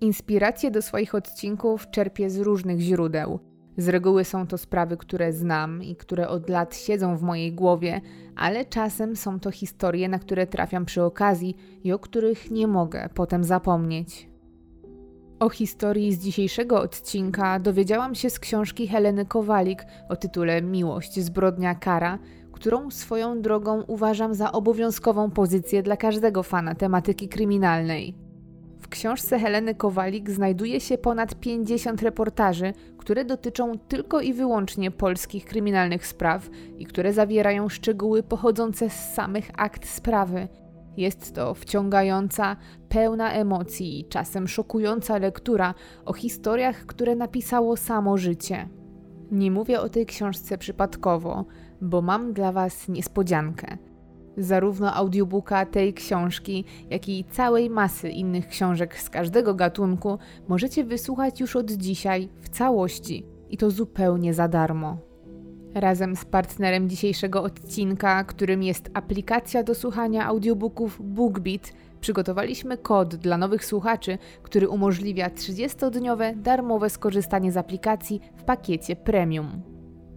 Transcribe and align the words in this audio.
Inspiracje 0.00 0.70
do 0.70 0.82
swoich 0.82 1.14
odcinków 1.14 1.90
czerpię 1.90 2.30
z 2.30 2.38
różnych 2.38 2.80
źródeł. 2.80 3.40
Z 3.76 3.88
reguły 3.88 4.24
są 4.24 4.46
to 4.46 4.58
sprawy, 4.58 4.96
które 4.96 5.32
znam 5.32 5.82
i 5.82 5.96
które 5.96 6.28
od 6.28 6.48
lat 6.48 6.76
siedzą 6.76 7.16
w 7.16 7.22
mojej 7.22 7.52
głowie, 7.52 8.00
ale 8.36 8.64
czasem 8.64 9.16
są 9.16 9.40
to 9.40 9.50
historie, 9.50 10.08
na 10.08 10.18
które 10.18 10.46
trafiam 10.46 10.84
przy 10.84 11.02
okazji 11.02 11.56
i 11.84 11.92
o 11.92 11.98
których 11.98 12.50
nie 12.50 12.66
mogę 12.66 13.08
potem 13.14 13.44
zapomnieć. 13.44 14.28
O 15.38 15.48
historii 15.48 16.12
z 16.14 16.18
dzisiejszego 16.18 16.80
odcinka 16.80 17.58
dowiedziałam 17.58 18.14
się 18.14 18.30
z 18.30 18.38
książki 18.38 18.88
Heleny 18.88 19.26
Kowalik 19.26 19.84
o 20.08 20.16
tytule 20.16 20.62
Miłość, 20.62 21.20
zbrodnia, 21.20 21.74
kara, 21.74 22.18
którą 22.52 22.90
swoją 22.90 23.42
drogą 23.42 23.82
uważam 23.82 24.34
za 24.34 24.52
obowiązkową 24.52 25.30
pozycję 25.30 25.82
dla 25.82 25.96
każdego 25.96 26.42
fana 26.42 26.74
tematyki 26.74 27.28
kryminalnej. 27.28 28.25
W 28.80 28.88
książce 28.88 29.38
Heleny 29.38 29.74
Kowalik 29.74 30.30
znajduje 30.30 30.80
się 30.80 30.98
ponad 30.98 31.34
50 31.34 32.02
reportaży, 32.02 32.72
które 32.98 33.24
dotyczą 33.24 33.78
tylko 33.78 34.20
i 34.20 34.32
wyłącznie 34.32 34.90
polskich 34.90 35.44
kryminalnych 35.44 36.06
spraw 36.06 36.50
i 36.78 36.86
które 36.86 37.12
zawierają 37.12 37.68
szczegóły 37.68 38.22
pochodzące 38.22 38.90
z 38.90 39.14
samych 39.14 39.50
akt 39.56 39.88
sprawy. 39.88 40.48
Jest 40.96 41.34
to 41.34 41.54
wciągająca, 41.54 42.56
pełna 42.88 43.32
emocji 43.32 44.00
i 44.00 44.04
czasem 44.04 44.48
szokująca 44.48 45.18
lektura 45.18 45.74
o 46.04 46.12
historiach, 46.12 46.86
które 46.86 47.16
napisało 47.16 47.76
samo 47.76 48.16
życie. 48.16 48.68
Nie 49.30 49.50
mówię 49.50 49.80
o 49.80 49.88
tej 49.88 50.06
książce 50.06 50.58
przypadkowo, 50.58 51.44
bo 51.80 52.02
mam 52.02 52.32
dla 52.32 52.52
Was 52.52 52.88
niespodziankę. 52.88 53.78
Zarówno 54.36 54.94
audiobooka 54.94 55.66
tej 55.66 55.94
książki, 55.94 56.64
jak 56.90 57.08
i 57.08 57.24
całej 57.24 57.70
masy 57.70 58.10
innych 58.10 58.48
książek 58.48 58.98
z 58.98 59.10
każdego 59.10 59.54
gatunku 59.54 60.18
możecie 60.48 60.84
wysłuchać 60.84 61.40
już 61.40 61.56
od 61.56 61.70
dzisiaj 61.70 62.28
w 62.40 62.48
całości 62.48 63.26
i 63.50 63.56
to 63.56 63.70
zupełnie 63.70 64.34
za 64.34 64.48
darmo. 64.48 64.98
Razem 65.74 66.16
z 66.16 66.24
partnerem 66.24 66.88
dzisiejszego 66.88 67.42
odcinka, 67.42 68.24
którym 68.24 68.62
jest 68.62 68.90
aplikacja 68.94 69.62
do 69.62 69.74
słuchania 69.74 70.26
audiobooków 70.26 71.00
BookBeat, 71.04 71.72
przygotowaliśmy 72.00 72.78
kod 72.78 73.14
dla 73.14 73.38
nowych 73.38 73.64
słuchaczy, 73.64 74.18
który 74.42 74.68
umożliwia 74.68 75.28
30-dniowe 75.28 76.36
darmowe 76.36 76.90
skorzystanie 76.90 77.52
z 77.52 77.56
aplikacji 77.56 78.20
w 78.36 78.44
pakiecie 78.44 78.96
premium. 78.96 79.75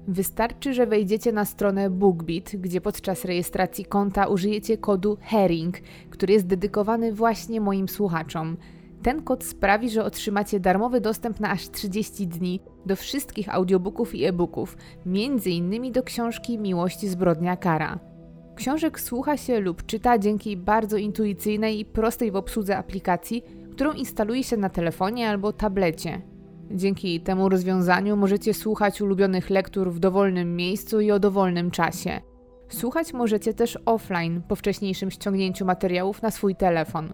Wystarczy, 0.10 0.74
że 0.74 0.88
wejdziecie 0.88 1.32
na 1.32 1.46
stronę 1.46 1.90
BookBeat, 1.90 2.56
gdzie 2.56 2.82
podczas 2.82 3.26
rejestracji 3.26 3.86
konta 3.86 4.28
użyjecie 4.28 4.78
kodu 4.78 5.18
HERING, 5.22 5.78
który 6.10 6.34
jest 6.34 6.48
dedykowany 6.48 7.14
właśnie 7.14 7.62
moim 7.62 7.90
słuchaczom. 7.90 8.58
Ten 9.04 9.24
kod 9.24 9.44
sprawi, 9.44 9.90
że 9.90 10.04
otrzymacie 10.04 10.60
darmowy 10.60 11.02
dostęp 11.02 11.40
na 11.40 11.52
aż 11.52 11.70
30 11.70 12.28
dni 12.28 12.60
do 12.86 12.96
wszystkich 12.96 13.56
audiobooków 13.56 14.16
i 14.16 14.26
e-booków, 14.26 14.78
innymi 15.46 15.92
do 15.92 16.04
książki 16.04 16.58
Miłość, 16.58 17.06
zbrodnia, 17.06 17.58
kara. 17.58 18.00
Książek 18.56 19.00
słucha 19.00 19.38
się 19.38 19.60
lub 19.60 19.86
czyta 19.86 20.18
dzięki 20.18 20.58
bardzo 20.58 20.98
intuicyjnej 20.98 21.80
i 21.80 21.86
prostej 21.86 22.32
w 22.32 22.36
obsłudze 22.36 22.78
aplikacji, 22.78 23.44
którą 23.72 23.94
instaluje 23.94 24.44
się 24.44 24.58
na 24.58 24.70
telefonie 24.70 25.30
albo 25.30 25.54
tablecie. 25.54 26.22
Dzięki 26.72 27.20
temu 27.20 27.50
rozwiązaniu 27.50 28.18
możecie 28.18 28.54
słuchać 28.54 29.02
ulubionych 29.02 29.50
lektur 29.50 29.92
w 29.92 30.00
dowolnym 30.00 30.56
miejscu 30.56 31.02
i 31.02 31.12
o 31.12 31.20
dowolnym 31.20 31.72
czasie. 31.72 32.22
Słuchać 32.70 33.14
możecie 33.14 33.54
też 33.54 33.78
offline 33.86 34.42
po 34.48 34.56
wcześniejszym 34.56 35.12
ściągnięciu 35.12 35.66
materiałów 35.66 36.22
na 36.22 36.32
swój 36.32 36.56
telefon. 36.56 37.14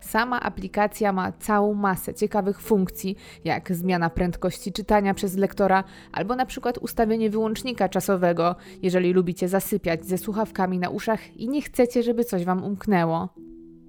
Sama 0.00 0.40
aplikacja 0.40 1.12
ma 1.12 1.32
całą 1.32 1.74
masę 1.74 2.14
ciekawych 2.14 2.60
funkcji, 2.60 3.16
jak 3.44 3.72
zmiana 3.72 4.10
prędkości 4.10 4.72
czytania 4.72 5.14
przez 5.14 5.36
lektora, 5.36 5.84
albo 6.12 6.36
na 6.36 6.46
przykład 6.46 6.78
ustawienie 6.78 7.30
wyłącznika 7.30 7.88
czasowego, 7.88 8.56
jeżeli 8.82 9.12
lubicie 9.12 9.48
zasypiać 9.48 10.06
ze 10.06 10.18
słuchawkami 10.18 10.78
na 10.78 10.88
uszach 10.88 11.36
i 11.36 11.48
nie 11.48 11.62
chcecie, 11.62 12.02
żeby 12.02 12.24
coś 12.24 12.44
Wam 12.44 12.64
umknęło. 12.64 13.28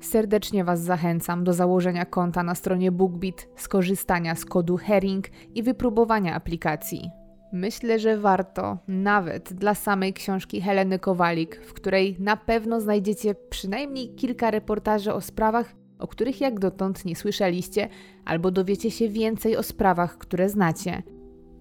Serdecznie 0.02 0.64
Was 0.64 0.82
zachęcam 0.82 1.44
do 1.44 1.54
założenia 1.54 2.06
konta 2.06 2.44
na 2.44 2.56
stronie 2.56 2.92
BookBeat, 2.92 3.48
skorzystania 3.56 4.36
z 4.36 4.46
kodu 4.46 4.78
Herring 4.78 5.28
i 5.56 5.64
wypróbowania 5.64 6.36
aplikacji. 6.36 7.10
Myślę, 7.54 8.00
że 8.00 8.18
warto, 8.18 8.78
nawet 8.88 9.54
dla 9.54 9.76
samej 9.76 10.14
książki 10.14 10.62
Heleny 10.62 11.00
Kowalik, 11.00 11.62
w 11.66 11.74
której 11.74 12.16
na 12.20 12.38
pewno 12.38 12.82
znajdziecie 12.82 13.36
przynajmniej 13.50 14.16
kilka 14.16 14.52
reportaży 14.52 15.14
o 15.14 15.22
sprawach, 15.22 15.74
o 16.00 16.08
których 16.08 16.42
jak 16.42 16.60
dotąd 16.60 17.06
nie 17.06 17.16
słyszeliście, 17.16 17.90
albo 18.26 18.52
dowiecie 18.52 18.92
się 18.92 19.10
więcej 19.10 19.58
o 19.58 19.64
sprawach, 19.64 20.18
które 20.18 20.50
znacie. 20.50 21.04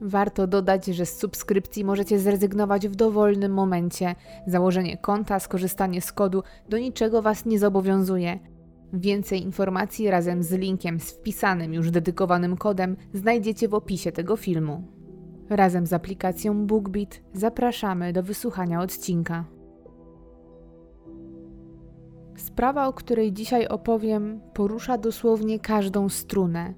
Warto 0.01 0.47
dodać, 0.47 0.87
że 0.87 1.07
z 1.07 1.19
subskrypcji 1.19 1.85
możecie 1.85 2.19
zrezygnować 2.19 2.89
w 2.89 2.95
dowolnym 2.97 3.53
momencie. 3.53 4.15
Założenie 4.47 4.99
konta, 4.99 5.41
skorzystanie 5.41 6.01
z 6.01 6.13
kodu 6.13 6.43
do 6.69 6.79
niczego 6.79 7.23
Was 7.23 7.47
nie 7.47 7.59
zobowiązuje. 7.59 8.39
Więcej 8.93 9.43
informacji 9.43 10.11
razem 10.11 10.43
z 10.43 10.53
linkiem 10.53 11.01
z 11.01 11.11
wpisanym 11.11 11.75
już 11.75 11.91
dedykowanym 11.91 12.57
kodem 12.57 12.97
znajdziecie 13.15 13.69
w 13.69 13.75
opisie 13.75 14.13
tego 14.13 14.37
filmu. 14.37 14.83
Razem 15.51 15.87
z 15.87 15.93
aplikacją 15.93 16.67
BookBeat 16.67 17.21
zapraszamy 17.33 18.13
do 18.13 18.23
wysłuchania 18.23 18.81
odcinka. 18.81 19.45
Sprawa, 22.37 22.89
o 22.89 22.93
której 22.93 23.33
dzisiaj 23.33 23.69
opowiem, 23.69 24.41
porusza 24.55 24.99
dosłownie 24.99 25.61
każdą 25.61 26.09
strunę. 26.09 26.75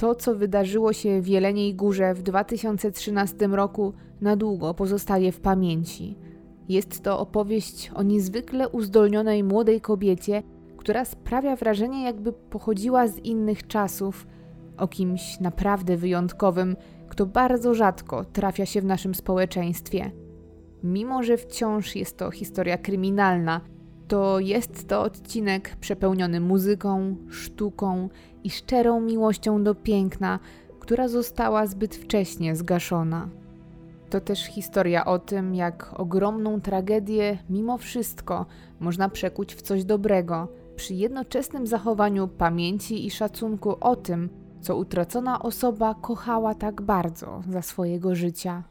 To, 0.00 0.14
co 0.14 0.34
wydarzyło 0.34 0.92
się 0.92 1.20
w 1.20 1.28
Jeleniej 1.28 1.74
Górze 1.74 2.14
w 2.14 2.22
2013 2.22 3.46
roku, 3.46 3.92
na 4.20 4.36
długo 4.36 4.74
pozostaje 4.74 5.32
w 5.32 5.40
pamięci. 5.40 6.16
Jest 6.68 7.02
to 7.02 7.18
opowieść 7.20 7.90
o 7.94 8.02
niezwykle 8.02 8.68
uzdolnionej 8.68 9.44
młodej 9.44 9.80
kobiecie, 9.80 10.42
która 10.76 11.04
sprawia 11.04 11.56
wrażenie, 11.56 12.04
jakby 12.04 12.32
pochodziła 12.32 13.08
z 13.08 13.18
innych 13.18 13.66
czasów, 13.66 14.26
o 14.76 14.88
kimś 14.88 15.40
naprawdę 15.40 15.96
wyjątkowym, 15.96 16.76
kto 17.08 17.26
bardzo 17.26 17.74
rzadko 17.74 18.24
trafia 18.24 18.66
się 18.66 18.80
w 18.80 18.84
naszym 18.84 19.14
społeczeństwie. 19.14 20.10
Mimo, 20.82 21.22
że 21.22 21.36
wciąż 21.36 21.96
jest 21.96 22.16
to 22.16 22.30
historia 22.30 22.78
kryminalna, 22.78 23.60
to 24.08 24.38
jest 24.38 24.88
to 24.88 25.02
odcinek 25.02 25.76
przepełniony 25.80 26.40
muzyką, 26.40 27.16
sztuką 27.28 28.08
i 28.44 28.50
szczerą 28.50 29.00
miłością 29.00 29.62
do 29.62 29.74
piękna, 29.74 30.38
która 30.80 31.08
została 31.08 31.66
zbyt 31.66 31.96
wcześnie 31.96 32.56
zgaszona. 32.56 33.28
To 34.10 34.20
też 34.20 34.44
historia 34.44 35.04
o 35.04 35.18
tym, 35.18 35.54
jak 35.54 36.00
ogromną 36.00 36.60
tragedię 36.60 37.38
mimo 37.50 37.78
wszystko 37.78 38.46
można 38.80 39.08
przekuć 39.08 39.54
w 39.54 39.62
coś 39.62 39.84
dobrego, 39.84 40.48
przy 40.76 40.94
jednoczesnym 40.94 41.66
zachowaniu 41.66 42.28
pamięci 42.28 43.06
i 43.06 43.10
szacunku 43.10 43.76
o 43.80 43.96
tym, 43.96 44.28
co 44.60 44.76
utracona 44.76 45.42
osoba 45.42 45.94
kochała 45.94 46.54
tak 46.54 46.82
bardzo 46.82 47.42
za 47.50 47.62
swojego 47.62 48.14
życia. 48.14 48.69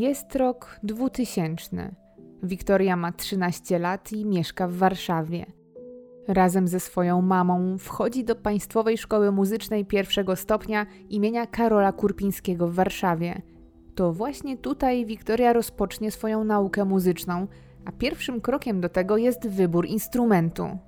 Jest 0.00 0.36
rok 0.36 0.80
2000. 0.82 1.94
Wiktoria 2.42 2.96
ma 2.96 3.12
13 3.12 3.78
lat 3.78 4.12
i 4.12 4.26
mieszka 4.26 4.68
w 4.68 4.72
Warszawie. 4.72 5.46
Razem 6.28 6.68
ze 6.68 6.80
swoją 6.80 7.22
mamą 7.22 7.78
wchodzi 7.78 8.24
do 8.24 8.36
Państwowej 8.36 8.98
Szkoły 8.98 9.32
Muzycznej 9.32 9.84
pierwszego 9.84 10.36
stopnia 10.36 10.86
imienia 11.08 11.46
Karola 11.46 11.92
Kurpińskiego 11.92 12.68
w 12.68 12.74
Warszawie. 12.74 13.42
To 13.94 14.12
właśnie 14.12 14.58
tutaj 14.58 15.06
Wiktoria 15.06 15.52
rozpocznie 15.52 16.10
swoją 16.10 16.44
naukę 16.44 16.84
muzyczną, 16.84 17.46
a 17.84 17.92
pierwszym 17.92 18.40
krokiem 18.40 18.80
do 18.80 18.88
tego 18.88 19.16
jest 19.16 19.48
wybór 19.48 19.86
instrumentu. 19.86 20.78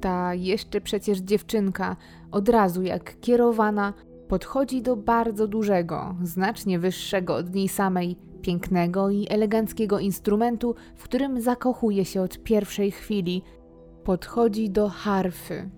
Ta 0.00 0.34
jeszcze 0.34 0.80
przecież 0.80 1.18
dziewczynka 1.18 1.96
od 2.30 2.48
razu 2.48 2.82
jak 2.82 3.20
kierowana 3.20 3.92
Podchodzi 4.28 4.82
do 4.82 4.96
bardzo 4.96 5.48
dużego, 5.48 6.14
znacznie 6.22 6.78
wyższego 6.78 7.36
od 7.36 7.54
niej 7.54 7.68
samej, 7.68 8.16
pięknego 8.42 9.10
i 9.10 9.26
eleganckiego 9.30 9.98
instrumentu, 9.98 10.74
w 10.96 11.02
którym 11.02 11.40
zakochuje 11.40 12.04
się 12.04 12.22
od 12.22 12.42
pierwszej 12.42 12.90
chwili. 12.90 13.42
Podchodzi 14.04 14.70
do 14.70 14.88
harfy. 14.88 15.70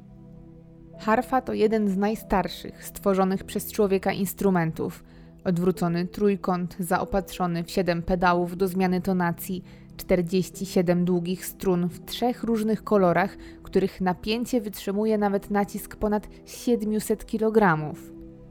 Harfa 0.99 1.41
to 1.41 1.53
jeden 1.53 1.89
z 1.89 1.97
najstarszych 1.97 2.85
stworzonych 2.85 3.45
przez 3.45 3.73
człowieka 3.73 4.12
instrumentów. 4.12 5.05
Odwrócony 5.45 6.06
trójkąt, 6.06 6.77
zaopatrzony 6.79 7.65
w 7.65 7.71
siedem 7.71 8.03
pedałów 8.03 8.56
do 8.56 8.69
zmiany 8.69 9.00
tonacji, 9.00 9.65
47 9.97 11.05
długich 11.05 11.47
strun 11.47 11.89
w 11.89 12.05
trzech 12.05 12.45
różnych 12.45 12.85
kolorach, 12.85 13.37
których 13.62 14.00
napięcie 14.00 14.61
wytrzymuje 14.61 15.19
nawet 15.19 15.50
nacisk 15.50 15.97
ponad 15.97 16.29
700 16.47 17.27
kg. 17.27 17.93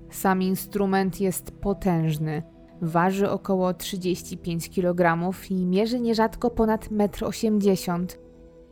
Sam 0.09 0.41
instrument 0.41 1.21
jest 1.21 1.51
potężny. 1.51 2.43
Waży 2.81 3.29
około 3.29 3.73
35 3.73 4.69
kg 4.69 5.31
i 5.49 5.65
mierzy 5.65 5.99
nierzadko 5.99 6.49
ponad 6.49 6.89
1,80 6.89 7.93
m. 7.93 8.07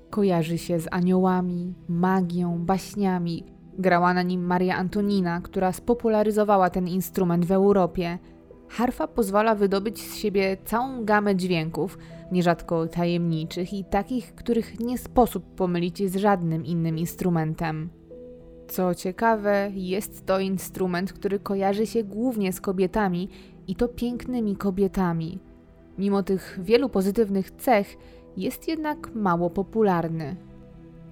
Kojarzy 0.09 0.57
się 0.57 0.79
z 0.79 0.87
aniołami, 0.91 1.73
magią, 1.87 2.65
baśniami. 2.65 3.43
Grała 3.77 4.13
na 4.13 4.21
nim 4.21 4.45
Maria 4.45 4.75
Antonina, 4.77 5.41
która 5.41 5.71
spopularyzowała 5.71 6.69
ten 6.69 6.87
instrument 6.87 7.45
w 7.45 7.51
Europie. 7.51 8.19
Harfa 8.69 9.07
pozwala 9.07 9.55
wydobyć 9.55 9.99
z 9.99 10.15
siebie 10.15 10.57
całą 10.63 11.05
gamę 11.05 11.35
dźwięków, 11.35 11.97
nierzadko 12.31 12.88
tajemniczych 12.88 13.73
i 13.73 13.85
takich, 13.85 14.35
których 14.35 14.79
nie 14.79 14.97
sposób 14.97 15.55
pomylić 15.55 16.11
z 16.11 16.15
żadnym 16.15 16.65
innym 16.65 16.97
instrumentem. 16.97 17.89
Co 18.67 18.95
ciekawe, 18.95 19.71
jest 19.73 20.25
to 20.25 20.39
instrument, 20.39 21.13
który 21.13 21.39
kojarzy 21.39 21.88
się 21.88 22.03
głównie 22.03 22.53
z 22.53 22.62
kobietami 22.62 23.29
i 23.67 23.75
to 23.75 23.88
pięknymi 23.88 24.56
kobietami. 24.56 25.39
Mimo 25.97 26.23
tych 26.23 26.59
wielu 26.63 26.89
pozytywnych 26.89 27.51
cech, 27.51 27.97
jest 28.38 28.67
jednak 28.67 29.15
mało 29.15 29.50
popularny. 29.50 30.35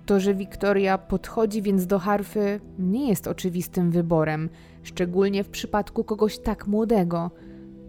To, 0.06 0.20
że 0.20 0.34
Wiktoria 0.34 0.98
podchodzi 0.98 1.62
więc 1.62 1.88
do 1.88 2.00
harfy, 2.00 2.60
nie 2.80 3.10
jest 3.10 3.28
oczywistym 3.28 3.92
wyborem, 3.92 4.50
szczególnie 4.84 5.44
w 5.44 5.50
przypadku 5.50 6.04
kogoś 6.04 6.40
tak 6.40 6.68
młodego. 6.68 7.32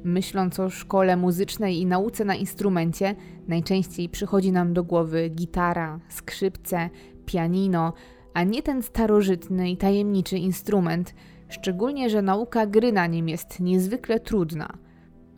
Myśląc 0.05 0.61
o 0.61 0.71
szkole 0.71 1.17
muzycznej 1.17 1.81
i 1.81 1.87
nauce 1.87 2.25
na 2.25 2.35
instrumencie, 2.35 3.15
najczęściej 3.49 4.09
przychodzi 4.09 4.53
nam 4.53 4.73
do 4.73 4.85
głowy 4.85 5.29
gitara, 5.29 6.01
skrzypce, 6.09 6.91
pianino, 7.27 7.93
a 8.35 8.43
nie 8.43 8.63
ten 8.63 8.83
starożytny 8.83 9.71
i 9.71 9.77
tajemniczy 9.77 10.39
instrument, 10.39 11.15
szczególnie 11.49 12.11
że 12.11 12.23
nauka 12.23 12.67
gry 12.67 12.93
na 12.93 13.07
nim 13.07 13.29
jest 13.29 13.61
niezwykle 13.61 14.21
trudna. 14.21 14.69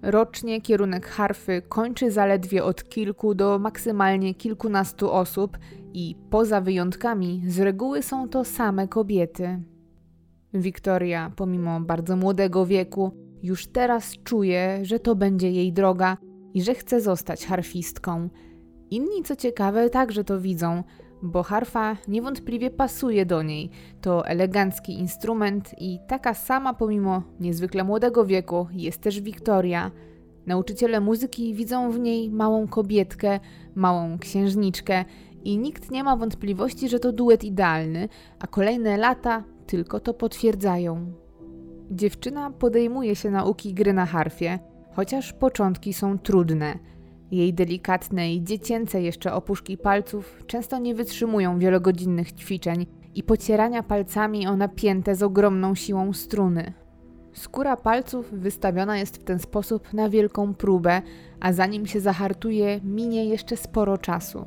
Rocznie 0.03 0.61
kierunek 0.61 1.07
harfy 1.07 1.63
kończy 1.69 2.11
zaledwie 2.11 2.65
od 2.65 2.85
kilku 2.85 3.35
do 3.35 3.59
maksymalnie 3.59 4.35
kilkunastu 4.35 5.11
osób 5.11 5.59
i 5.95 6.17
poza 6.31 6.61
wyjątkami 6.61 7.43
z 7.47 7.61
reguły 7.61 8.03
są 8.03 8.29
to 8.29 8.45
same 8.45 8.89
kobiety. 8.89 9.63
Wiktoria, 10.55 11.33
pomimo 11.37 11.81
bardzo 11.81 12.17
młodego 12.17 12.67
wieku, 12.67 13.11
już 13.43 13.67
teraz 13.67 14.13
czuje, 14.25 14.79
że 14.83 14.99
to 14.99 15.15
będzie 15.15 15.51
jej 15.51 15.73
droga 15.73 16.17
i 16.55 16.63
że 16.63 16.75
chce 16.75 17.01
zostać 17.01 17.47
harfistką. 17.47 18.29
Inni, 18.91 19.23
co 19.25 19.37
ciekawe, 19.37 19.91
także 19.91 20.25
to 20.25 20.41
widzą, 20.41 20.83
bo 21.23 21.43
harfa 21.43 21.97
niewątpliwie 22.09 22.71
pasuje 22.71 23.27
do 23.27 23.43
niej. 23.43 23.71
To 24.01 24.27
elegancki 24.27 24.99
instrument 24.99 25.75
i 25.79 25.99
taka 26.09 26.35
sama 26.35 26.75
pomimo 26.75 27.23
niezwykle 27.41 27.85
młodego 27.85 28.27
wieku 28.27 28.67
jest 28.73 29.01
też 29.01 29.21
Wiktoria. 29.21 29.91
Nauczyciele 30.47 31.01
muzyki 31.01 31.55
widzą 31.55 31.91
w 31.91 31.99
niej 31.99 32.31
małą 32.31 32.69
kobietkę, 32.69 33.41
małą 33.75 34.19
księżniczkę 34.19 35.05
i 35.45 35.59
nikt 35.59 35.91
nie 35.91 36.05
ma 36.05 36.17
wątpliwości, 36.17 36.89
że 36.89 36.99
to 36.99 37.13
duet 37.13 37.45
idealny, 37.45 38.09
a 38.39 38.47
kolejne 38.47 38.97
lata 38.97 39.45
tylko 39.67 40.01
to 40.01 40.15
potwierdzają. 40.15 41.13
Dziewczyna 41.91 42.51
podejmuje 42.51 43.17
się 43.17 43.31
nauki 43.31 43.75
gry 43.75 43.93
na 43.93 44.07
harfie, 44.07 44.59
chociaż 44.93 45.33
początki 45.33 45.93
są 45.93 46.19
trudne– 46.19 46.79
jej 47.31 47.55
delikatne 47.55 48.33
i 48.33 48.45
dziecięce 48.45 49.03
jeszcze 49.03 49.33
opuszki 49.33 49.79
palców 49.79 50.43
często 50.47 50.79
nie 50.79 50.95
wytrzymują 50.95 51.59
wielogodzinnych 51.59 52.33
ćwiczeń 52.33 52.87
i 53.15 53.23
pocierania 53.23 53.83
palcami 53.83 54.47
o 54.47 54.57
napięte 54.57 55.15
z 55.15 55.23
ogromną 55.23 55.75
siłą 55.75 56.13
struny. 56.13 56.73
Skóra 57.33 57.77
palców 57.77 58.33
wystawiona 58.33 58.99
jest 58.99 59.17
w 59.17 59.25
ten 59.25 59.39
sposób 59.39 59.93
na 59.93 60.11
wielką 60.11 60.55
próbę, 60.55 61.03
a 61.41 61.53
zanim 61.53 61.87
się 61.87 62.01
zahartuje, 62.01 62.81
minie 62.85 63.25
jeszcze 63.25 63.57
sporo 63.57 63.99
czasu. 63.99 64.47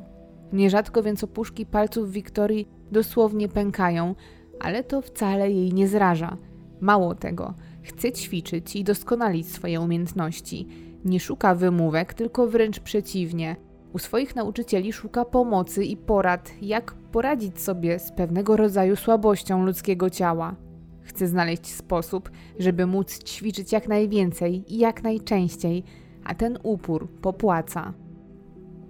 Nierzadko 0.52 1.02
więc 1.02 1.24
opuszki 1.24 1.66
palców 1.66 2.10
Wiktorii 2.10 2.68
dosłownie 2.92 3.48
pękają, 3.48 4.14
ale 4.60 4.84
to 4.84 5.02
wcale 5.02 5.50
jej 5.50 5.72
nie 5.72 5.88
zraża. 5.88 6.36
Mało 6.80 7.14
tego, 7.14 7.54
chce 7.82 8.12
ćwiczyć 8.12 8.76
i 8.76 8.84
doskonalić 8.84 9.52
swoje 9.52 9.80
umiejętności 9.80 10.68
nie 11.04 11.20
szuka 11.20 11.54
wymówek, 11.54 12.14
tylko 12.14 12.46
wręcz 12.46 12.80
przeciwnie. 12.80 13.56
U 13.92 13.98
swoich 13.98 14.36
nauczycieli 14.36 14.92
szuka 14.92 15.24
pomocy 15.24 15.84
i 15.84 15.96
porad, 15.96 16.52
jak 16.62 16.94
poradzić 16.94 17.60
sobie 17.60 17.98
z 17.98 18.12
pewnego 18.12 18.56
rodzaju 18.56 18.96
słabością 18.96 19.64
ludzkiego 19.64 20.10
ciała. 20.10 20.56
Chce 21.02 21.26
znaleźć 21.26 21.66
sposób, 21.66 22.30
żeby 22.58 22.86
móc 22.86 23.18
ćwiczyć 23.24 23.72
jak 23.72 23.88
najwięcej 23.88 24.74
i 24.74 24.78
jak 24.78 25.02
najczęściej, 25.02 25.84
a 26.24 26.34
ten 26.34 26.58
upór 26.62 27.08
popłaca. 27.08 27.92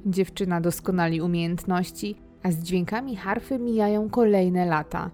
Dziewczyna 0.07 0.61
doskonali 0.61 1.21
umiejętności, 1.21 2.17
a 2.43 2.51
z 2.51 2.59
dźwiękami 2.59 3.17
harfy 3.17 3.59
mijają 3.59 4.11
kolejne 4.11 4.67
lata. 4.67 5.11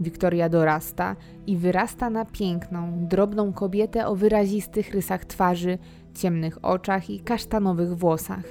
Wiktoria 0.00 0.48
dorasta 0.48 1.16
i 1.46 1.56
wyrasta 1.56 2.10
na 2.10 2.24
piękną, 2.24 3.06
drobną 3.08 3.52
kobietę 3.52 4.06
o 4.06 4.16
wyrazistych 4.16 4.94
rysach 4.94 5.24
twarzy 5.24 5.78
ciemnych 6.20 6.64
oczach 6.64 7.10
i 7.10 7.20
kasztanowych 7.20 7.96
włosach. 7.96 8.44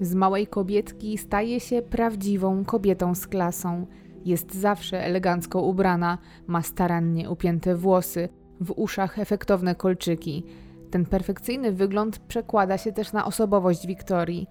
Z 0.00 0.14
małej 0.14 0.46
kobietki 0.46 1.18
staje 1.18 1.60
się 1.60 1.82
prawdziwą 1.82 2.64
kobietą 2.64 3.14
z 3.14 3.26
klasą. 3.26 3.86
Jest 4.24 4.54
zawsze 4.54 5.04
elegancko 5.04 5.62
ubrana, 5.62 6.18
ma 6.46 6.62
starannie 6.62 7.30
upięte 7.30 7.76
włosy, 7.76 8.28
w 8.60 8.72
uszach 8.76 9.18
efektowne 9.18 9.74
kolczyki. 9.74 10.44
Ten 10.90 11.04
perfekcyjny 11.06 11.72
wygląd 11.72 12.18
przekłada 12.18 12.78
się 12.78 12.92
też 12.92 13.12
na 13.12 13.24
osobowość 13.24 13.86
Wiktorii. 13.86 14.46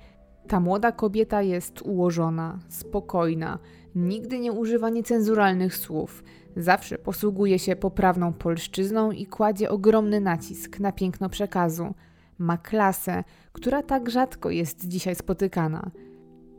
Ta 0.48 0.60
młoda 0.60 0.92
kobieta 0.92 1.42
jest 1.42 1.82
ułożona, 1.82 2.60
spokojna, 2.68 3.60
nigdy 3.96 4.40
nie 4.40 4.52
używa 4.52 4.90
niecenzuralnych 4.90 5.76
słów, 5.76 6.24
zawsze 6.56 6.98
posługuje 6.98 7.60
się 7.60 7.76
poprawną 7.76 8.34
polszczyzną 8.34 9.12
i 9.12 9.26
kładzie 9.26 9.70
ogromny 9.70 10.22
nacisk 10.22 10.80
na 10.80 10.92
piękno 10.92 11.30
przekazu 11.30 11.94
ma 12.40 12.58
klasę, 12.58 13.24
która 13.52 13.84
tak 13.84 14.10
rzadko 14.10 14.50
jest 14.50 14.88
dzisiaj 14.88 15.16
spotykana. 15.16 15.92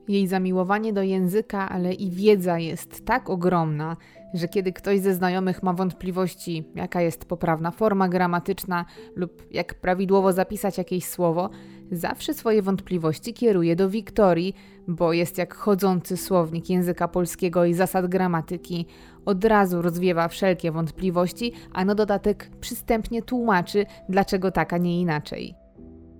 Jej 0.08 0.26
zamiłowanie 0.26 0.92
do 0.92 1.02
języka, 1.02 1.68
ale 1.68 1.92
i 1.92 2.10
wiedza 2.10 2.58
jest 2.58 3.04
tak 3.04 3.30
ogromna, 3.30 3.96
że 4.34 4.48
kiedy 4.48 4.72
ktoś 4.72 5.00
ze 5.00 5.14
znajomych 5.14 5.62
ma 5.62 5.72
wątpliwości, 5.72 6.64
jaka 6.74 7.00
jest 7.00 7.24
poprawna 7.24 7.70
forma 7.70 8.08
gramatyczna 8.08 8.84
lub 9.16 9.42
jak 9.50 9.74
prawidłowo 9.74 10.32
zapisać 10.32 10.78
jakieś 10.78 11.04
słowo, 11.04 11.50
zawsze 11.92 12.34
swoje 12.34 12.62
wątpliwości 12.62 13.34
kieruje 13.34 13.76
do 13.76 13.90
Wiktorii, 13.90 14.54
bo 14.88 15.12
jest 15.12 15.38
jak 15.38 15.54
chodzący 15.54 16.16
słownik 16.16 16.70
języka 16.70 17.08
polskiego 17.08 17.64
i 17.64 17.74
zasad 17.74 18.06
gramatyki. 18.06 18.86
Od 19.24 19.44
razu 19.44 19.82
rozwiewa 19.82 20.28
wszelkie 20.28 20.72
wątpliwości, 20.72 21.52
a 21.72 21.84
na 21.84 21.94
dodatek 21.94 22.50
przystępnie 22.60 23.22
tłumaczy, 23.22 23.86
dlaczego 24.08 24.50
tak, 24.50 24.72
a 24.72 24.78
nie 24.78 25.00
inaczej. 25.00 25.59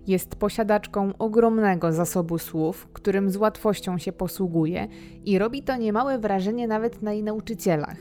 Jest 0.07 0.37
posiadaczką 0.37 1.13
ogromnego 1.19 1.93
zasobu 1.93 2.39
słów, 2.39 2.89
którym 2.93 3.31
z 3.31 3.37
łatwością 3.37 3.99
się 3.99 4.13
posługuje 4.13 4.89
i 5.25 5.39
robi 5.39 5.63
to 5.63 5.77
niemałe 5.77 6.19
wrażenie 6.19 6.69
nawet 6.69 7.03
na 7.03 7.13
jej 7.13 7.23
nauczycielach. 7.23 7.97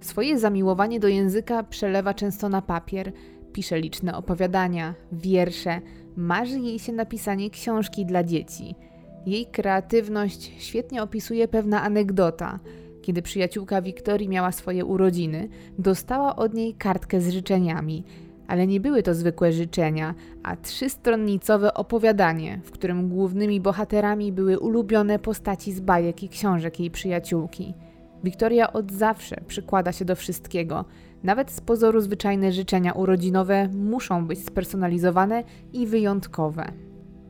Swoje 0.00 0.38
zamiłowanie 0.38 1.00
do 1.00 1.08
języka 1.08 1.62
przelewa 1.62 2.14
często 2.14 2.48
na 2.48 2.62
papier, 2.62 3.12
pisze 3.52 3.80
liczne 3.80 4.16
opowiadania, 4.16 4.94
wiersze, 5.12 5.80
marzy 6.16 6.58
jej 6.58 6.78
się 6.78 6.92
napisanie 6.92 7.50
książki 7.50 8.06
dla 8.06 8.24
dzieci. 8.24 8.74
Jej 9.26 9.46
kreatywność 9.46 10.52
świetnie 10.58 11.02
opisuje 11.02 11.48
pewna 11.48 11.82
anegdota. 11.82 12.58
Kiedy 13.02 13.22
przyjaciółka 13.22 13.82
Wiktorii 13.82 14.28
miała 14.28 14.52
swoje 14.52 14.84
urodziny, 14.84 15.48
dostała 15.78 16.36
od 16.36 16.54
niej 16.54 16.74
kartkę 16.74 17.20
z 17.20 17.30
życzeniami– 17.30 18.04
ale 18.48 18.66
nie 18.66 18.80
były 18.80 19.02
to 19.02 19.14
zwykłe 19.14 19.52
życzenia, 19.52 20.14
a 20.42 20.56
trzystronnicowe 20.56 21.74
opowiadanie, 21.74 22.60
w 22.64 22.70
którym 22.70 23.08
głównymi 23.08 23.60
bohaterami 23.60 24.32
były 24.32 24.58
ulubione 24.58 25.18
postaci 25.18 25.72
z 25.72 25.80
bajek 25.80 26.22
i 26.22 26.28
książek 26.28 26.80
jej 26.80 26.90
przyjaciółki. 26.90 27.74
Wiktoria 28.24 28.72
od 28.72 28.92
zawsze 28.92 29.40
przykłada 29.46 29.92
się 29.92 30.04
do 30.04 30.16
wszystkiego. 30.16 30.84
Nawet 31.22 31.50
z 31.50 31.60
pozoru 31.60 32.00
zwyczajne 32.00 32.52
życzenia 32.52 32.92
urodzinowe 32.92 33.68
muszą 33.68 34.26
być 34.26 34.46
spersonalizowane 34.46 35.44
i 35.72 35.86
wyjątkowe. 35.86 36.72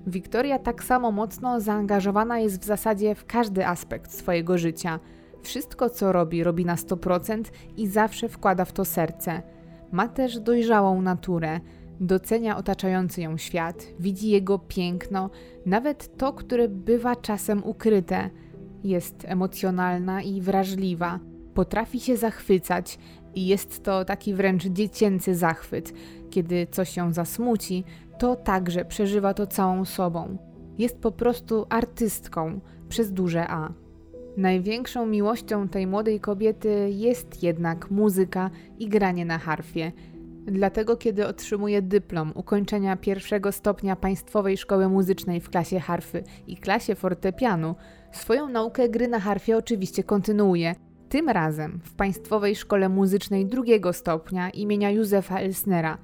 Wiktoria 0.06 0.58
tak 0.58 0.84
samo 0.84 1.12
mocno 1.12 1.60
zaangażowana 1.60 2.38
jest 2.38 2.62
w 2.62 2.64
zasadzie 2.64 3.14
w 3.14 3.26
każdy 3.26 3.66
aspekt 3.66 4.12
swojego 4.12 4.58
życia. 4.58 5.00
Wszystko, 5.42 5.90
co 5.90 6.12
robi, 6.12 6.44
robi 6.44 6.64
na 6.64 6.76
100% 6.76 7.42
i 7.76 7.86
zawsze 7.86 8.28
wkłada 8.28 8.64
w 8.64 8.72
to 8.72 8.84
serce. 8.84 9.42
Ma 9.92 10.08
też 10.08 10.40
dojrzałą 10.40 11.02
naturę, 11.02 11.60
docenia 12.00 12.56
otaczający 12.56 13.22
ją 13.22 13.36
świat, 13.36 13.86
widzi 14.00 14.30
jego 14.30 14.58
piękno, 14.58 15.30
nawet 15.66 16.16
to, 16.16 16.32
które 16.32 16.68
bywa 16.68 17.16
czasem 17.16 17.64
ukryte. 17.64 18.30
Jest 18.84 19.24
emocjonalna 19.24 20.22
i 20.22 20.40
wrażliwa, 20.40 21.18
potrafi 21.54 22.00
się 22.00 22.16
zachwycać 22.16 22.98
i 23.34 23.46
jest 23.46 23.82
to 23.82 24.04
taki 24.04 24.34
wręcz 24.34 24.66
dziecięcy 24.66 25.34
zachwyt. 25.34 25.92
Kiedy 26.30 26.66
coś 26.70 26.96
ją 26.96 27.12
zasmuci, 27.12 27.84
to 28.18 28.36
także 28.36 28.84
przeżywa 28.84 29.34
to 29.34 29.46
całą 29.46 29.84
sobą. 29.84 30.38
Jest 30.78 30.98
po 30.98 31.12
prostu 31.12 31.66
artystką 31.68 32.60
przez 32.88 33.12
duże 33.12 33.48
A. 33.48 33.72
Największą 34.38 35.06
miłością 35.06 35.68
tej 35.68 35.86
młodej 35.86 36.20
kobiety 36.20 36.90
jest 36.90 37.42
jednak 37.42 37.90
muzyka 37.90 38.50
i 38.78 38.88
granie 38.88 39.24
na 39.24 39.38
harfie. 39.38 39.92
Dlatego, 40.46 40.96
kiedy 40.96 41.26
otrzymuje 41.26 41.82
dyplom 41.82 42.32
ukończenia 42.34 42.96
pierwszego 42.96 43.52
stopnia 43.52 43.96
Państwowej 43.96 44.56
Szkoły 44.56 44.88
Muzycznej 44.88 45.40
w 45.40 45.50
klasie 45.50 45.80
harfy 45.80 46.22
i 46.46 46.56
klasie 46.56 46.94
fortepianu, 46.94 47.74
swoją 48.12 48.48
naukę 48.48 48.88
gry 48.88 49.08
na 49.08 49.20
harfie 49.20 49.56
oczywiście 49.56 50.04
kontynuuje. 50.04 50.74
Tym 51.08 51.28
razem 51.28 51.80
w 51.84 51.94
Państwowej 51.94 52.56
Szkole 52.56 52.88
Muzycznej 52.88 53.46
drugiego 53.46 53.92
stopnia 53.92 54.50
imienia 54.50 54.90
Józefa 54.90 55.38
Elsnera. 55.38 55.98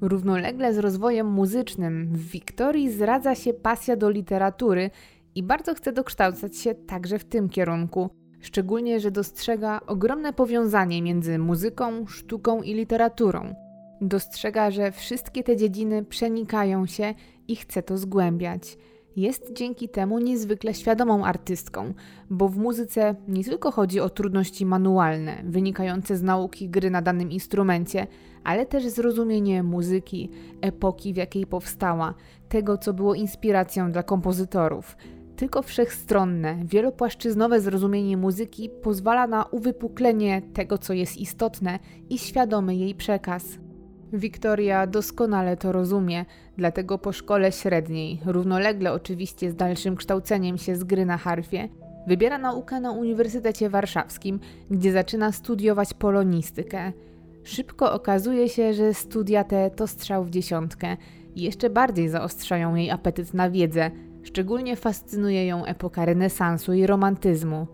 Równolegle 0.00 0.74
z 0.74 0.78
rozwojem 0.78 1.26
muzycznym 1.26 2.06
w 2.12 2.30
Wiktorii 2.30 2.90
zradza 2.90 3.34
się 3.34 3.54
pasja 3.54 3.96
do 3.96 4.10
literatury 4.10 4.90
i 5.34 5.42
bardzo 5.42 5.74
chce 5.74 5.92
dokształcać 5.92 6.56
się 6.56 6.74
także 6.74 7.18
w 7.18 7.24
tym 7.24 7.48
kierunku. 7.48 8.10
Szczególnie, 8.40 9.00
że 9.00 9.10
dostrzega 9.10 9.80
ogromne 9.86 10.32
powiązanie 10.32 11.02
między 11.02 11.38
muzyką, 11.38 12.06
sztuką 12.06 12.62
i 12.62 12.74
literaturą. 12.74 13.54
Dostrzega, 14.00 14.70
że 14.70 14.92
wszystkie 14.92 15.42
te 15.42 15.56
dziedziny 15.56 16.04
przenikają 16.04 16.86
się 16.86 17.14
i 17.48 17.56
chce 17.56 17.82
to 17.82 17.98
zgłębiać. 17.98 18.78
Jest 19.16 19.52
dzięki 19.52 19.88
temu 19.88 20.18
niezwykle 20.18 20.74
świadomą 20.74 21.24
artystką, 21.24 21.94
bo 22.30 22.48
w 22.48 22.56
muzyce 22.56 23.14
nie 23.28 23.44
tylko 23.44 23.70
chodzi 23.70 24.00
o 24.00 24.10
trudności 24.10 24.66
manualne, 24.66 25.42
wynikające 25.44 26.16
z 26.16 26.22
nauki 26.22 26.68
gry 26.68 26.90
na 26.90 27.02
danym 27.02 27.30
instrumencie, 27.30 28.06
ale 28.44 28.66
też 28.66 28.86
zrozumienie 28.86 29.62
muzyki, 29.62 30.30
epoki, 30.60 31.14
w 31.14 31.16
jakiej 31.16 31.46
powstała, 31.46 32.14
tego, 32.48 32.78
co 32.78 32.92
było 32.92 33.14
inspiracją 33.14 33.92
dla 33.92 34.02
kompozytorów. 34.02 34.96
Tylko 35.36 35.62
wszechstronne, 35.62 36.58
wielopłaszczyznowe 36.64 37.60
zrozumienie 37.60 38.16
muzyki 38.16 38.70
pozwala 38.82 39.26
na 39.26 39.44
uwypuklenie 39.44 40.42
tego, 40.54 40.78
co 40.78 40.92
jest 40.92 41.16
istotne 41.16 41.78
i 42.10 42.18
świadomy 42.18 42.76
jej 42.76 42.94
przekaz. 42.94 43.44
Wiktoria 44.12 44.86
doskonale 44.86 45.56
to 45.56 45.72
rozumie, 45.72 46.24
dlatego 46.56 46.98
po 46.98 47.12
szkole 47.12 47.52
średniej, 47.52 48.20
równolegle 48.26 48.92
oczywiście 48.92 49.50
z 49.50 49.56
dalszym 49.56 49.96
kształceniem 49.96 50.58
się 50.58 50.76
z 50.76 50.84
gry 50.84 51.06
na 51.06 51.16
harfie, 51.16 51.68
wybiera 52.06 52.38
naukę 52.38 52.80
na 52.80 52.92
Uniwersytecie 52.92 53.70
Warszawskim, 53.70 54.40
gdzie 54.70 54.92
zaczyna 54.92 55.32
studiować 55.32 55.94
polonistykę. 55.94 56.92
Szybko 57.44 57.92
okazuje 57.92 58.48
się, 58.48 58.74
że 58.74 58.94
studia 58.94 59.44
te 59.44 59.70
to 59.70 59.86
strzał 59.86 60.24
w 60.24 60.30
dziesiątkę 60.30 60.96
i 61.34 61.42
jeszcze 61.42 61.70
bardziej 61.70 62.08
zaostrzają 62.08 62.74
jej 62.74 62.90
apetyt 62.90 63.34
na 63.34 63.50
wiedzę. 63.50 63.90
Szczególnie 64.24 64.76
fascynuje 64.76 65.46
ją 65.46 65.64
epoka 65.64 66.04
renesansu 66.04 66.72
i 66.72 66.86
romantyzmu. 66.86 67.66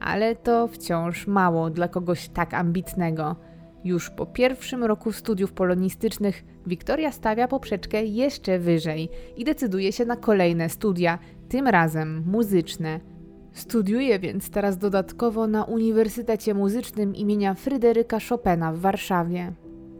Ale 0.00 0.36
to 0.36 0.68
wciąż 0.68 1.26
mało 1.26 1.70
dla 1.70 1.88
kogoś 1.88 2.28
tak 2.28 2.54
ambitnego. 2.54 3.36
Już 3.84 4.10
po 4.10 4.26
pierwszym 4.26 4.84
roku 4.84 5.12
studiów 5.12 5.52
polonistycznych 5.52 6.44
Wiktoria 6.66 7.12
stawia 7.12 7.48
poprzeczkę 7.48 8.04
jeszcze 8.04 8.58
wyżej 8.58 9.08
i 9.36 9.44
decyduje 9.44 9.92
się 9.92 10.04
na 10.04 10.16
kolejne 10.16 10.68
studia, 10.68 11.18
tym 11.48 11.66
razem 11.66 12.24
muzyczne. 12.26 13.00
Studiuje 13.52 14.18
więc 14.18 14.50
teraz 14.50 14.78
dodatkowo 14.78 15.46
na 15.46 15.64
Uniwersytecie 15.64 16.54
Muzycznym 16.54 17.14
imienia 17.14 17.54
Fryderyka 17.54 18.18
Chopina 18.28 18.72
w 18.72 18.78
Warszawie. 18.78 19.52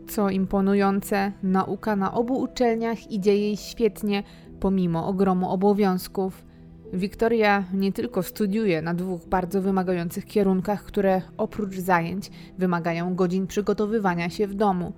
Co 0.09 0.31
imponujące, 0.31 1.33
nauka 1.43 1.97
na 1.97 2.15
obu 2.15 2.41
uczelniach 2.41 3.11
idzie 3.11 3.37
jej 3.37 3.57
świetnie, 3.57 4.23
pomimo 4.61 5.07
ogromu 5.07 5.51
obowiązków. 5.51 6.45
Wiktoria 6.93 7.65
nie 7.75 7.93
tylko 7.93 8.23
studiuje 8.23 8.83
na 8.83 8.95
dwóch 8.95 9.27
bardzo 9.27 9.63
wymagających 9.63 10.25
kierunkach, 10.25 10.85
które 10.85 11.23
oprócz 11.37 11.75
zajęć 11.75 12.31
wymagają 12.59 13.15
godzin 13.15 13.47
przygotowywania 13.47 14.31
się 14.31 14.47
w 14.47 14.55
domu. 14.55 14.93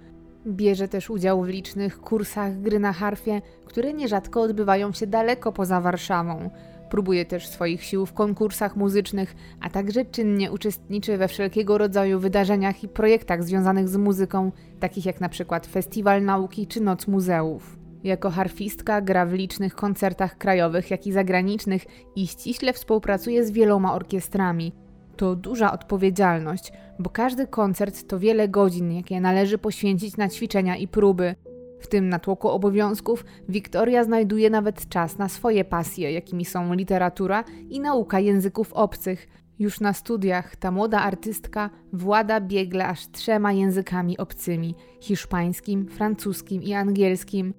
Bierze 0.47 0.89
też 0.89 1.11
udział 1.11 1.43
w 1.43 1.49
licznych 1.49 2.01
kursach 2.01 2.61
gry 2.61 2.79
na 2.79 2.93
harfie, 2.93 3.43
które 3.65 3.93
nierzadko 3.93 4.43
odbywają 4.43 4.93
się 4.93 5.07
daleko 5.07 5.53
poza 5.53 5.81
Warszawą. 5.81 6.51
Próbuje 6.91 7.25
też 7.25 7.49
swoich 7.49 7.85
sił 7.85 8.07
w 8.07 8.13
konkursach 8.13 8.77
muzycznych, 8.77 9.37
a 9.61 9.71
także 9.71 10.05
czynnie 10.05 10.53
uczestniczy 10.53 11.17
we 11.17 11.29
wszelkiego 11.29 11.79
rodzaju 11.79 12.21
wydarzeniach 12.21 12.85
i 12.85 12.89
projektach 12.89 13.45
związanych 13.45 13.89
z 13.89 13.97
muzyką, 13.97 14.53
takich 14.81 15.07
jak 15.07 15.21
na 15.21 15.29
przykład 15.29 15.67
Festiwal 15.67 16.25
Nauki 16.25 16.67
czy 16.67 16.81
Noc 16.81 17.07
Muzeów. 17.07 17.78
Jako 18.09 18.31
harfistka 18.31 19.01
gra 19.01 19.27
w 19.27 19.33
licznych 19.33 19.75
koncertach 19.75 20.39
krajowych, 20.39 20.91
jak 20.91 21.07
i 21.07 21.13
zagranicznych 21.13 21.87
i 22.17 22.27
ściśle 22.27 22.73
współpracuje 22.73 23.45
z 23.45 23.51
wieloma 23.51 23.95
orkiestrami. 23.95 24.73
To 25.17 25.37
duża 25.37 25.73
odpowiedzialność, 25.73 26.73
bo 26.99 27.11
każdy 27.11 27.47
koncert 27.47 28.09
to 28.09 28.19
wiele 28.19 28.49
godzin, 28.49 28.93
jakie 28.93 29.21
należy 29.21 29.59
poświęcić 29.59 30.17
na 30.17 30.29
ćwiczenia 30.29 30.77
i 30.77 30.89
próby. 30.89 31.35
W 31.81 31.87
tym 31.87 32.09
natłoku 32.09 32.49
obowiązków 32.49 33.25
Wiktoria 33.49 34.05
znajduje 34.05 34.51
nawet 34.51 34.89
czas 34.89 35.19
na 35.19 35.29
swoje 35.29 35.65
pasje, 35.65 36.13
jakimi 36.13 36.45
są 36.45 36.75
literatura 36.75 37.45
i 37.71 37.81
nauka 37.81 38.21
języków 38.21 38.73
obcych. 38.73 39.29
Już 39.59 39.81
na 39.81 39.93
studiach 39.93 40.57
ta 40.57 40.71
młoda 40.71 41.01
artystka 41.01 41.71
włada 41.93 42.41
biegle 42.41 42.87
aż 42.87 43.11
trzema 43.11 43.53
językami 43.53 44.19
obcymi: 44.19 44.75
hiszpańskim, 45.01 45.89
francuskim 45.89 46.63
i 46.63 46.75
angielskim. 46.75 47.55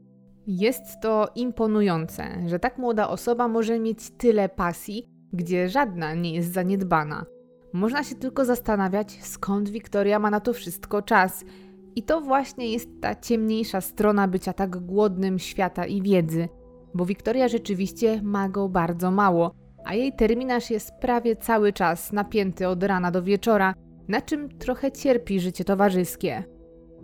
Jest 0.52 1.02
to 1.02 1.28
imponujące, 1.36 2.24
że 2.48 2.60
tak 2.60 2.78
młoda 2.78 3.10
osoba 3.10 3.48
może 3.48 3.80
mieć 3.80 4.10
tyle 4.10 4.50
pasji, 4.50 5.06
gdzie 5.34 5.70
żadna 5.70 6.14
nie 6.14 6.34
jest 6.34 6.54
zaniedbana. 6.54 7.26
Można 7.74 8.04
się 8.04 8.16
tylko 8.16 8.46
zastanawiać, 8.46 9.20
skąd 9.22 9.70
Wiktoria 9.70 10.20
ma 10.20 10.30
na 10.30 10.40
to 10.40 10.54
wszystko 10.54 11.02
czas. 11.02 11.46
I 11.96 12.04
to 12.04 12.22
właśnie 12.22 12.72
jest 12.72 12.90
ta 13.02 13.16
ciemniejsza 13.16 13.82
strona 13.82 14.28
bycia 14.28 14.54
tak 14.54 14.78
głodnym 14.78 15.40
świata 15.40 15.86
i 15.86 16.02
wiedzy, 16.02 16.50
bo 16.94 17.06
Wiktoria 17.06 17.48
rzeczywiście 17.48 18.22
ma 18.24 18.50
go 18.50 18.70
bardzo 18.70 19.12
mało, 19.12 19.52
a 19.86 19.96
jej 19.96 20.14
terminarz 20.14 20.70
jest 20.70 20.92
prawie 21.02 21.36
cały 21.36 21.74
czas 21.74 22.14
napięty 22.14 22.68
od 22.68 22.84
rana 22.84 23.12
do 23.12 23.24
wieczora, 23.24 23.74
na 24.08 24.22
czym 24.22 24.58
trochę 24.58 24.92
cierpi 24.92 25.40
życie 25.40 25.66
towarzyskie. 25.66 26.59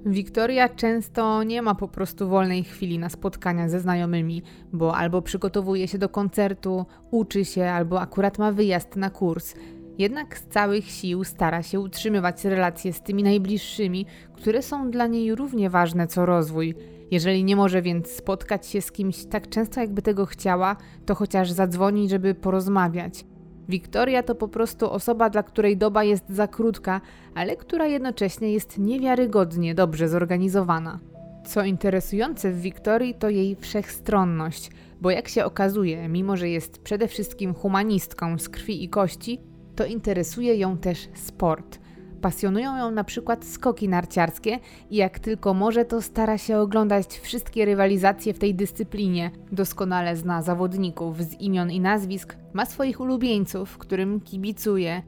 Wiktoria 0.05 0.69
często 0.69 1.43
nie 1.43 1.61
ma 1.61 1.75
po 1.75 1.87
prostu 1.87 2.29
wolnej 2.29 2.63
chwili 2.63 2.99
na 2.99 3.09
spotkania 3.09 3.69
ze 3.69 3.79
znajomymi, 3.79 4.43
bo 4.73 4.95
albo 4.95 5.21
przygotowuje 5.21 5.87
się 5.87 5.97
do 5.97 6.09
koncertu, 6.09 6.85
uczy 7.11 7.45
się, 7.45 7.65
albo 7.65 8.01
akurat 8.01 8.37
ma 8.37 8.51
wyjazd 8.51 8.95
na 8.95 9.09
kurs. 9.09 9.55
Jednak 9.97 10.37
z 10.37 10.47
całych 10.47 10.85
sił 10.85 11.23
stara 11.23 11.63
się 11.63 11.79
utrzymywać 11.79 12.45
relacje 12.45 12.93
z 12.93 13.01
tymi 13.01 13.23
najbliższymi, 13.23 14.05
które 14.33 14.61
są 14.61 14.91
dla 14.91 15.07
niej 15.07 15.35
równie 15.35 15.69
ważne 15.69 16.07
co 16.07 16.25
rozwój. 16.25 16.75
Jeżeli 17.11 17.43
nie 17.43 17.55
może 17.55 17.81
więc 17.81 18.09
spotkać 18.09 18.67
się 18.67 18.81
z 18.81 18.91
kimś 18.91 19.25
tak 19.25 19.49
często, 19.49 19.81
jakby 19.81 20.01
tego 20.01 20.25
chciała, 20.25 20.75
to 21.05 21.15
chociaż 21.15 21.51
zadzwoni, 21.51 22.09
żeby 22.09 22.35
porozmawiać. 22.35 23.25
Wiktoria 23.69 24.23
to 24.23 24.35
po 24.35 24.47
prostu 24.47 24.91
osoba, 24.91 25.29
dla 25.29 25.43
której 25.43 25.77
doba 25.77 26.03
jest 26.03 26.29
za 26.29 26.47
krótka, 26.47 27.01
ale 27.35 27.55
która 27.55 27.85
jednocześnie 27.85 28.51
jest 28.53 28.77
niewiarygodnie 28.77 29.75
dobrze 29.75 30.09
zorganizowana. 30.09 30.99
Co 31.45 31.63
interesujące 31.63 32.51
w 32.51 32.61
Wiktorii 32.61 33.13
to 33.13 33.29
jej 33.29 33.55
wszechstronność, 33.55 34.71
bo 35.01 35.11
jak 35.11 35.27
się 35.27 35.45
okazuje, 35.45 36.09
mimo 36.09 36.37
że 36.37 36.49
jest 36.49 36.83
przede 36.83 37.07
wszystkim 37.07 37.53
humanistką 37.53 38.37
z 38.37 38.49
krwi 38.49 38.83
i 38.83 38.89
kości, 38.89 39.39
to 39.75 39.85
interesuje 39.85 40.55
ją 40.55 40.77
też 40.77 41.09
sport. 41.13 41.79
Pasjonują 42.21 42.77
ją 42.77 42.91
na 42.91 43.03
przykład 43.03 43.45
skoki 43.45 43.89
narciarskie 43.89 44.59
i 44.89 44.95
jak 44.95 45.19
tylko 45.19 45.53
może, 45.53 45.85
to 45.85 46.01
stara 46.01 46.37
się 46.37 46.57
oglądać 46.57 47.07
wszystkie 47.07 47.65
rywalizacje 47.65 48.33
w 48.33 48.39
tej 48.39 48.55
dyscyplinie. 48.55 49.31
Doskonale 49.51 50.15
zna 50.15 50.41
zawodników 50.41 51.21
z 51.21 51.33
imion 51.33 51.71
i 51.71 51.79
nazwisk, 51.79 52.35
ma 52.53 52.65
swoich 52.65 52.99
ulubieńców, 52.99 53.77
którym 53.77 54.21
kibicuje. 54.21 55.01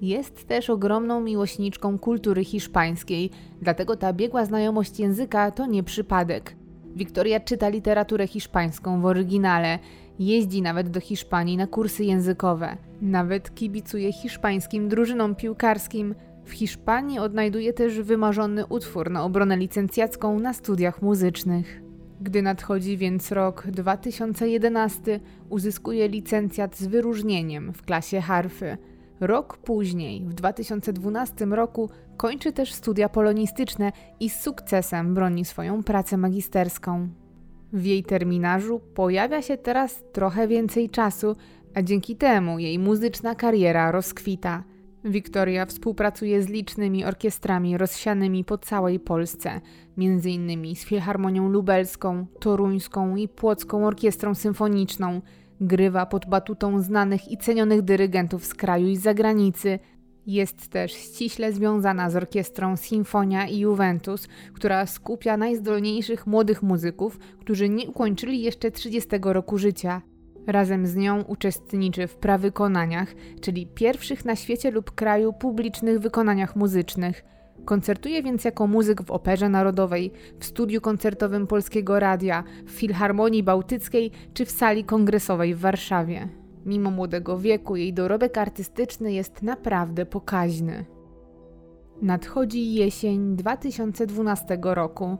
Jest 0.00 0.48
też 0.48 0.70
ogromną 0.70 1.20
miłośniczką 1.20 1.98
kultury 1.98 2.44
hiszpańskiej, 2.44 3.30
dlatego 3.62 3.96
ta 3.96 4.12
biegła 4.12 4.44
znajomość 4.44 5.00
języka 5.00 5.50
to 5.50 5.66
nie 5.66 5.82
przypadek. 5.82 6.56
Wiktoria 6.96 7.40
czyta 7.40 7.68
literaturę 7.68 8.26
hiszpańską 8.26 9.00
w 9.00 9.06
oryginale, 9.06 9.78
jeździ 10.18 10.62
nawet 10.62 10.90
do 10.90 11.00
Hiszpanii 11.00 11.56
na 11.56 11.66
kursy 11.66 12.04
językowe, 12.04 12.76
nawet 13.02 13.54
kibicuje 13.54 14.12
hiszpańskim 14.12 14.88
drużynom 14.88 15.34
piłkarskim. 15.34 16.14
W 16.44 16.52
Hiszpanii 16.52 17.18
odnajduje 17.18 17.72
też 17.72 18.00
wymarzony 18.00 18.66
utwór 18.66 19.10
na 19.10 19.24
obronę 19.24 19.56
licencjacką 19.56 20.38
na 20.38 20.52
studiach 20.52 21.02
muzycznych. 21.02 21.82
Gdy 22.20 22.42
nadchodzi 22.42 22.96
więc 22.96 23.32
rok 23.32 23.66
2011, 23.66 25.20
uzyskuje 25.48 26.08
licencjat 26.08 26.76
z 26.76 26.86
wyróżnieniem 26.86 27.72
w 27.72 27.82
klasie 27.82 28.20
harfy. 28.20 28.76
Rok 29.20 29.56
później, 29.56 30.24
w 30.24 30.34
2012 30.34 31.44
roku, 31.44 31.90
kończy 32.16 32.52
też 32.52 32.72
studia 32.72 33.08
polonistyczne 33.08 33.92
i 34.20 34.30
z 34.30 34.40
sukcesem 34.40 35.14
broni 35.14 35.44
swoją 35.44 35.82
pracę 35.82 36.16
magisterską. 36.16 37.08
W 37.72 37.84
jej 37.84 38.04
terminarzu 38.04 38.80
pojawia 38.94 39.42
się 39.42 39.56
teraz 39.56 40.04
trochę 40.12 40.48
więcej 40.48 40.90
czasu, 40.90 41.36
a 41.74 41.82
dzięki 41.82 42.16
temu 42.16 42.58
jej 42.58 42.78
muzyczna 42.78 43.34
kariera 43.34 43.90
rozkwita. 43.90 44.64
Wiktoria 45.04 45.66
współpracuje 45.66 46.42
z 46.42 46.48
licznymi 46.48 47.04
orkiestrami 47.04 47.78
rozsianymi 47.78 48.44
po 48.44 48.58
całej 48.58 49.00
Polsce, 49.00 49.60
m.in. 49.98 50.76
z 50.76 50.84
Filharmonią 50.84 51.48
Lubelską, 51.48 52.26
Toruńską 52.40 53.16
i 53.16 53.28
Płocką 53.28 53.86
Orkiestrą 53.86 54.34
Symfoniczną. 54.34 55.20
Grywa 55.60 56.06
pod 56.06 56.26
batutą 56.26 56.80
znanych 56.80 57.32
i 57.32 57.38
cenionych 57.38 57.82
dyrygentów 57.82 58.44
z 58.44 58.54
kraju 58.54 58.86
i 58.88 58.96
zagranicy. 58.96 59.78
Jest 60.26 60.68
też 60.68 60.92
ściśle 60.92 61.52
związana 61.52 62.10
z 62.10 62.16
orkiestrą 62.16 62.76
Sinfonia 62.76 63.46
i 63.46 63.58
Juventus, 63.58 64.28
która 64.54 64.86
skupia 64.86 65.36
najzdolniejszych 65.36 66.26
młodych 66.26 66.62
muzyków, 66.62 67.18
którzy 67.40 67.68
nie 67.68 67.88
ukończyli 67.88 68.42
jeszcze 68.42 68.70
30 68.70 69.10
roku 69.22 69.58
życia. 69.58 70.02
Razem 70.46 70.86
z 70.86 70.96
nią 70.96 71.22
uczestniczy 71.22 72.06
w 72.06 72.16
prawykonaniach, 72.16 73.14
czyli 73.40 73.66
pierwszych 73.66 74.24
na 74.24 74.36
świecie 74.36 74.70
lub 74.70 74.90
kraju 74.90 75.32
publicznych 75.32 76.00
wykonaniach 76.00 76.56
muzycznych. 76.56 77.24
Koncertuje 77.64 78.22
więc 78.22 78.44
jako 78.44 78.66
muzyk 78.66 79.02
w 79.02 79.10
Operze 79.10 79.48
Narodowej, 79.48 80.12
w 80.38 80.44
studiu 80.44 80.80
koncertowym 80.80 81.46
Polskiego 81.46 82.00
Radia, 82.00 82.44
w 82.66 82.70
Filharmonii 82.70 83.42
Bałtyckiej 83.42 84.10
czy 84.34 84.44
w 84.44 84.50
sali 84.50 84.84
kongresowej 84.84 85.54
w 85.54 85.58
Warszawie. 85.60 86.28
Mimo 86.66 86.90
młodego 86.90 87.38
wieku, 87.38 87.76
jej 87.76 87.92
dorobek 87.92 88.38
artystyczny 88.38 89.12
jest 89.12 89.42
naprawdę 89.42 90.06
pokaźny. 90.06 90.84
Nadchodzi 92.02 92.74
jesień 92.74 93.36
2012 93.36 94.58
roku. 94.62 95.18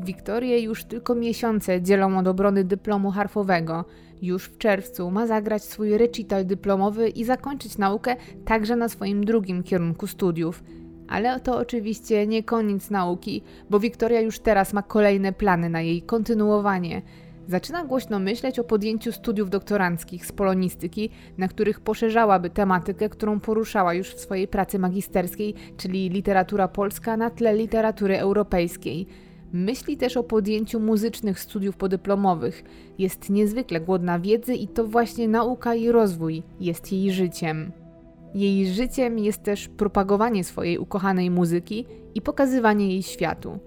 Wiktorię 0.00 0.60
już 0.60 0.84
tylko 0.84 1.14
miesiące 1.14 1.82
dzielą 1.82 2.18
od 2.18 2.26
obrony 2.26 2.64
dyplomu 2.64 3.10
harfowego. 3.10 3.84
Już 4.22 4.44
w 4.44 4.58
czerwcu 4.58 5.10
ma 5.10 5.26
zagrać 5.26 5.64
swój 5.64 5.98
recital 5.98 6.46
dyplomowy 6.46 7.08
i 7.08 7.24
zakończyć 7.24 7.78
naukę 7.78 8.16
także 8.44 8.76
na 8.76 8.88
swoim 8.88 9.24
drugim 9.24 9.62
kierunku 9.62 10.06
studiów. 10.06 10.64
Ale 11.08 11.40
to 11.40 11.56
oczywiście 11.58 12.26
nie 12.26 12.42
koniec 12.42 12.90
nauki, 12.90 13.42
bo 13.70 13.80
Wiktoria 13.80 14.20
już 14.20 14.38
teraz 14.38 14.72
ma 14.72 14.82
kolejne 14.82 15.32
plany 15.32 15.70
na 15.70 15.80
jej 15.80 16.02
kontynuowanie. 16.02 17.02
Zaczyna 17.48 17.84
głośno 17.84 18.18
myśleć 18.18 18.58
o 18.58 18.64
podjęciu 18.64 19.12
studiów 19.12 19.50
doktoranckich 19.50 20.26
z 20.26 20.32
polonistyki, 20.32 21.10
na 21.38 21.48
których 21.48 21.80
poszerzałaby 21.80 22.50
tematykę, 22.50 23.08
którą 23.08 23.40
poruszała 23.40 23.94
już 23.94 24.14
w 24.14 24.20
swojej 24.20 24.48
pracy 24.48 24.78
magisterskiej, 24.78 25.54
czyli 25.76 26.10
literatura 26.10 26.68
polska 26.68 27.16
na 27.16 27.30
tle 27.30 27.54
literatury 27.54 28.18
europejskiej. 28.18 29.06
Myśli 29.52 29.96
też 29.96 30.16
o 30.16 30.22
podjęciu 30.22 30.80
muzycznych 30.80 31.40
studiów 31.40 31.76
podyplomowych. 31.76 32.64
Jest 32.98 33.30
niezwykle 33.30 33.80
głodna 33.80 34.18
wiedzy 34.18 34.54
i 34.54 34.68
to 34.68 34.86
właśnie 34.86 35.28
nauka 35.28 35.74
i 35.74 35.88
rozwój 35.88 36.42
jest 36.60 36.92
jej 36.92 37.12
życiem. 37.12 37.72
Jej 38.34 38.66
życiem 38.66 39.18
jest 39.18 39.42
też 39.42 39.68
propagowanie 39.68 40.44
swojej 40.44 40.78
ukochanej 40.78 41.30
muzyki 41.30 41.86
i 42.14 42.22
pokazywanie 42.22 42.88
jej 42.88 43.02
światu. 43.02 43.58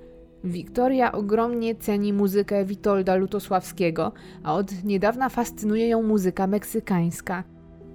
Wiktoria 0.43 1.11
ogromnie 1.11 1.75
ceni 1.75 2.13
muzykę 2.13 2.65
Witolda 2.65 3.15
Lutosławskiego, 3.15 4.11
a 4.43 4.55
od 4.55 4.83
niedawna 4.83 5.29
fascynuje 5.29 5.87
ją 5.87 6.03
muzyka 6.03 6.47
meksykańska. 6.47 7.43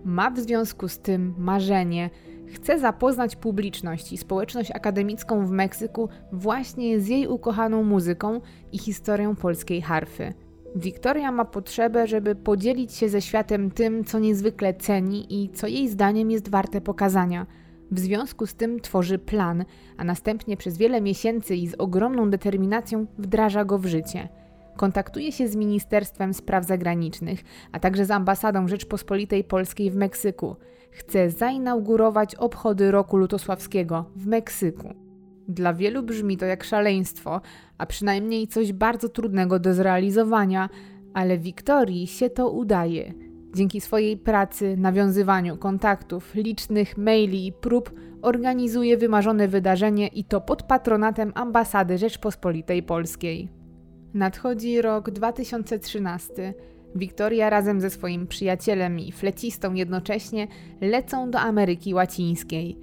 Ma 0.04 0.30
w 0.30 0.38
związku 0.38 0.88
z 0.88 0.98
tym 0.98 1.34
marzenie, 1.38 2.10
chce 2.54 2.78
zapoznać 2.78 3.36
publiczność 3.36 4.12
i 4.12 4.18
społeczność 4.18 4.70
akademicką 4.70 5.46
w 5.46 5.50
Meksyku 5.50 6.08
właśnie 6.32 7.00
z 7.00 7.08
jej 7.08 7.26
ukochaną 7.26 7.82
muzyką 7.82 8.40
i 8.72 8.78
historią 8.78 9.36
polskiej 9.36 9.82
harfy. 9.82 10.34
Wiktoria 10.76 11.32
ma 11.32 11.44
potrzebę, 11.44 12.06
żeby 12.06 12.34
podzielić 12.34 12.92
się 12.92 13.08
ze 13.08 13.22
światem 13.22 13.70
tym, 13.70 14.04
co 14.04 14.18
niezwykle 14.18 14.74
ceni 14.74 15.42
i 15.42 15.50
co 15.50 15.66
jej 15.66 15.88
zdaniem 15.88 16.30
jest 16.30 16.50
warte 16.50 16.80
pokazania– 16.80 17.46
w 17.90 17.98
związku 17.98 18.46
z 18.46 18.54
tym 18.54 18.80
tworzy 18.80 19.18
plan, 19.18 19.64
a 19.96 20.04
następnie 20.04 20.56
przez 20.56 20.78
wiele 20.78 21.00
miesięcy 21.00 21.56
i 21.56 21.68
z 21.68 21.74
ogromną 21.74 22.30
determinacją 22.30 23.06
wdraża 23.18 23.64
go 23.64 23.78
w 23.78 23.86
życie. 23.86 24.28
Kontaktuje 24.76 25.32
się 25.32 25.48
z 25.48 25.56
Ministerstwem 25.56 26.34
Spraw 26.34 26.66
Zagranicznych, 26.66 27.44
a 27.72 27.80
także 27.80 28.04
z 28.04 28.10
ambasadą 28.10 28.68
Rzeczpospolitej 28.68 29.44
Polskiej 29.44 29.90
w 29.90 29.96
Meksyku. 29.96 30.56
Chce 30.90 31.30
zainaugurować 31.30 32.34
obchody 32.34 32.90
roku 32.90 33.16
lutosławskiego 33.16 34.10
w 34.16 34.26
Meksyku. 34.26 34.94
Dla 35.48 35.74
wielu 35.74 36.02
brzmi 36.02 36.36
to 36.36 36.46
jak 36.46 36.64
szaleństwo, 36.64 37.40
a 37.78 37.86
przynajmniej 37.86 38.48
coś 38.48 38.72
bardzo 38.72 39.08
trudnego 39.08 39.58
do 39.58 39.74
zrealizowania, 39.74 40.68
ale 41.14 41.38
Wiktorii 41.38 42.06
się 42.06 42.30
to 42.30 42.50
udaje. 42.50 43.14
Dzięki 43.54 43.80
swojej 43.80 44.16
pracy, 44.16 44.76
nawiązywaniu 44.76 45.56
kontaktów, 45.56 46.34
licznych 46.34 46.98
maili 46.98 47.46
i 47.46 47.52
prób 47.52 47.92
organizuje 48.22 48.96
wymarzone 48.96 49.48
wydarzenie 49.48 50.08
i 50.08 50.24
to 50.24 50.40
pod 50.40 50.62
patronatem 50.62 51.32
Ambasady 51.34 51.98
Rzeczpospolitej 51.98 52.82
Polskiej. 52.82 53.63
Nadchodzi 54.14 54.82
rok 54.82 55.10
2013. 55.10 56.54
Wiktoria 56.94 57.50
razem 57.50 57.80
ze 57.80 57.90
swoim 57.90 58.26
przyjacielem 58.26 58.98
i 58.98 59.12
flecistą 59.12 59.74
jednocześnie 59.74 60.48
lecą 60.80 61.30
do 61.30 61.40
Ameryki 61.40 61.94
Łacińskiej. 61.94 62.78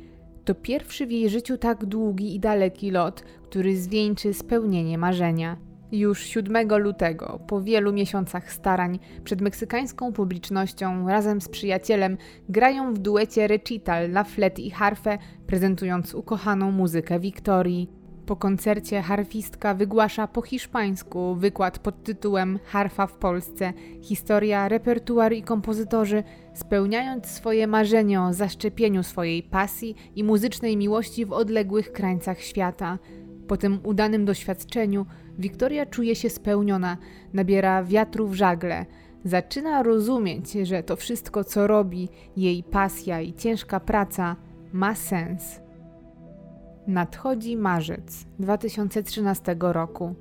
To 0.46 0.56
pierwszy 0.56 1.08
w 1.08 1.12
jej 1.12 1.30
życiu 1.30 1.58
tak 1.58 1.86
długi 1.86 2.36
i 2.36 2.40
daleki 2.40 2.92
lot, 2.92 3.24
który 3.44 3.78
zwieńczy 3.78 4.34
spełnienie 4.34 4.98
marzenia. 4.98 5.58
Już 5.92 6.24
7 6.24 6.78
lutego, 6.78 7.40
po 7.48 7.62
wielu 7.62 7.94
miesiącach 7.94 8.54
starań, 8.54 9.00
przed 9.24 9.42
meksykańską 9.42 10.14
publicznością 10.14 11.08
razem 11.08 11.42
z 11.42 11.50
przyjacielem 11.50 12.18
grają 12.50 12.94
w 12.94 13.00
duecie 13.00 13.48
recital 13.48 14.12
na 14.12 14.24
flet 14.24 14.60
i 14.60 14.72
harfę, 14.72 15.18
prezentując 15.48 16.16
ukochaną 16.16 16.72
muzykę 16.72 17.20
Wiktorii. 17.20 18.01
Po 18.26 18.36
koncercie 18.36 19.02
harfistka 19.02 19.74
wygłasza 19.74 20.28
po 20.28 20.42
hiszpańsku 20.42 21.36
wykład 21.36 21.80
pod 21.80 22.04
tytułem 22.04 22.60
Harfa 22.66 23.08
w 23.08 23.18
Polsce 23.18 23.74
historia, 24.02 24.68
repertuar 24.68 25.34
i 25.34 25.44
kompozytorzy, 25.44 26.24
spełniając 26.54 27.28
swoje 27.28 27.68
marzenie 27.68 28.22
o 28.22 28.34
zaszczepieniu 28.34 29.04
swojej 29.04 29.44
pasji 29.44 29.96
i 30.16 30.24
muzycznej 30.24 30.78
miłości 30.78 31.26
w 31.26 31.34
odległych 31.34 31.92
krańcach 31.92 32.42
świata. 32.42 33.00
Po 33.48 33.58
tym 33.58 33.80
udanym 33.84 34.26
doświadczeniu 34.26 35.06
Wiktoria 35.40 35.86
czuje 35.86 36.16
się 36.16 36.30
spełniona, 36.30 36.98
nabiera 37.34 37.84
wiatru 37.84 38.28
w 38.28 38.36
żagle. 38.36 38.86
Zaczyna 39.26 39.84
rozumieć, 39.84 40.52
że 40.52 40.84
to 40.84 40.96
wszystko, 40.96 41.44
co 41.44 41.68
robi, 41.68 42.10
jej 42.38 42.64
pasja 42.64 43.22
i 43.22 43.34
ciężka 43.34 43.80
praca, 43.80 44.36
ma 44.74 44.96
sens. 44.96 45.62
Nadchodzi 46.88 47.58
marzec 47.58 48.26
2013 48.40 49.56
roku. 49.60 50.16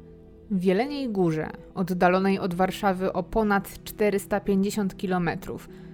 W 0.51 0.65
Jeleniej 0.65 1.09
Górze, 1.09 1.51
oddalonej 1.75 2.39
od 2.39 2.55
Warszawy 2.55 3.13
o 3.13 3.23
ponad 3.23 3.85
450 3.85 4.95
km, 4.95 5.31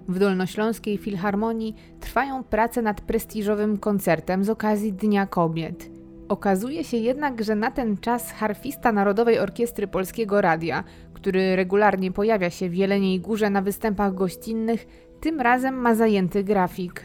w 0.09 0.19
Dolnośląskiej 0.19 0.99
Filharmonii 0.99 1.77
trwają 2.01 2.45
prace 2.45 2.83
nad 2.83 3.01
prestiżowym 3.01 3.79
koncertem 3.79 4.45
z 4.45 4.51
okazji 4.51 4.93
Dnia 4.93 5.27
Kobiet– 5.27 5.91
Okazuje 6.29 6.85
się 6.85 6.97
jednak, 6.97 7.45
że 7.45 7.55
na 7.55 7.71
ten 7.71 7.97
czas 7.97 8.33
harfista 8.33 8.93
Narodowej 8.93 9.39
Orkiestry 9.39 9.87
Polskiego 9.87 10.41
Radia, 10.41 10.85
który 11.13 11.57
regularnie 11.57 12.13
pojawia 12.13 12.51
się 12.51 12.69
w 12.69 12.75
Jeleniej 12.75 13.21
Górze 13.21 13.51
na 13.51 13.63
występach 13.63 14.15
gościnnych, 14.15 14.87
tym 15.21 15.41
razem 15.41 15.75
ma 15.75 15.95
zajęty 15.95 16.45
grafik. 16.45 17.05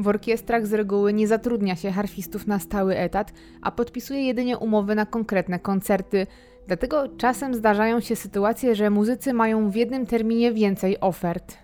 W 0.00 0.08
orkiestrach 0.08 0.66
z 0.66 0.72
reguły 0.72 1.12
nie 1.12 1.28
zatrudnia 1.28 1.76
się 1.76 1.90
harfistów 1.90 2.46
na 2.46 2.58
stały 2.58 2.96
etat, 2.96 3.32
a 3.62 3.70
podpisuje 3.70 4.22
jedynie 4.22 4.58
umowy 4.58 4.94
na 4.94 5.06
konkretne 5.06 5.58
koncerty. 5.58 6.26
Dlatego 6.66 7.08
czasem 7.08 7.54
zdarzają 7.54 8.00
się 8.00 8.16
sytuacje, 8.16 8.74
że 8.74 8.90
muzycy 8.90 9.32
mają 9.32 9.70
w 9.70 9.76
jednym 9.76 10.06
terminie 10.06 10.52
więcej 10.52 11.00
ofert. 11.00 11.58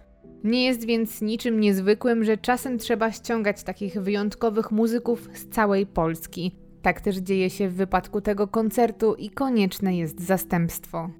Nie 0.44 0.64
jest 0.64 0.84
więc 0.84 1.22
niczym 1.22 1.60
niezwykłym, 1.60 2.24
że 2.24 2.36
czasem 2.36 2.78
trzeba 2.78 3.12
ściągać 3.12 3.62
takich 3.62 4.02
wyjątkowych 4.02 4.70
muzyków 4.70 5.28
z 5.34 5.48
całej 5.48 5.86
Polski. 5.86 6.56
Tak 6.82 7.00
też 7.00 7.16
dzieje 7.16 7.50
się 7.50 7.68
w 7.68 7.74
wypadku 7.74 8.20
tego 8.20 8.48
koncertu 8.48 9.14
i 9.14 9.30
konieczne 9.30 9.96
jest 9.96 10.20
zastępstwo. 10.20 11.10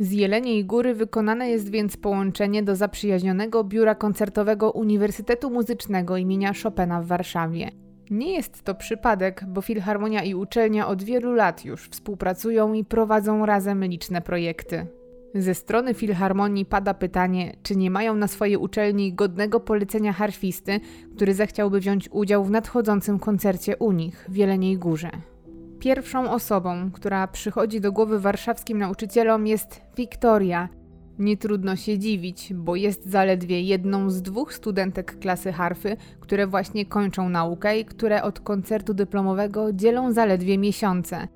Z 0.00 0.12
Jeleniej 0.12 0.64
Góry 0.64 0.94
wykonane 0.94 1.50
jest 1.50 1.70
więc 1.70 1.96
połączenie 1.96 2.62
do 2.62 2.76
zaprzyjaźnionego 2.76 3.64
biura 3.64 3.94
koncertowego 3.94 4.70
Uniwersytetu 4.70 5.50
Muzycznego 5.50 6.16
imienia 6.16 6.52
Chopina 6.62 7.02
w 7.02 7.06
Warszawie. 7.06 7.70
Nie 8.10 8.32
jest 8.32 8.62
to 8.62 8.74
przypadek, 8.74 9.44
bo 9.48 9.60
Filharmonia 9.60 10.22
i 10.22 10.34
uczelnia 10.34 10.88
od 10.88 11.02
wielu 11.02 11.32
lat 11.32 11.64
już 11.64 11.88
współpracują 11.88 12.72
i 12.72 12.84
prowadzą 12.84 13.46
razem 13.46 13.84
liczne 13.84 14.22
projekty. 14.22 14.86
Ze 15.34 15.54
strony 15.54 15.94
Filharmonii 15.94 16.64
pada 16.64 16.94
pytanie, 16.94 17.56
czy 17.62 17.76
nie 17.76 17.90
mają 17.90 18.14
na 18.14 18.28
swojej 18.28 18.56
uczelni 18.56 19.14
godnego 19.14 19.60
polecenia 19.60 20.12
harfisty, 20.12 20.80
który 21.16 21.34
zechciałby 21.34 21.80
wziąć 21.80 22.08
udział 22.12 22.44
w 22.44 22.50
nadchodzącym 22.50 23.18
koncercie 23.18 23.76
u 23.76 23.92
nich 23.92 24.26
w 24.28 24.36
Jeleniej 24.36 24.76
Górze. 24.78 25.10
Pierwszą 25.80 26.30
osobą, 26.30 26.90
która 26.90 27.26
przychodzi 27.26 27.80
do 27.80 27.92
głowy 27.92 28.20
warszawskim 28.20 28.78
nauczycielom 28.78 29.46
jest 29.46 29.80
Wiktoria. 29.96 30.68
Nie 31.18 31.36
trudno 31.36 31.76
się 31.76 31.98
dziwić, 31.98 32.54
bo 32.54 32.76
jest 32.76 33.06
zaledwie 33.06 33.62
jedną 33.62 34.10
z 34.10 34.22
dwóch 34.22 34.54
studentek 34.54 35.18
klasy 35.18 35.52
harfy, 35.52 35.96
które 36.20 36.46
właśnie 36.46 36.86
kończą 36.86 37.28
naukę 37.28 37.78
i 37.78 37.84
które 37.84 38.22
od 38.22 38.40
koncertu 38.40 38.94
dyplomowego 38.94 39.72
dzielą 39.72 40.12
zaledwie 40.12 40.58
miesiące. 40.58 41.28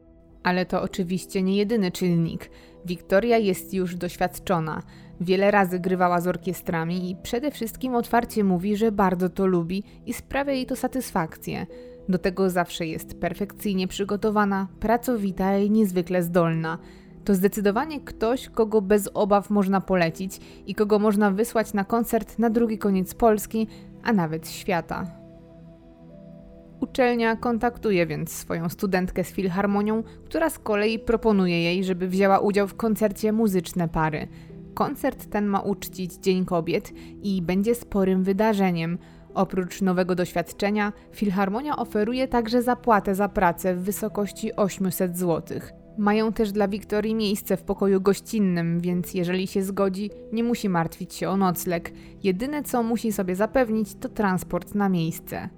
Ale 0.42 0.66
to 0.66 0.82
oczywiście 0.82 1.42
nie 1.42 1.56
jedyny 1.56 1.90
czynnik. 1.90 2.50
Wiktoria 2.84 3.38
jest 3.38 3.74
już 3.74 3.96
doświadczona. 3.96 4.82
Wiele 5.20 5.50
razy 5.50 5.80
grywała 5.80 6.20
z 6.20 6.26
orkiestrami 6.26 7.10
i 7.10 7.16
przede 7.16 7.50
wszystkim 7.50 7.94
otwarcie 7.94 8.44
mówi, 8.44 8.76
że 8.76 8.92
bardzo 8.92 9.28
to 9.28 9.46
lubi 9.46 9.84
i 10.06 10.12
sprawia 10.12 10.52
jej 10.52 10.66
to 10.66 10.76
satysfakcję. 10.76 11.66
Do 12.08 12.18
tego 12.18 12.50
zawsze 12.50 12.86
jest 12.86 13.20
perfekcyjnie 13.20 13.88
przygotowana, 13.88 14.68
pracowita 14.80 15.58
i 15.58 15.70
niezwykle 15.70 16.22
zdolna. 16.22 16.78
To 17.24 17.34
zdecydowanie 17.34 18.00
ktoś, 18.00 18.48
kogo 18.48 18.80
bez 18.80 19.10
obaw 19.14 19.50
można 19.50 19.80
polecić 19.80 20.40
i 20.66 20.74
kogo 20.74 20.98
można 20.98 21.30
wysłać 21.30 21.72
na 21.74 21.84
koncert 21.84 22.38
na 22.38 22.50
drugi 22.50 22.78
koniec 22.78 23.14
Polski, 23.14 23.66
a 24.02 24.12
nawet 24.12 24.48
świata. 24.48 25.22
Uczelnia 26.80 27.36
kontaktuje 27.36 28.06
więc 28.06 28.32
swoją 28.32 28.68
studentkę 28.68 29.24
z 29.24 29.32
filharmonią, 29.32 30.02
która 30.24 30.50
z 30.50 30.58
kolei 30.58 30.98
proponuje 30.98 31.62
jej, 31.62 31.84
żeby 31.84 32.08
wzięła 32.08 32.38
udział 32.38 32.68
w 32.68 32.74
koncercie 32.74 33.32
Muzyczne 33.32 33.88
Pary. 33.88 34.28
Koncert 34.74 35.30
ten 35.30 35.46
ma 35.46 35.60
uczcić 35.60 36.14
Dzień 36.14 36.44
Kobiet 36.44 36.92
i 37.22 37.42
będzie 37.42 37.74
sporym 37.74 38.22
wydarzeniem. 38.22 38.98
Oprócz 39.34 39.82
nowego 39.82 40.14
doświadczenia, 40.14 40.92
Filharmonia 41.12 41.76
oferuje 41.76 42.28
także 42.28 42.62
zapłatę 42.62 43.14
za 43.14 43.28
pracę 43.28 43.74
w 43.74 43.82
wysokości 43.82 44.56
800 44.56 45.18
zł. 45.18 45.60
Mają 45.98 46.32
też 46.32 46.52
dla 46.52 46.68
Wiktorii 46.68 47.14
miejsce 47.14 47.56
w 47.56 47.62
pokoju 47.62 48.00
gościnnym, 48.00 48.80
więc 48.80 49.14
jeżeli 49.14 49.46
się 49.46 49.62
zgodzi, 49.62 50.10
nie 50.32 50.44
musi 50.44 50.68
martwić 50.68 51.14
się 51.14 51.28
o 51.28 51.36
nocleg. 51.36 51.92
Jedyne 52.22 52.62
co 52.62 52.82
musi 52.82 53.12
sobie 53.12 53.36
zapewnić 53.36 53.94
to 53.94 54.08
transport 54.08 54.74
na 54.74 54.88
miejsce. 54.88 55.48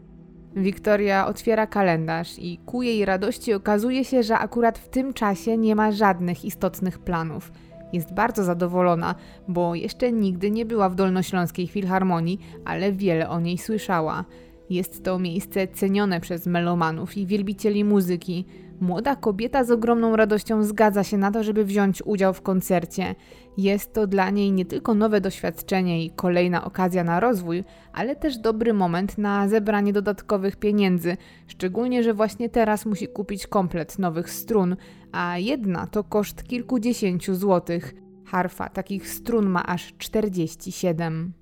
Wiktoria 0.56 1.26
otwiera 1.26 1.66
kalendarz 1.66 2.38
i 2.38 2.58
ku 2.66 2.82
jej 2.82 3.04
radości 3.04 3.54
okazuje 3.54 4.04
się, 4.04 4.22
że 4.22 4.38
akurat 4.38 4.78
w 4.78 4.88
tym 4.88 5.12
czasie 5.12 5.58
nie 5.58 5.76
ma 5.76 5.92
żadnych 5.92 6.44
istotnych 6.44 6.98
planów. 6.98 7.52
Jest 7.94 8.14
bardzo 8.14 8.44
zadowolona, 8.44 9.14
bo 9.48 9.74
jeszcze 9.74 10.12
nigdy 10.12 10.50
nie 10.50 10.66
była 10.66 10.88
w 10.88 10.94
Dolnośląskiej 10.94 11.66
Filharmonii, 11.66 12.40
ale 12.64 12.92
wiele 12.92 13.28
o 13.28 13.40
niej 13.40 13.58
słyszała. 13.58 14.24
Jest 14.70 15.04
to 15.04 15.18
miejsce 15.18 15.68
cenione 15.68 16.20
przez 16.20 16.46
melomanów 16.46 17.16
i 17.16 17.26
wielbicieli 17.26 17.84
muzyki. 17.84 18.44
Młoda 18.80 19.16
kobieta 19.16 19.64
z 19.64 19.70
ogromną 19.70 20.16
radością 20.16 20.64
zgadza 20.64 21.04
się 21.04 21.18
na 21.18 21.30
to, 21.30 21.42
żeby 21.42 21.64
wziąć 21.64 22.02
udział 22.02 22.34
w 22.34 22.42
koncercie. 22.42 23.14
Jest 23.56 23.92
to 23.92 24.06
dla 24.06 24.30
niej 24.30 24.52
nie 24.52 24.64
tylko 24.64 24.94
nowe 24.94 25.20
doświadczenie 25.20 26.04
i 26.04 26.10
kolejna 26.10 26.64
okazja 26.64 27.04
na 27.04 27.20
rozwój, 27.20 27.64
ale 27.92 28.16
też 28.16 28.38
dobry 28.38 28.74
moment 28.74 29.18
na 29.18 29.48
zebranie 29.48 29.92
dodatkowych 29.92 30.56
pieniędzy, 30.56 31.16
szczególnie, 31.46 32.02
że 32.02 32.14
właśnie 32.14 32.48
teraz 32.48 32.86
musi 32.86 33.08
kupić 33.08 33.46
komplet 33.46 33.98
nowych 33.98 34.30
strun, 34.30 34.76
a 35.12 35.38
jedna 35.38 35.86
to 35.86 36.04
koszt 36.04 36.42
kilkudziesięciu 36.42 37.34
złotych. 37.34 37.94
Harfa 38.26 38.68
takich 38.68 39.08
strun 39.08 39.46
ma 39.46 39.66
aż 39.66 39.94
47. 39.98 41.32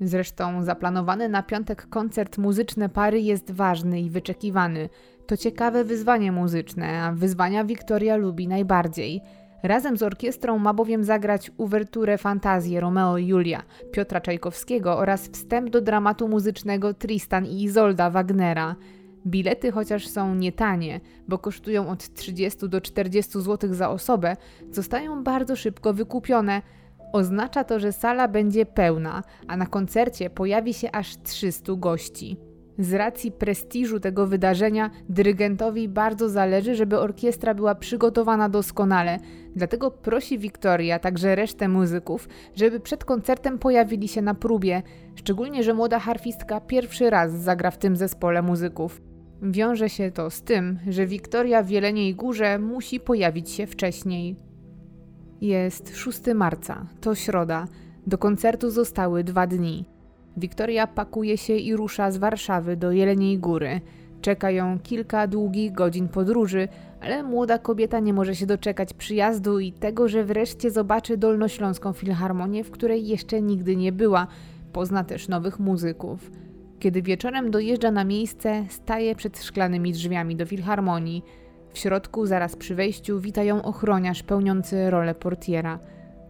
Zresztą 0.00 0.62
zaplanowany 0.62 1.28
na 1.28 1.42
piątek 1.42 1.86
koncert 1.88 2.38
Muzyczne 2.38 2.88
Pary 2.88 3.20
jest 3.20 3.50
ważny 3.50 4.00
i 4.00 4.10
wyczekiwany. 4.10 4.88
To 5.26 5.36
ciekawe 5.36 5.84
wyzwanie 5.84 6.32
muzyczne, 6.32 7.02
a 7.02 7.12
wyzwania 7.12 7.64
Wiktoria 7.64 8.16
lubi 8.16 8.48
najbardziej. 8.48 9.22
Razem 9.62 9.96
z 9.96 10.02
orkiestrą 10.02 10.58
ma 10.58 10.74
bowiem 10.74 11.04
zagrać 11.04 11.50
uwerturę 11.56 12.18
fantazję 12.18 12.80
Romeo 12.80 13.18
i 13.18 13.26
Julia 13.26 13.62
Piotra 13.92 14.20
Czajkowskiego 14.20 14.98
oraz 14.98 15.28
wstęp 15.28 15.70
do 15.70 15.80
dramatu 15.80 16.28
muzycznego 16.28 16.94
Tristan 16.94 17.46
i 17.46 17.62
Izolda 17.62 18.10
Wagnera. 18.10 18.76
Bilety 19.26 19.72
chociaż 19.72 20.08
są 20.08 20.34
nietanie, 20.34 21.00
bo 21.28 21.38
kosztują 21.38 21.88
od 21.88 22.14
30 22.14 22.68
do 22.68 22.80
40 22.80 23.32
zł 23.42 23.74
za 23.74 23.90
osobę, 23.90 24.36
zostają 24.70 25.24
bardzo 25.24 25.56
szybko 25.56 25.92
wykupione. 25.92 26.62
Oznacza 27.12 27.64
to, 27.64 27.80
że 27.80 27.92
sala 27.92 28.28
będzie 28.28 28.66
pełna, 28.66 29.22
a 29.48 29.56
na 29.56 29.66
koncercie 29.66 30.30
pojawi 30.30 30.74
się 30.74 30.92
aż 30.92 31.16
300 31.22 31.72
gości. 31.76 32.36
Z 32.80 32.92
racji 32.92 33.32
prestiżu 33.32 34.00
tego 34.00 34.26
wydarzenia, 34.26 34.90
dyrygentowi 35.08 35.88
bardzo 35.88 36.28
zależy, 36.28 36.74
żeby 36.74 36.98
orkiestra 36.98 37.54
była 37.54 37.74
przygotowana 37.74 38.48
doskonale. 38.48 39.18
Dlatego 39.56 39.90
prosi 39.90 40.38
Wiktoria, 40.38 40.98
także 40.98 41.34
resztę 41.34 41.68
muzyków, 41.68 42.28
żeby 42.54 42.80
przed 42.80 43.04
koncertem 43.04 43.58
pojawili 43.58 44.08
się 44.08 44.22
na 44.22 44.34
próbie, 44.34 44.82
szczególnie, 45.14 45.62
że 45.62 45.74
młoda 45.74 45.98
harfistka 45.98 46.60
pierwszy 46.60 47.10
raz 47.10 47.32
zagra 47.32 47.70
w 47.70 47.78
tym 47.78 47.96
zespole 47.96 48.42
muzyków. 48.42 49.00
Wiąże 49.42 49.88
się 49.88 50.10
to 50.10 50.30
z 50.30 50.42
tym, 50.42 50.78
że 50.88 51.06
Wiktoria 51.06 51.62
w 51.62 51.70
Jeleniej 51.70 52.14
Górze 52.14 52.58
musi 52.58 53.00
pojawić 53.00 53.50
się 53.50 53.66
wcześniej. 53.66 54.36
Jest 55.40 55.96
6 55.96 56.20
marca, 56.34 56.86
to 57.00 57.14
środa. 57.14 57.66
Do 58.06 58.18
koncertu 58.18 58.70
zostały 58.70 59.24
dwa 59.24 59.46
dni. 59.46 59.99
Wiktoria 60.36 60.86
pakuje 60.86 61.36
się 61.36 61.54
i 61.54 61.76
rusza 61.76 62.10
z 62.10 62.16
Warszawy 62.16 62.76
do 62.76 62.92
Jeleniej 62.92 63.38
Góry. 63.38 63.80
Czeka 64.20 64.50
ją 64.50 64.78
kilka 64.78 65.26
długich 65.26 65.72
godzin 65.72 66.08
podróży, 66.08 66.68
ale 67.00 67.22
młoda 67.22 67.58
kobieta 67.58 68.00
nie 68.00 68.12
może 68.12 68.34
się 68.34 68.46
doczekać 68.46 68.94
przyjazdu 68.94 69.58
i 69.58 69.72
tego, 69.72 70.08
że 70.08 70.24
wreszcie 70.24 70.70
zobaczy 70.70 71.16
Dolnośląską 71.16 71.92
Filharmonię, 71.92 72.64
w 72.64 72.70
której 72.70 73.06
jeszcze 73.06 73.42
nigdy 73.42 73.76
nie 73.76 73.92
była. 73.92 74.26
Pozna 74.72 75.04
też 75.04 75.28
nowych 75.28 75.58
muzyków. 75.58 76.30
Kiedy 76.78 77.02
wieczorem 77.02 77.50
dojeżdża 77.50 77.90
na 77.90 78.04
miejsce, 78.04 78.64
staje 78.68 79.14
przed 79.14 79.42
szklanymi 79.42 79.92
drzwiami 79.92 80.36
do 80.36 80.46
filharmonii. 80.46 81.24
W 81.72 81.78
środku, 81.78 82.26
zaraz 82.26 82.56
przy 82.56 82.74
wejściu, 82.74 83.20
witają 83.20 83.62
ochroniarz 83.62 84.22
pełniący 84.22 84.90
rolę 84.90 85.14
portiera. 85.14 85.78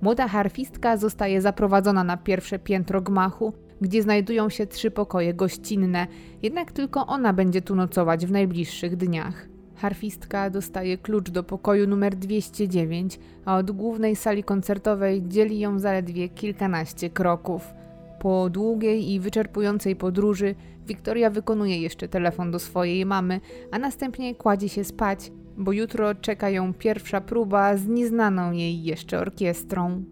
Młoda 0.02 0.28
harfistka 0.28 0.96
zostaje 0.96 1.40
zaprowadzona 1.40 2.04
na 2.04 2.16
pierwsze 2.16 2.58
piętro 2.58 3.00
gmachu, 3.00 3.52
gdzie 3.80 4.02
znajdują 4.02 4.48
się 4.48 4.66
trzy 4.66 4.90
pokoje 4.90 5.34
gościnne, 5.34 6.06
jednak 6.42 6.72
tylko 6.72 7.06
ona 7.06 7.32
będzie 7.32 7.62
tu 7.62 7.74
nocować 7.74 8.26
w 8.26 8.30
najbliższych 8.30 8.96
dniach. 8.96 9.48
Harfistka 9.76 10.50
dostaje 10.50 10.98
klucz 10.98 11.30
do 11.30 11.42
pokoju 11.42 11.86
numer 11.86 12.16
209, 12.16 13.18
a 13.44 13.56
od 13.56 13.70
głównej 13.70 14.16
sali 14.16 14.44
koncertowej 14.44 15.22
dzieli 15.28 15.58
ją 15.58 15.78
zaledwie 15.78 16.28
kilkanaście 16.28 17.10
kroków. 17.10 17.74
Po 18.18 18.50
długiej 18.50 19.10
i 19.12 19.20
wyczerpującej 19.20 19.96
podróży 19.96 20.54
Wiktoria 20.86 21.30
wykonuje 21.30 21.80
jeszcze 21.80 22.08
telefon 22.08 22.50
do 22.50 22.58
swojej 22.58 23.06
mamy, 23.06 23.40
a 23.70 23.78
następnie 23.78 24.34
kładzie 24.34 24.68
się 24.68 24.84
spać, 24.84 25.32
bo 25.56 25.72
jutro 25.72 26.14
czeka 26.14 26.50
ją 26.50 26.74
pierwsza 26.74 27.20
próba 27.20 27.76
z 27.76 27.86
nieznaną 27.86 28.52
jej 28.52 28.82
jeszcze 28.82 29.18
orkiestrą. 29.18 30.04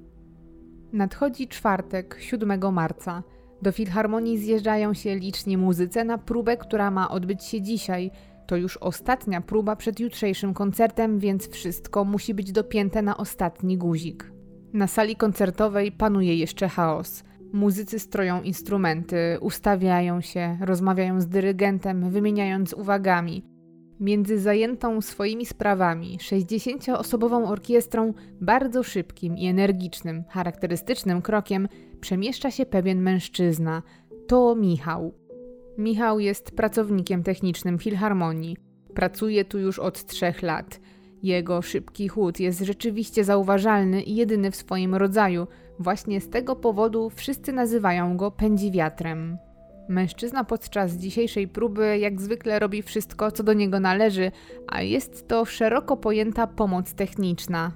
Nadchodzi 0.93 1.49
czwartek, 1.49 2.17
7 2.21 2.73
marca. 2.73 3.23
Do 3.63 3.73
filharmonii 3.73 4.39
zjeżdżają 4.39 4.95
się 4.95 5.17
liczni 5.17 5.57
muzycy 5.57 6.05
na 6.05 6.19
próbę, 6.19 6.57
która 6.57 6.91
ma 6.91 7.11
odbyć 7.11 7.45
się 7.45 7.63
dzisiaj. 7.63 8.11
To 8.47 8.57
już 8.57 8.77
ostatnia 8.77 9.41
próba 9.41 9.77
przed 9.77 10.01
jutrzejszym 10.01 10.55
koncertem, 10.55 11.19
więc 11.19 11.49
wszystko 11.49 12.05
musi 12.05 12.35
być 12.35 12.53
dopięte 12.53 13.03
na 13.03 13.17
ostatni 13.17 13.79
guzik. 13.79 14.33
Na 14.73 14.87
sali 14.87 15.17
koncertowej 15.17 15.93
panuje 15.93 16.37
jeszcze 16.37 16.69
chaos. 16.69 17.25
Muzycy 17.53 17.99
stroją 17.99 18.43
instrumenty, 18.43 19.39
ustawiają 19.41 20.21
się, 20.21 20.59
rozmawiają 20.61 21.21
z 21.21 21.29
dyrygentem, 21.29 22.11
wymieniając 22.11 22.73
uwagami. 22.73 23.58
Między 24.01 24.39
zajętą 24.39 25.01
swoimi 25.01 25.47
sprawami 25.47 26.19
60-osobową 26.19 27.49
orkiestrą, 27.49 28.15
bardzo 28.41 28.83
szybkim 28.83 29.39
i 29.39 29.47
energicznym, 29.47 30.25
charakterystycznym 30.29 31.23
krokiem 31.23 31.69
przemieszcza 32.01 32.51
się 32.51 32.67
pewien 32.67 33.01
mężczyzna. 33.03 33.83
To 34.27 34.55
Michał. 34.55 35.15
Michał 35.79 36.21
jest 36.21 36.51
pracownikiem 36.51 37.23
technicznym 37.23 37.79
Filharmonii. 37.79 38.57
Pracuje 38.95 39.45
tu 39.45 39.59
już 39.59 39.79
od 39.79 40.05
trzech 40.05 40.43
lat. 40.43 40.81
Jego 41.23 41.63
szybki 41.63 42.09
chód 42.09 42.41
jest 42.41 42.61
rzeczywiście 42.61 43.25
zauważalny 43.25 44.03
i 44.03 44.17
jedyny 44.17 44.51
w 44.51 44.57
swoim 44.57 44.95
rodzaju. 44.95 45.47
Właśnie 45.79 46.21
z 46.21 46.31
tego 46.31 46.57
powodu 46.57 47.11
wszyscy 47.11 47.53
nazywają 47.53 48.17
go 48.17 48.31
pędziwiatrem. 48.31 49.39
Mężczyzna 49.89 50.45
podczas 50.45 50.93
dzisiejszej 50.93 51.49
próby 51.49 51.99
jak 51.99 52.21
zwykle 52.21 52.59
robi 52.59 52.83
wszystko, 52.83 53.31
co 53.31 53.43
do 53.43 53.53
niego 53.53 53.81
należy, 53.81 54.33
a 54.67 54.83
jest 54.83 55.29
to 55.29 55.45
szeroko 55.45 55.97
pojęta 55.97 56.47
pomoc 56.47 56.95
techniczna. 56.95 57.73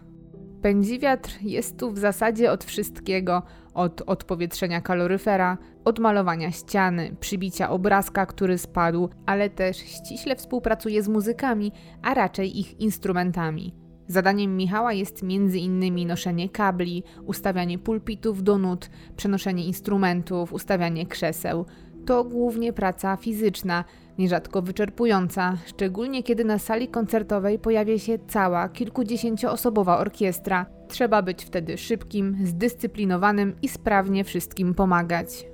Pędziwiatr 0.62 1.38
jest 1.42 1.78
tu 1.78 1.90
w 1.90 1.98
zasadzie 1.98 2.52
od 2.52 2.64
wszystkiego, 2.64 3.42
od 3.74 4.02
odpowietrzenia 4.06 4.80
kaloryfera, 4.80 5.58
od 5.84 5.98
malowania 5.98 6.50
ściany, 6.50 7.16
przybicia 7.20 7.70
obrazka, 7.70 8.26
który 8.26 8.58
spadł, 8.58 9.08
ale 9.26 9.50
też 9.50 9.76
ściśle 9.76 10.36
współpracuje 10.36 11.02
z 11.02 11.08
muzykami, 11.08 11.72
a 12.02 12.14
raczej 12.14 12.58
ich 12.58 12.80
instrumentami. 12.80 13.74
Zadaniem 14.06 14.56
Michała 14.56 14.92
jest 14.92 15.22
m.in. 15.22 16.06
noszenie 16.06 16.48
kabli, 16.48 17.02
ustawianie 17.26 17.78
pulpitów 17.78 18.42
do 18.42 18.58
nut, 18.58 18.90
przenoszenie 19.16 19.64
instrumentów, 19.64 20.52
ustawianie 20.52 21.06
krzeseł. 21.06 21.66
To 22.06 22.24
głównie 22.24 22.72
praca 22.72 23.16
fizyczna, 23.16 23.84
nierzadko 24.18 24.62
wyczerpująca, 24.62 25.56
szczególnie 25.66 26.22
kiedy 26.22 26.44
na 26.44 26.58
sali 26.58 26.88
koncertowej 26.88 27.58
pojawia 27.58 27.98
się 27.98 28.18
cała 28.28 28.68
kilkudziesięcioosobowa 28.68 29.98
orkiestra. 29.98 30.66
Trzeba 30.88 31.22
być 31.22 31.44
wtedy 31.44 31.78
szybkim, 31.78 32.38
zdyscyplinowanym 32.44 33.56
i 33.62 33.68
sprawnie 33.68 34.24
wszystkim 34.24 34.74
pomagać. 34.74 35.46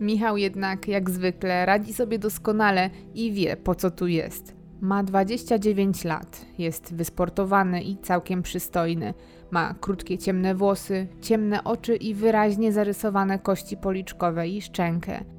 Michał 0.00 0.36
jednak, 0.36 0.88
jak 0.88 1.10
zwykle, 1.10 1.66
radzi 1.66 1.94
sobie 1.94 2.18
doskonale 2.18 2.90
i 3.14 3.32
wie, 3.32 3.56
po 3.56 3.74
co 3.74 3.90
tu 3.90 4.06
jest. 4.06 4.54
Ma 4.80 5.02
29 5.02 6.04
lat, 6.04 6.46
jest 6.58 6.94
wysportowany 6.94 7.82
i 7.82 7.96
całkiem 7.96 8.42
przystojny. 8.42 9.14
Ma 9.50 9.74
krótkie 9.80 10.18
ciemne 10.18 10.54
włosy, 10.54 11.06
ciemne 11.20 11.64
oczy 11.64 11.96
i 11.96 12.14
wyraźnie 12.14 12.72
zarysowane 12.72 13.38
kości 13.38 13.76
policzkowe 13.76 14.48
i 14.48 14.62
szczękę. 14.62 15.33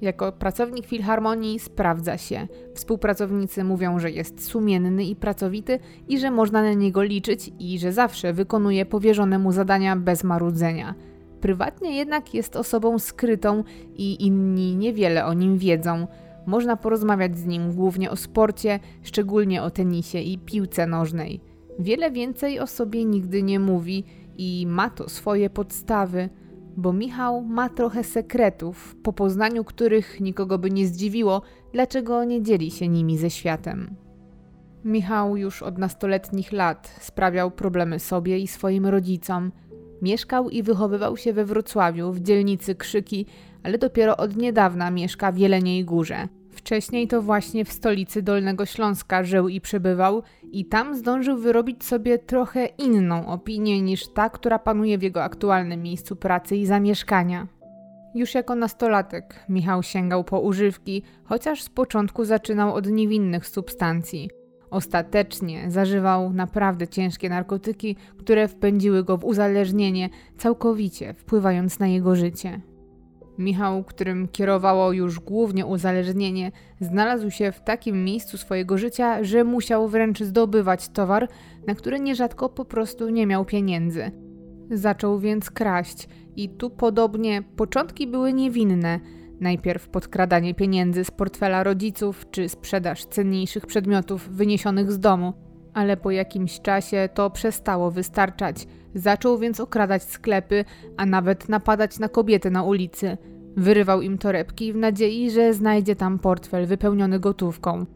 Jako 0.00 0.32
pracownik 0.32 0.86
filharmonii 0.86 1.58
sprawdza 1.58 2.18
się. 2.18 2.48
Współpracownicy 2.74 3.64
mówią, 3.64 3.98
że 3.98 4.10
jest 4.10 4.44
sumienny 4.44 5.04
i 5.04 5.16
pracowity 5.16 5.78
i 6.08 6.18
że 6.18 6.30
można 6.30 6.62
na 6.62 6.72
niego 6.72 7.02
liczyć 7.02 7.50
i 7.58 7.78
że 7.78 7.92
zawsze 7.92 8.32
wykonuje 8.32 8.86
powierzone 8.86 9.38
mu 9.38 9.52
zadania 9.52 9.96
bez 9.96 10.24
marudzenia. 10.24 10.94
Prywatnie 11.40 11.96
jednak 11.96 12.34
jest 12.34 12.56
osobą 12.56 12.98
skrytą 12.98 13.64
i 13.96 14.26
inni 14.26 14.76
niewiele 14.76 15.26
o 15.26 15.34
nim 15.34 15.58
wiedzą. 15.58 16.06
Można 16.46 16.76
porozmawiać 16.76 17.38
z 17.38 17.46
nim 17.46 17.72
głównie 17.72 18.10
o 18.10 18.16
sporcie, 18.16 18.80
szczególnie 19.02 19.62
o 19.62 19.70
tenisie 19.70 20.18
i 20.18 20.38
piłce 20.38 20.86
nożnej. 20.86 21.40
Wiele 21.78 22.10
więcej 22.10 22.60
o 22.60 22.66
sobie 22.66 23.04
nigdy 23.04 23.42
nie 23.42 23.60
mówi 23.60 24.04
i 24.38 24.66
ma 24.66 24.90
to 24.90 25.08
swoje 25.08 25.50
podstawy 25.50 26.28
bo 26.78 26.92
Michał 26.92 27.42
ma 27.42 27.68
trochę 27.68 28.04
sekretów, 28.04 28.96
po 29.02 29.12
poznaniu 29.12 29.64
których 29.64 30.20
nikogo 30.20 30.58
by 30.58 30.70
nie 30.70 30.86
zdziwiło, 30.86 31.42
dlaczego 31.72 32.24
nie 32.24 32.42
dzieli 32.42 32.70
się 32.70 32.88
nimi 32.88 33.18
ze 33.18 33.30
światem. 33.30 33.96
Michał 34.84 35.36
już 35.36 35.62
od 35.62 35.78
nastoletnich 35.78 36.52
lat 36.52 36.96
sprawiał 37.00 37.50
problemy 37.50 37.98
sobie 37.98 38.38
i 38.38 38.46
swoim 38.46 38.86
rodzicom. 38.86 39.52
Mieszkał 40.02 40.50
i 40.50 40.62
wychowywał 40.62 41.16
się 41.16 41.32
we 41.32 41.44
Wrocławiu, 41.44 42.12
w 42.12 42.20
dzielnicy 42.20 42.74
Krzyki, 42.74 43.26
ale 43.62 43.78
dopiero 43.78 44.16
od 44.16 44.36
niedawna 44.36 44.90
mieszka 44.90 45.32
w 45.32 45.38
Jeleniej 45.38 45.84
Górze. 45.84 46.28
Wcześniej 46.58 47.08
to 47.08 47.22
właśnie 47.22 47.64
w 47.64 47.72
stolicy 47.72 48.22
Dolnego 48.22 48.66
Śląska 48.66 49.24
żył 49.24 49.48
i 49.48 49.60
przebywał, 49.60 50.22
i 50.52 50.64
tam 50.64 50.96
zdążył 50.96 51.36
wyrobić 51.36 51.84
sobie 51.84 52.18
trochę 52.18 52.66
inną 52.66 53.26
opinię 53.26 53.82
niż 53.82 54.08
ta, 54.08 54.30
która 54.30 54.58
panuje 54.58 54.98
w 54.98 55.02
jego 55.02 55.22
aktualnym 55.22 55.82
miejscu 55.82 56.16
pracy 56.16 56.56
i 56.56 56.66
zamieszkania. 56.66 57.46
Już 58.14 58.34
jako 58.34 58.54
nastolatek 58.54 59.44
Michał 59.48 59.82
sięgał 59.82 60.24
po 60.24 60.40
używki, 60.40 61.02
chociaż 61.24 61.62
z 61.62 61.68
początku 61.68 62.24
zaczynał 62.24 62.74
od 62.74 62.86
niewinnych 62.86 63.46
substancji. 63.46 64.30
Ostatecznie 64.70 65.70
zażywał 65.70 66.32
naprawdę 66.32 66.88
ciężkie 66.88 67.28
narkotyki, 67.28 67.96
które 68.18 68.48
wpędziły 68.48 69.04
go 69.04 69.16
w 69.16 69.24
uzależnienie, 69.24 70.08
całkowicie 70.38 71.14
wpływając 71.14 71.78
na 71.78 71.86
jego 71.86 72.16
życie. 72.16 72.60
Michał, 73.38 73.84
którym 73.84 74.28
kierowało 74.28 74.92
już 74.92 75.20
głównie 75.20 75.66
uzależnienie, 75.66 76.52
znalazł 76.80 77.30
się 77.30 77.52
w 77.52 77.60
takim 77.60 78.04
miejscu 78.04 78.38
swojego 78.38 78.78
życia, 78.78 79.24
że 79.24 79.44
musiał 79.44 79.88
wręcz 79.88 80.20
zdobywać 80.20 80.88
towar, 80.88 81.28
na 81.66 81.74
który 81.74 82.00
nierzadko 82.00 82.48
po 82.48 82.64
prostu 82.64 83.08
nie 83.08 83.26
miał 83.26 83.44
pieniędzy. 83.44 84.10
Zaczął 84.70 85.18
więc 85.18 85.50
kraść 85.50 86.08
i 86.36 86.48
tu 86.48 86.70
podobnie 86.70 87.42
początki 87.56 88.06
były 88.06 88.32
niewinne. 88.32 89.00
Najpierw 89.40 89.88
podkradanie 89.88 90.54
pieniędzy 90.54 91.04
z 91.04 91.10
portfela 91.10 91.62
rodziców 91.62 92.26
czy 92.30 92.48
sprzedaż 92.48 93.04
cenniejszych 93.04 93.66
przedmiotów 93.66 94.28
wyniesionych 94.28 94.92
z 94.92 94.98
domu, 94.98 95.32
ale 95.74 95.96
po 95.96 96.10
jakimś 96.10 96.60
czasie 96.60 97.08
to 97.14 97.30
przestało 97.30 97.90
wystarczać– 97.90 98.66
Zaczął 98.94 99.38
więc 99.38 99.60
okradać 99.60 100.02
sklepy, 100.02 100.64
a 100.96 101.06
nawet 101.06 101.48
napadać 101.48 101.98
na 101.98 102.08
kobiety 102.08 102.50
na 102.50 102.62
ulicy. 102.62 103.16
Wyrywał 103.56 104.02
im 104.02 104.18
torebki 104.18 104.72
w 104.72 104.76
nadziei, 104.76 105.30
że 105.30 105.54
znajdzie 105.54 105.96
tam 105.96 106.18
portfel 106.18 106.66
wypełniony 106.66 107.20
gotówką. 107.20 107.86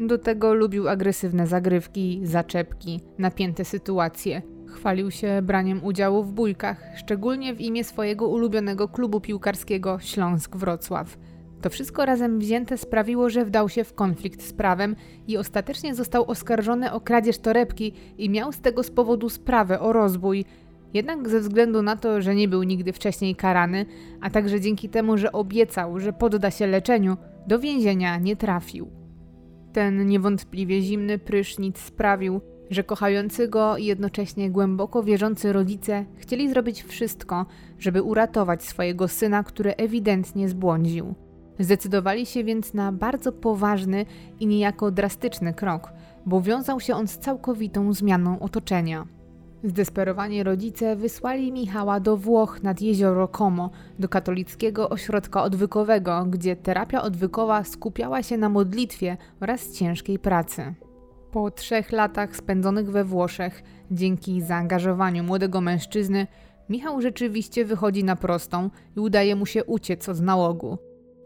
Do 0.00 0.18
tego 0.18 0.54
lubił 0.54 0.88
agresywne 0.88 1.46
zagrywki, 1.46 2.20
zaczepki, 2.22 3.00
napięte 3.18 3.64
sytuacje. 3.64 4.42
Chwalił 4.66 5.10
się 5.10 5.42
braniem 5.42 5.84
udziału 5.84 6.22
w 6.24 6.32
bójkach, 6.32 6.82
szczególnie 6.96 7.54
w 7.54 7.60
imię 7.60 7.84
swojego 7.84 8.28
ulubionego 8.28 8.88
klubu 8.88 9.20
piłkarskiego 9.20 9.98
Śląsk 9.98 10.56
Wrocław. 10.56 11.18
To 11.60 11.70
wszystko 11.70 12.04
razem 12.04 12.38
wzięte 12.38 12.78
sprawiło, 12.78 13.30
że 13.30 13.44
wdał 13.44 13.68
się 13.68 13.84
w 13.84 13.94
konflikt 13.94 14.42
z 14.42 14.52
prawem 14.52 14.96
i 15.28 15.36
ostatecznie 15.36 15.94
został 15.94 16.30
oskarżony 16.30 16.92
o 16.92 17.00
kradzież 17.00 17.38
torebki 17.38 17.92
i 18.18 18.30
miał 18.30 18.52
z 18.52 18.60
tego 18.60 18.82
z 18.82 18.90
powodu 18.90 19.28
sprawę 19.28 19.80
o 19.80 19.92
rozbój. 19.92 20.44
Jednak 20.94 21.28
ze 21.28 21.40
względu 21.40 21.82
na 21.82 21.96
to, 21.96 22.22
że 22.22 22.34
nie 22.34 22.48
był 22.48 22.62
nigdy 22.62 22.92
wcześniej 22.92 23.36
karany, 23.36 23.86
a 24.20 24.30
także 24.30 24.60
dzięki 24.60 24.88
temu, 24.88 25.16
że 25.16 25.32
obiecał, 25.32 26.00
że 26.00 26.12
podda 26.12 26.50
się 26.50 26.66
leczeniu, 26.66 27.16
do 27.46 27.58
więzienia 27.58 28.18
nie 28.18 28.36
trafił. 28.36 28.90
Ten 29.72 30.06
niewątpliwie 30.06 30.82
zimny 30.82 31.18
prysznic 31.18 31.78
sprawił, 31.78 32.40
że 32.70 32.84
kochający 32.84 33.48
go 33.48 33.76
i 33.76 33.84
jednocześnie 33.84 34.50
głęboko 34.50 35.02
wierzący 35.02 35.52
rodzice 35.52 36.04
chcieli 36.16 36.50
zrobić 36.50 36.82
wszystko, 36.82 37.46
żeby 37.78 38.02
uratować 38.02 38.62
swojego 38.62 39.08
syna, 39.08 39.42
który 39.42 39.76
ewidentnie 39.76 40.48
zbłądził. 40.48 41.14
Zdecydowali 41.58 42.26
się 42.26 42.44
więc 42.44 42.74
na 42.74 42.92
bardzo 42.92 43.32
poważny 43.32 44.06
i 44.40 44.46
niejako 44.46 44.90
drastyczny 44.90 45.54
krok, 45.54 45.92
bo 46.26 46.40
wiązał 46.40 46.80
się 46.80 46.94
on 46.94 47.08
z 47.08 47.18
całkowitą 47.18 47.92
zmianą 47.92 48.38
otoczenia. 48.40 49.06
Zdesperowani 49.64 50.42
rodzice 50.42 50.96
wysłali 50.96 51.52
Michała 51.52 52.00
do 52.00 52.16
Włoch 52.16 52.62
nad 52.62 52.80
jezioro 52.80 53.28
Como, 53.28 53.70
do 53.98 54.08
katolickiego 54.08 54.88
ośrodka 54.88 55.42
odwykowego, 55.42 56.26
gdzie 56.30 56.56
terapia 56.56 57.02
odwykowa 57.02 57.64
skupiała 57.64 58.22
się 58.22 58.36
na 58.36 58.48
modlitwie 58.48 59.16
oraz 59.40 59.72
ciężkiej 59.72 60.18
pracy. 60.18 60.74
Po 61.30 61.50
trzech 61.50 61.92
latach 61.92 62.36
spędzonych 62.36 62.90
we 62.90 63.04
Włoszech, 63.04 63.62
dzięki 63.90 64.42
zaangażowaniu 64.42 65.24
młodego 65.24 65.60
mężczyzny, 65.60 66.26
Michał 66.68 67.00
rzeczywiście 67.00 67.64
wychodzi 67.64 68.04
na 68.04 68.16
prostą 68.16 68.70
i 68.96 69.00
udaje 69.00 69.36
mu 69.36 69.46
się 69.46 69.64
uciec 69.64 70.08
od 70.08 70.20
nałogu. 70.20 70.78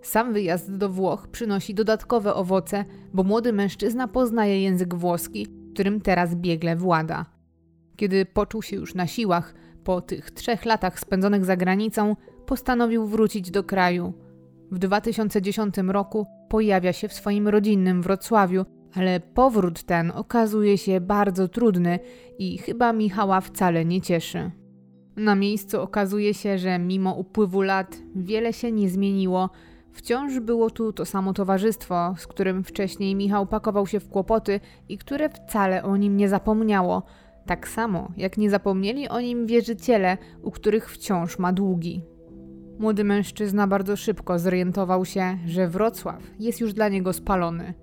Sam 0.03 0.33
wyjazd 0.33 0.77
do 0.77 0.89
Włoch 0.89 1.29
przynosi 1.29 1.75
dodatkowe 1.75 2.35
owoce, 2.35 2.85
bo 3.15 3.23
młody 3.23 3.53
mężczyzna 3.53 4.09
poznaje 4.09 4.63
język 4.63 4.95
włoski, 4.95 5.47
którym 5.75 6.01
teraz 6.01 6.35
biegle 6.35 6.77
włada. 6.77 7.27
Kiedy 7.97 8.27
poczuł 8.27 8.63
się 8.63 8.77
już 8.77 8.95
na 8.95 9.07
siłach, 9.07 9.55
po 9.85 10.01
tych 10.01 10.31
trzech 10.31 10.65
latach 10.65 11.01
spędzonych 11.01 11.45
za 11.45 11.57
granicą, 11.57 12.17
postanowił 12.47 13.07
wrócić 13.07 13.51
do 13.51 13.65
kraju. 13.65 14.13
W 14.71 14.79
2010 14.79 15.75
roku 15.89 16.27
pojawia 16.49 16.93
się 16.93 17.09
w 17.09 17.13
swoim 17.13 17.49
rodzinnym 17.49 18.03
Wrocławiu, 18.03 18.65
ale 18.95 19.21
powrót 19.21 19.83
ten 19.83 20.11
okazuje 20.11 20.79
się 20.79 21.01
bardzo 21.01 21.49
trudny 21.49 21.99
i 22.39 22.59
chyba 22.59 22.93
Michała 22.93 23.41
wcale 23.41 23.85
nie 23.85 24.01
cieszy. 24.01 24.51
Na 25.17 25.35
miejscu 25.35 25.81
okazuje 25.81 26.35
się, 26.35 26.59
że 26.59 26.79
mimo 26.79 27.15
upływu 27.15 27.63
lat 27.63 27.99
wiele 28.17 28.53
się 28.53 28.73
nie 28.73 28.89
zmieniło 28.89 29.51
Wciąż 29.93 30.41
było 30.41 30.71
tu 30.71 30.93
to 30.93 31.05
samo 31.05 31.33
towarzystwo, 31.33 32.15
z 32.19 32.27
którym 32.27 32.65
wcześniej 32.65 33.15
Michał 33.15 33.47
pakował 33.47 33.87
się 33.87 34.01
w 34.01 34.09
kłopoty 34.09 34.61
i 34.89 34.99
które 34.99 35.29
wcale 35.29 35.83
o 35.83 35.97
nim 35.97 36.17
nie 36.17 36.29
zapomniało. 36.29 37.03
Tak 37.47 37.69
samo 37.69 38.13
jak 38.17 38.39
nie 38.39 38.51
zapomnieli 38.51 39.09
o 39.09 39.21
nim 39.21 39.47
wierzyciele, 39.47 40.19
u 40.43 40.51
których 40.51 40.91
wciąż 40.91 41.39
ma 41.39 41.53
długi. 41.53 42.05
Młody 42.79 43.05
mężczyzna 43.05 43.67
bardzo 43.67 43.97
szybko 43.97 44.39
zorientował 44.39 45.05
się, 45.05 45.39
że 45.47 45.69
Wrocław 45.69 46.23
jest 46.39 46.61
już 46.61 46.73
dla 46.73 46.89
niego 46.89 47.13
spalony. 47.13 47.75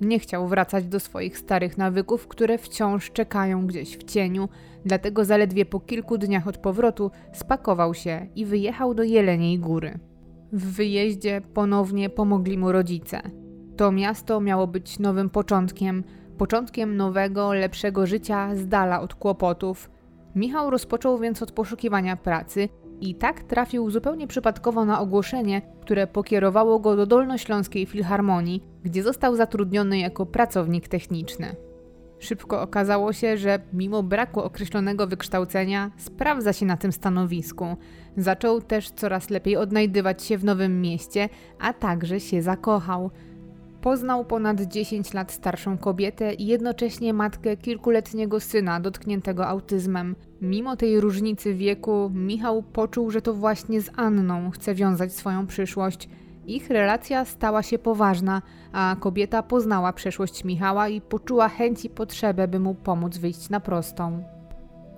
Nie 0.00 0.18
chciał 0.18 0.48
wracać 0.48 0.84
do 0.86 1.00
swoich 1.00 1.38
starych 1.38 1.78
nawyków, 1.78 2.28
które 2.28 2.58
wciąż 2.58 3.10
czekają 3.10 3.66
gdzieś 3.66 3.98
w 3.98 4.04
cieniu, 4.04 4.48
dlatego 4.84 5.24
zaledwie 5.24 5.64
po 5.66 5.80
kilku 5.80 6.18
dniach 6.18 6.48
od 6.48 6.58
powrotu 6.58 7.10
spakował 7.32 7.94
się 7.94 8.26
i 8.36 8.44
wyjechał 8.44 8.94
do 8.94 9.02
Jeleniej 9.02 9.58
Góry. 9.58 9.98
W 10.52 10.72
wyjeździe 10.76 11.40
ponownie 11.54 12.10
pomogli 12.10 12.58
mu 12.58 12.72
rodzice. 12.72 13.20
To 13.76 13.92
miasto 13.92 14.40
miało 14.40 14.66
być 14.66 14.98
nowym 14.98 15.30
początkiem, 15.30 16.04
początkiem 16.38 16.96
nowego, 16.96 17.52
lepszego 17.52 18.06
życia 18.06 18.56
z 18.56 18.68
dala 18.68 19.00
od 19.00 19.14
kłopotów. 19.14 19.90
Michał 20.34 20.70
rozpoczął 20.70 21.18
więc 21.18 21.42
od 21.42 21.52
poszukiwania 21.52 22.16
pracy 22.16 22.68
i 23.00 23.14
tak 23.14 23.42
trafił 23.42 23.90
zupełnie 23.90 24.26
przypadkowo 24.26 24.84
na 24.84 25.00
ogłoszenie, 25.00 25.62
które 25.80 26.06
pokierowało 26.06 26.78
go 26.78 26.96
do 26.96 27.06
Dolnośląskiej 27.06 27.86
Filharmonii, 27.86 28.62
gdzie 28.82 29.02
został 29.02 29.36
zatrudniony 29.36 29.98
jako 29.98 30.26
pracownik 30.26 30.88
techniczny. 30.88 31.67
Szybko 32.18 32.62
okazało 32.62 33.12
się, 33.12 33.36
że 33.36 33.60
mimo 33.72 34.02
braku 34.02 34.40
określonego 34.40 35.06
wykształcenia, 35.06 35.90
sprawdza 35.96 36.52
się 36.52 36.66
na 36.66 36.76
tym 36.76 36.92
stanowisku. 36.92 37.76
Zaczął 38.16 38.60
też 38.60 38.90
coraz 38.90 39.30
lepiej 39.30 39.56
odnajdywać 39.56 40.22
się 40.22 40.38
w 40.38 40.44
nowym 40.44 40.80
mieście, 40.80 41.28
a 41.60 41.72
także 41.72 42.20
się 42.20 42.42
zakochał. 42.42 43.10
Poznał 43.80 44.24
ponad 44.24 44.60
10 44.60 45.14
lat 45.14 45.32
starszą 45.32 45.78
kobietę 45.78 46.34
i 46.34 46.46
jednocześnie 46.46 47.12
matkę 47.14 47.56
kilkuletniego 47.56 48.40
syna 48.40 48.80
dotkniętego 48.80 49.46
autyzmem. 49.46 50.16
Mimo 50.40 50.76
tej 50.76 51.00
różnicy 51.00 51.54
wieku, 51.54 52.10
Michał 52.14 52.62
poczuł, 52.62 53.10
że 53.10 53.22
to 53.22 53.34
właśnie 53.34 53.80
z 53.80 53.90
Anną 53.96 54.50
chce 54.50 54.74
wiązać 54.74 55.12
swoją 55.12 55.46
przyszłość. 55.46 56.08
Ich 56.48 56.70
relacja 56.70 57.24
stała 57.24 57.62
się 57.62 57.78
poważna, 57.78 58.42
a 58.72 58.96
kobieta 59.00 59.42
poznała 59.42 59.92
przeszłość 59.92 60.44
Michała 60.44 60.88
i 60.88 61.00
poczuła 61.00 61.48
chęć 61.48 61.84
i 61.84 61.90
potrzebę, 61.90 62.48
by 62.48 62.60
mu 62.60 62.74
pomóc 62.74 63.18
wyjść 63.18 63.50
na 63.50 63.60
prostą. 63.60 64.22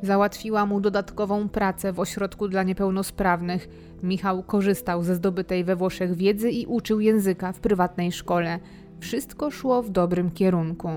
Załatwiła 0.02 0.66
mu 0.66 0.80
dodatkową 0.80 1.48
pracę 1.48 1.92
w 1.92 2.00
ośrodku 2.00 2.48
dla 2.48 2.62
niepełnosprawnych. 2.62 3.68
Michał 4.02 4.42
korzystał 4.42 5.02
ze 5.02 5.14
zdobytej 5.14 5.64
we 5.64 5.76
Włoszech 5.76 6.14
wiedzy 6.14 6.50
i 6.50 6.66
uczył 6.66 7.00
języka 7.00 7.52
w 7.52 7.60
prywatnej 7.60 8.12
szkole. 8.12 8.58
Wszystko 9.00 9.50
szło 9.50 9.82
w 9.82 9.90
dobrym 9.90 10.30
kierunku. 10.30 10.88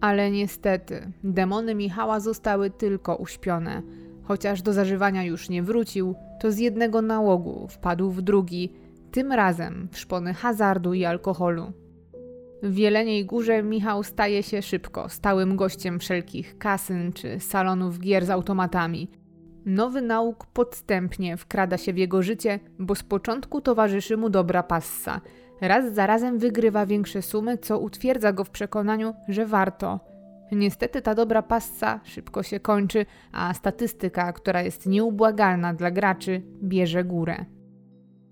Ale 0.00 0.30
niestety, 0.30 1.12
demony 1.24 1.74
Michała 1.74 2.20
zostały 2.20 2.70
tylko 2.70 3.16
uśpione. 3.16 3.82
Chociaż 4.22 4.62
do 4.62 4.72
zażywania 4.72 5.22
już 5.22 5.48
nie 5.48 5.62
wrócił, 5.62 6.14
to 6.40 6.52
z 6.52 6.58
jednego 6.58 7.02
nałogu 7.02 7.68
wpadł 7.68 8.10
w 8.10 8.22
drugi, 8.22 8.72
tym 9.10 9.32
razem 9.32 9.88
w 9.92 9.98
szpony 9.98 10.34
hazardu 10.34 10.94
i 10.94 11.04
alkoholu. 11.04 11.72
W 12.62 12.76
Jeleniej 12.76 13.26
Górze 13.26 13.62
Michał 13.62 14.02
staje 14.02 14.42
się 14.42 14.62
szybko 14.62 15.08
stałym 15.08 15.56
gościem 15.56 15.98
wszelkich 15.98 16.58
kasyn 16.58 17.12
czy 17.12 17.40
salonów 17.40 17.98
gier 17.98 18.26
z 18.26 18.30
automatami. 18.30 19.10
Nowy 19.66 20.02
nauk 20.02 20.46
podstępnie 20.46 21.36
wkrada 21.36 21.76
się 21.76 21.92
w 21.92 21.98
jego 21.98 22.22
życie, 22.22 22.60
bo 22.78 22.94
z 22.94 23.02
początku 23.02 23.60
towarzyszy 23.60 24.16
mu 24.16 24.30
dobra 24.30 24.62
passa. 24.62 25.20
Raz 25.60 25.94
za 25.94 26.06
razem 26.06 26.38
wygrywa 26.38 26.86
większe 26.86 27.22
sumy, 27.22 27.58
co 27.58 27.78
utwierdza 27.78 28.32
go 28.32 28.44
w 28.44 28.50
przekonaniu, 28.50 29.14
że 29.28 29.46
warto. 29.46 30.00
Niestety 30.52 31.02
ta 31.02 31.14
dobra 31.14 31.42
passa 31.42 32.00
szybko 32.04 32.42
się 32.42 32.60
kończy, 32.60 33.06
a 33.32 33.54
statystyka, 33.54 34.32
która 34.32 34.62
jest 34.62 34.86
nieubłagalna 34.86 35.74
dla 35.74 35.90
graczy, 35.90 36.42
bierze 36.62 37.04
górę. 37.04 37.44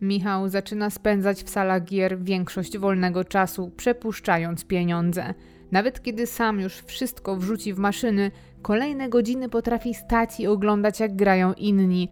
Michał 0.00 0.48
zaczyna 0.48 0.90
spędzać 0.90 1.42
w 1.42 1.50
salach 1.50 1.84
gier 1.84 2.18
większość 2.22 2.78
wolnego 2.78 3.24
czasu, 3.24 3.70
przepuszczając 3.76 4.64
pieniądze. 4.64 5.34
Nawet 5.72 6.02
kiedy 6.02 6.26
sam 6.26 6.60
już 6.60 6.74
wszystko 6.74 7.36
wrzuci 7.36 7.74
w 7.74 7.78
maszyny, 7.78 8.30
kolejne 8.62 9.08
godziny 9.08 9.48
potrafi 9.48 9.94
stać 9.94 10.40
i 10.40 10.46
oglądać, 10.46 11.00
jak 11.00 11.16
grają 11.16 11.52
inni. 11.52 12.08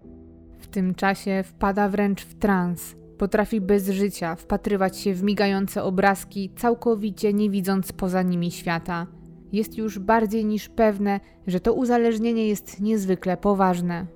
W 0.58 0.66
tym 0.66 0.94
czasie 0.94 1.42
wpada 1.46 1.88
wręcz 1.88 2.24
w 2.24 2.34
trans. 2.34 2.96
Potrafi 3.18 3.60
bez 3.60 3.88
życia 3.88 4.36
wpatrywać 4.36 4.98
się 4.98 5.14
w 5.14 5.22
migające 5.22 5.82
obrazki, 5.82 6.50
całkowicie 6.56 7.32
nie 7.32 7.50
widząc 7.50 7.92
poza 7.92 8.22
nimi 8.22 8.50
świata. 8.50 9.06
Jest 9.52 9.78
już 9.78 9.98
bardziej 9.98 10.44
niż 10.44 10.68
pewne, 10.68 11.20
że 11.46 11.60
to 11.60 11.72
uzależnienie 11.72 12.48
jest 12.48 12.80
niezwykle 12.80 13.36
poważne. 13.36 14.06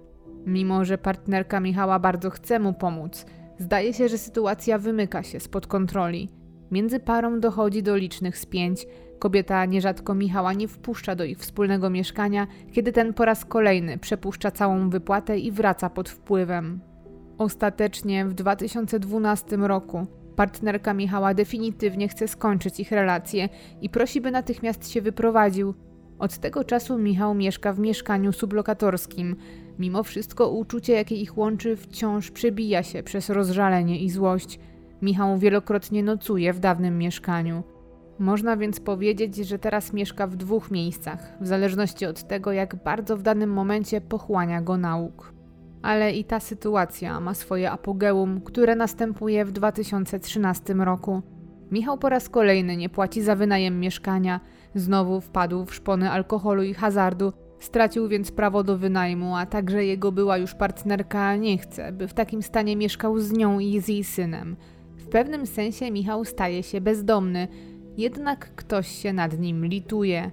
Mimo, 0.47 0.85
że 0.85 0.99
partnerka 0.99 1.61
Michała 1.61 1.99
bardzo 1.99 2.31
chce 2.31 2.59
mu 2.59 2.73
pomóc, 2.73 3.27
Zdaje 3.59 3.93
się, 3.95 4.09
że 4.09 4.19
sytuacja 4.19 4.79
wymyka 4.79 5.23
się 5.23 5.41
spod 5.41 5.67
kontroli. 5.67 6.29
Między 6.71 7.01
parą 7.01 7.41
dochodzi 7.41 7.83
do 7.83 7.97
licznych 7.97 8.39
spięć. 8.39 8.87
Kobieta 9.19 9.65
nierzadko 9.65 10.15
Michała 10.15 10.53
nie 10.53 10.69
wpuszcza 10.69 11.15
do 11.15 11.25
ich 11.25 11.39
wspólnego 11.39 11.91
mieszkania, 11.91 12.47
kiedy 12.73 12.93
ten 12.93 13.15
po 13.15 13.25
raz 13.25 13.45
kolejny 13.45 13.99
przepuszcza 13.99 14.51
całą 14.51 14.91
wypłatę 14.91 15.39
i 15.39 15.53
wraca 15.53 15.91
pod 15.91 16.09
wpływem. 16.09 16.81
Ostatecznie 17.39 18.27
w 18.27 18.35
2012 18.35 19.57
roku 19.57 20.07
partnerka 20.37 20.95
Michała 20.95 21.35
definitywnie 21.35 22.09
chce 22.09 22.29
skończyć 22.29 22.81
ich 22.81 22.93
relację 22.93 23.49
i 23.81 23.91
prosi, 23.91 24.21
by 24.21 24.31
natychmiast 24.31 24.91
się 24.91 25.03
wyprowadził. 25.03 25.75
Od 26.19 26.39
tego 26.39 26.65
czasu 26.65 26.99
Michał 26.99 27.35
mieszka 27.35 27.73
w 27.73 27.79
mieszkaniu 27.79 28.33
sublokatorskim. 28.33 29.37
Mimo 29.79 30.03
wszystko 30.03 30.49
uczucie, 30.49 30.93
jakie 30.93 31.17
ich 31.17 31.39
łączy, 31.39 31.77
wciąż 31.77 32.31
przebija 32.31 32.83
się 32.83 33.03
przez 33.03 33.31
rozżalenie 33.31 34.01
i 34.01 34.11
złość. 34.11 34.59
Michał 35.03 35.39
wielokrotnie 35.39 36.03
nocuje 36.03 36.53
w 36.53 36.61
dawnym 36.61 36.99
mieszkaniu. 36.99 37.63
Można 38.19 38.57
więc 38.57 38.81
powiedzieć, 38.81 39.37
że 39.37 39.59
teraz 39.59 39.93
mieszka 39.93 40.27
w 40.27 40.37
dwóch 40.37 40.71
miejscach, 40.71 41.33
w 41.41 41.47
zależności 41.47 42.07
od 42.07 42.29
tego, 42.29 42.53
jak 42.53 42.77
bardzo 42.85 43.17
w 43.17 43.23
danym 43.23 43.53
momencie 43.53 44.01
pochłania 44.01 44.63
go 44.63 44.77
nauk. 44.77 45.33
Ale 45.83 46.13
i 46.13 46.25
ta 46.25 46.41
sytuacja 46.41 47.21
ma 47.21 47.35
swoje 47.35 47.71
apogeum, 47.71 48.41
które 48.41 48.77
następuje 48.77 49.45
w 49.45 49.53
2013 49.53 50.75
roku. 50.75 51.23
Michał 51.71 51.99
po 51.99 52.09
raz 52.09 52.29
kolejny 52.29 52.77
nie 52.77 52.89
płaci 52.89 53.23
za 53.23 53.37
wynajem 53.37 53.81
mieszkania, 53.81 54.41
znowu 54.75 55.21
wpadł 55.21 55.65
w 55.65 55.75
szpony 55.75 56.11
alkoholu 56.11 56.63
i 56.63 56.75
hazardu, 56.75 57.33
stracił 57.59 58.09
więc 58.09 58.31
prawo 58.33 58.65
do 58.65 58.79
wynajmu, 58.79 59.37
a 59.37 59.47
także 59.47 59.85
jego 59.85 60.13
była 60.13 60.39
już 60.39 60.55
partnerka 60.55 61.37
nie 61.37 61.59
chce, 61.59 61.93
by 61.93 62.09
w 62.09 62.15
takim 62.15 62.43
stanie 62.43 62.77
mieszkał 62.77 63.19
z 63.19 63.33
nią 63.33 63.59
i 63.59 63.81
z 63.81 63.89
jej 63.89 64.05
synem. 64.05 64.57
W 64.97 65.09
pewnym 65.09 65.47
sensie 65.47 65.91
Michał 65.91 66.25
staje 66.25 66.63
się 66.63 66.81
bezdomny, 66.81 67.49
jednak 67.97 68.55
ktoś 68.55 68.89
się 68.89 69.13
nad 69.13 69.39
nim 69.39 69.67
lituje. 69.67 70.31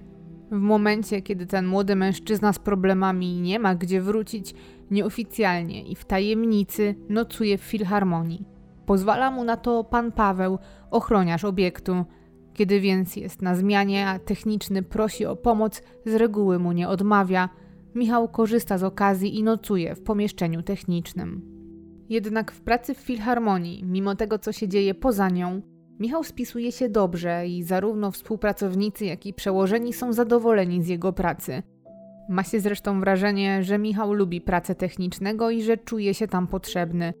W 0.50 0.58
momencie, 0.58 1.22
kiedy 1.22 1.46
ten 1.46 1.66
młody 1.66 1.96
mężczyzna 1.96 2.52
z 2.52 2.58
problemami 2.58 3.40
nie 3.40 3.58
ma 3.58 3.74
gdzie 3.74 4.00
wrócić, 4.00 4.54
nieoficjalnie 4.90 5.82
i 5.82 5.94
w 5.94 6.04
tajemnicy 6.04 6.94
nocuje 7.08 7.58
w 7.58 7.62
filharmonii. 7.62 8.44
Pozwala 8.86 9.30
mu 9.30 9.44
na 9.44 9.56
to 9.56 9.84
pan 9.84 10.12
Paweł, 10.12 10.58
ochroniarz 10.90 11.44
obiektu. 11.44 12.04
Kiedy 12.56 12.80
więc 12.80 13.16
jest 13.16 13.42
na 13.42 13.54
zmianie, 13.54 14.08
a 14.08 14.18
techniczny 14.18 14.82
prosi 14.82 15.26
o 15.26 15.36
pomoc, 15.36 15.82
z 16.06 16.14
reguły 16.14 16.58
mu 16.58 16.72
nie 16.72 16.88
odmawia. 16.88 17.48
Michał 17.94 18.28
korzysta 18.28 18.78
z 18.78 18.84
okazji 18.84 19.38
i 19.38 19.42
nocuje 19.42 19.94
w 19.94 20.02
pomieszczeniu 20.02 20.62
technicznym. 20.62 21.42
Jednak 22.08 22.52
w 22.52 22.60
pracy 22.60 22.94
w 22.94 22.98
filharmonii, 22.98 23.84
mimo 23.84 24.14
tego 24.14 24.38
co 24.38 24.52
się 24.52 24.68
dzieje 24.68 24.94
poza 24.94 25.28
nią, 25.28 25.62
Michał 26.00 26.24
spisuje 26.24 26.72
się 26.72 26.88
dobrze 26.88 27.46
i 27.46 27.62
zarówno 27.62 28.10
współpracownicy, 28.10 29.04
jak 29.04 29.26
i 29.26 29.34
przełożeni 29.34 29.92
są 29.92 30.12
zadowoleni 30.12 30.82
z 30.82 30.88
jego 30.88 31.12
pracy. 31.12 31.62
Ma 32.28 32.42
się 32.42 32.60
zresztą 32.60 33.00
wrażenie, 33.00 33.62
że 33.62 33.78
Michał 33.78 34.12
lubi 34.12 34.40
pracę 34.40 34.74
technicznego 34.74 35.50
i 35.50 35.62
że 35.62 35.76
czuje 35.76 36.14
się 36.14 36.28
tam 36.28 36.46
potrzebny. 36.46 37.14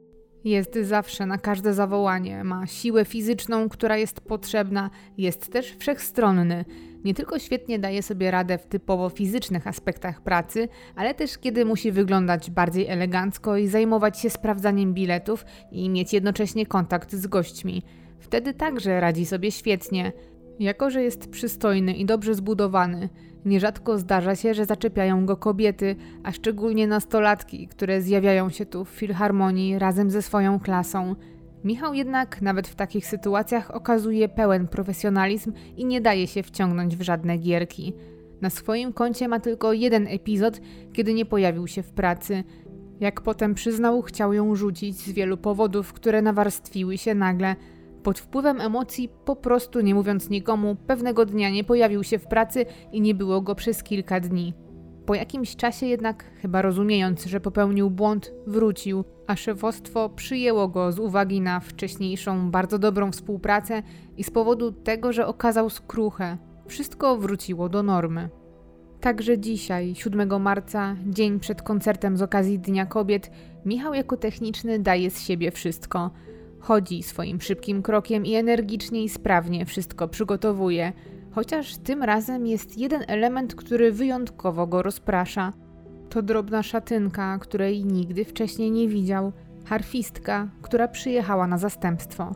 Jest 0.46 0.78
zawsze 0.82 1.26
na 1.26 1.38
każde 1.38 1.74
zawołanie, 1.74 2.44
ma 2.44 2.66
siłę 2.66 3.04
fizyczną, 3.04 3.68
która 3.68 3.96
jest 3.96 4.20
potrzebna, 4.20 4.90
jest 5.18 5.52
też 5.52 5.76
wszechstronny. 5.78 6.64
Nie 7.04 7.14
tylko 7.14 7.38
świetnie 7.38 7.78
daje 7.78 8.02
sobie 8.02 8.30
radę 8.30 8.58
w 8.58 8.66
typowo 8.66 9.08
fizycznych 9.08 9.66
aspektach 9.66 10.20
pracy, 10.20 10.68
ale 10.96 11.14
też 11.14 11.38
kiedy 11.38 11.64
musi 11.64 11.92
wyglądać 11.92 12.50
bardziej 12.50 12.86
elegancko 12.86 13.56
i 13.56 13.68
zajmować 13.68 14.20
się 14.20 14.30
sprawdzaniem 14.30 14.94
biletów 14.94 15.44
i 15.72 15.90
mieć 15.90 16.12
jednocześnie 16.12 16.66
kontakt 16.66 17.14
z 17.14 17.26
gośćmi. 17.26 17.82
Wtedy 18.18 18.54
także 18.54 19.00
radzi 19.00 19.26
sobie 19.26 19.52
świetnie. 19.52 20.12
Jako, 20.58 20.90
że 20.90 21.02
jest 21.02 21.30
przystojny 21.30 21.94
i 21.94 22.04
dobrze 22.04 22.34
zbudowany, 22.34 23.08
nierzadko 23.46 23.98
zdarza 23.98 24.36
się, 24.36 24.54
że 24.54 24.64
zaczepiają 24.64 25.26
go 25.26 25.36
kobiety, 25.36 25.96
a 26.22 26.32
szczególnie 26.32 26.86
nastolatki, 26.86 27.68
które 27.68 28.02
zjawiają 28.02 28.50
się 28.50 28.66
tu 28.66 28.84
w 28.84 28.88
filharmonii 28.88 29.78
razem 29.78 30.10
ze 30.10 30.22
swoją 30.22 30.60
klasą. 30.60 31.14
Michał 31.64 31.94
jednak 31.94 32.42
nawet 32.42 32.68
w 32.68 32.74
takich 32.74 33.06
sytuacjach 33.06 33.70
okazuje 33.70 34.28
pełen 34.28 34.68
profesjonalizm 34.68 35.52
i 35.76 35.84
nie 35.84 36.00
daje 36.00 36.26
się 36.26 36.42
wciągnąć 36.42 36.96
w 36.96 37.02
żadne 37.02 37.38
gierki. 37.38 37.94
Na 38.40 38.50
swoim 38.50 38.92
koncie 38.92 39.28
ma 39.28 39.40
tylko 39.40 39.72
jeden 39.72 40.06
epizod, 40.06 40.60
kiedy 40.92 41.14
nie 41.14 41.24
pojawił 41.24 41.66
się 41.66 41.82
w 41.82 41.92
pracy. 41.92 42.44
Jak 43.00 43.20
potem 43.20 43.54
przyznał, 43.54 44.02
chciał 44.02 44.32
ją 44.32 44.54
rzucić 44.54 44.96
z 44.96 45.10
wielu 45.10 45.36
powodów, 45.36 45.92
które 45.92 46.22
nawarstwiły 46.22 46.98
się 46.98 47.14
nagle. 47.14 47.56
Pod 48.06 48.18
wpływem 48.18 48.60
emocji, 48.60 49.08
po 49.24 49.36
prostu 49.36 49.80
nie 49.80 49.94
mówiąc 49.94 50.30
nikomu, 50.30 50.76
pewnego 50.86 51.26
dnia 51.26 51.50
nie 51.50 51.64
pojawił 51.64 52.04
się 52.04 52.18
w 52.18 52.26
pracy 52.26 52.66
i 52.92 53.00
nie 53.00 53.14
było 53.14 53.40
go 53.40 53.54
przez 53.54 53.82
kilka 53.82 54.20
dni. 54.20 54.54
Po 55.06 55.14
jakimś 55.14 55.56
czasie 55.56 55.86
jednak, 55.86 56.24
chyba 56.42 56.62
rozumiejąc, 56.62 57.24
że 57.24 57.40
popełnił 57.40 57.90
błąd, 57.90 58.32
wrócił, 58.46 59.04
a 59.26 59.36
szefostwo 59.36 60.08
przyjęło 60.08 60.68
go 60.68 60.92
z 60.92 60.98
uwagi 60.98 61.40
na 61.40 61.60
wcześniejszą 61.60 62.50
bardzo 62.50 62.78
dobrą 62.78 63.12
współpracę 63.12 63.82
i 64.16 64.24
z 64.24 64.30
powodu 64.30 64.72
tego, 64.72 65.12
że 65.12 65.26
okazał 65.26 65.70
skruchę. 65.70 66.38
Wszystko 66.66 67.16
wróciło 67.16 67.68
do 67.68 67.82
normy. 67.82 68.28
Także 69.00 69.38
dzisiaj, 69.38 69.94
7 69.94 70.42
marca, 70.42 70.96
dzień 71.06 71.40
przed 71.40 71.62
koncertem 71.62 72.16
z 72.16 72.22
okazji 72.22 72.58
Dnia 72.58 72.86
Kobiet, 72.86 73.30
Michał 73.64 73.94
jako 73.94 74.16
techniczny 74.16 74.78
daje 74.78 75.10
z 75.10 75.22
siebie 75.22 75.50
wszystko. 75.50 76.10
Chodzi 76.66 77.02
swoim 77.02 77.40
szybkim 77.40 77.82
krokiem 77.82 78.26
i 78.26 78.34
energicznie 78.34 79.04
i 79.04 79.08
sprawnie 79.08 79.66
wszystko 79.66 80.08
przygotowuje, 80.08 80.92
chociaż 81.30 81.76
tym 81.76 82.02
razem 82.02 82.46
jest 82.46 82.78
jeden 82.78 83.04
element, 83.08 83.54
który 83.54 83.92
wyjątkowo 83.92 84.66
go 84.66 84.82
rozprasza. 84.82 85.52
To 86.10 86.22
drobna 86.22 86.62
szatynka, 86.62 87.38
której 87.38 87.84
nigdy 87.84 88.24
wcześniej 88.24 88.70
nie 88.70 88.88
widział, 88.88 89.32
harfistka, 89.64 90.48
która 90.62 90.88
przyjechała 90.88 91.46
na 91.46 91.58
zastępstwo. 91.58 92.34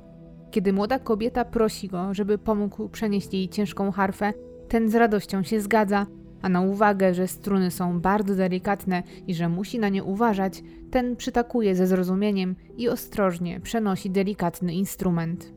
Kiedy 0.51 0.73
młoda 0.73 0.99
kobieta 0.99 1.45
prosi 1.45 1.89
go, 1.89 2.15
żeby 2.15 2.39
pomógł 2.39 2.89
przenieść 2.89 3.35
jej 3.35 3.49
ciężką 3.49 3.93
harfę, 3.93 4.33
ten 4.69 4.91
z 4.91 4.95
radością 4.95 5.43
się 5.43 5.61
zgadza, 5.61 6.07
a 6.43 6.49
na 6.49 6.61
uwagę, 6.61 7.15
że 7.15 7.29
struny 7.29 7.71
są 7.71 8.01
bardzo 8.01 8.35
delikatne 8.35 9.03
i 9.27 9.35
że 9.35 9.49
musi 9.49 9.79
na 9.79 9.89
nie 9.89 10.05
uważać, 10.05 10.63
ten 10.91 11.17
przytakuje 11.17 11.75
ze 11.75 11.87
zrozumieniem 11.87 12.57
i 12.77 12.89
ostrożnie 12.89 13.61
przenosi 13.61 14.11
delikatny 14.11 14.75
instrument. 14.75 15.53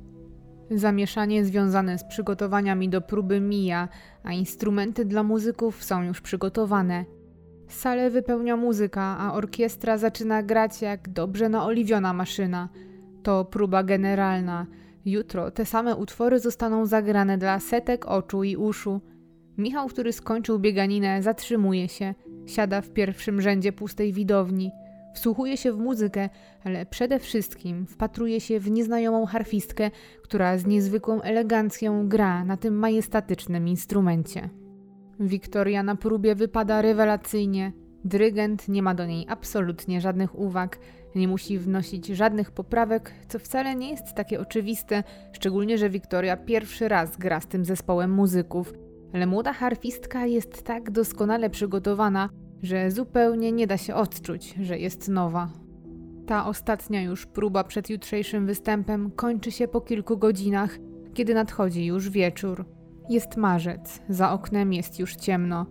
Zamieszanie 0.72 1.46
związane 1.46 1.98
z 1.98 2.04
przygotowaniami 2.04 2.90
do 2.90 3.02
próby 3.02 3.40
mija, 3.40 3.90
a 4.24 4.34
instrumenty 4.34 5.06
dla 5.06 5.24
muzyków 5.24 5.84
są 5.84 6.04
już 6.04 6.22
przygotowane. 6.22 7.06
Salę 7.68 8.10
wypełnia 8.10 8.58
muzyka, 8.58 9.18
a 9.20 9.34
orkiestra 9.34 9.98
zaczyna 9.98 10.44
grać 10.44 10.82
jak 10.82 11.10
dobrze 11.10 11.50
naoliwiona 11.50 12.14
maszyna. 12.14 12.70
To 13.24 13.46
próba 13.46 13.84
generalna. 13.84 14.66
Jutro 15.06 15.52
te 15.52 15.66
same 15.66 15.96
utwory 15.96 16.40
zostaną 16.40 16.86
zagrane 16.86 17.38
dla 17.38 17.60
setek 17.60 18.06
oczu 18.06 18.44
i 18.44 18.56
uszu. 18.56 19.02
Michał, 19.58 19.88
który 19.88 20.14
skończył 20.14 20.60
bieganinę, 20.60 21.24
zatrzymuje 21.24 21.90
się, 21.90 22.14
siada 22.46 22.82
w 22.82 22.90
pierwszym 22.90 23.42
rzędzie 23.42 23.74
pustej 23.74 24.14
widowni, 24.14 24.72
wsłuchuje 25.14 25.58
się 25.58 25.72
w 25.72 25.78
muzykę, 25.78 26.30
ale 26.64 26.86
przede 26.86 27.20
wszystkim 27.20 27.86
wpatruje 27.86 28.42
się 28.42 28.60
w 28.60 28.72
nieznajomą 28.72 29.26
harfistkę, 29.26 29.92
która 30.24 30.58
z 30.58 30.66
niezwykłą 30.66 31.22
elegancją 31.22 32.10
gra 32.10 32.46
na 32.46 32.58
tym 32.58 32.76
majestatycznym 32.76 33.68
instrumencie. 33.68 34.50
Wiktoria 35.20 35.84
na 35.84 35.96
próbie 35.96 36.36
wypada 36.36 36.82
rewelacyjnie. 36.82 37.72
Dyrygent 38.06 38.68
nie 38.68 38.84
ma 38.84 38.96
do 38.96 39.06
niej 39.06 39.26
absolutnie 39.30 40.02
żadnych 40.02 40.40
uwag, 40.40 40.80
nie 41.16 41.28
musi 41.28 41.60
wnosić 41.60 42.08
żadnych 42.08 42.52
poprawek, 42.52 43.12
co 43.28 43.40
wcale 43.40 43.76
nie 43.76 43.90
jest 43.90 44.14
takie 44.14 44.40
oczywiste, 44.42 45.04
szczególnie 45.32 45.78
że 45.78 45.90
Wiktoria 45.90 46.38
pierwszy 46.38 46.88
raz 46.88 47.18
gra 47.18 47.42
z 47.42 47.48
tym 47.48 47.66
zespołem 47.66 48.12
muzyków. 48.12 48.74
Ale 49.14 49.26
młoda 49.26 49.54
harfistka 49.54 50.26
jest 50.26 50.64
tak 50.64 50.92
doskonale 50.92 51.50
przygotowana, 51.50 52.30
że 52.64 52.92
zupełnie 52.92 53.52
nie 53.52 53.68
da 53.68 53.78
się 53.78 53.96
odczuć, 53.96 54.56
że 54.62 54.80
jest 54.80 55.10
nowa. 55.10 55.50
Ta 56.26 56.46
ostatnia 56.46 57.02
już 57.02 57.26
próba 57.26 57.64
przed 57.64 57.90
jutrzejszym 57.90 58.46
występem 58.46 59.12
kończy 59.12 59.52
się 59.52 59.68
po 59.68 59.82
kilku 59.82 60.18
godzinach, 60.18 60.78
kiedy 61.14 61.34
nadchodzi 61.34 61.86
już 61.86 62.10
wieczór. 62.10 62.66
Jest 63.10 63.38
marzec, 63.38 64.02
za 64.10 64.32
oknem 64.32 64.74
jest 64.74 65.00
już 65.00 65.16
ciemno. 65.16 65.66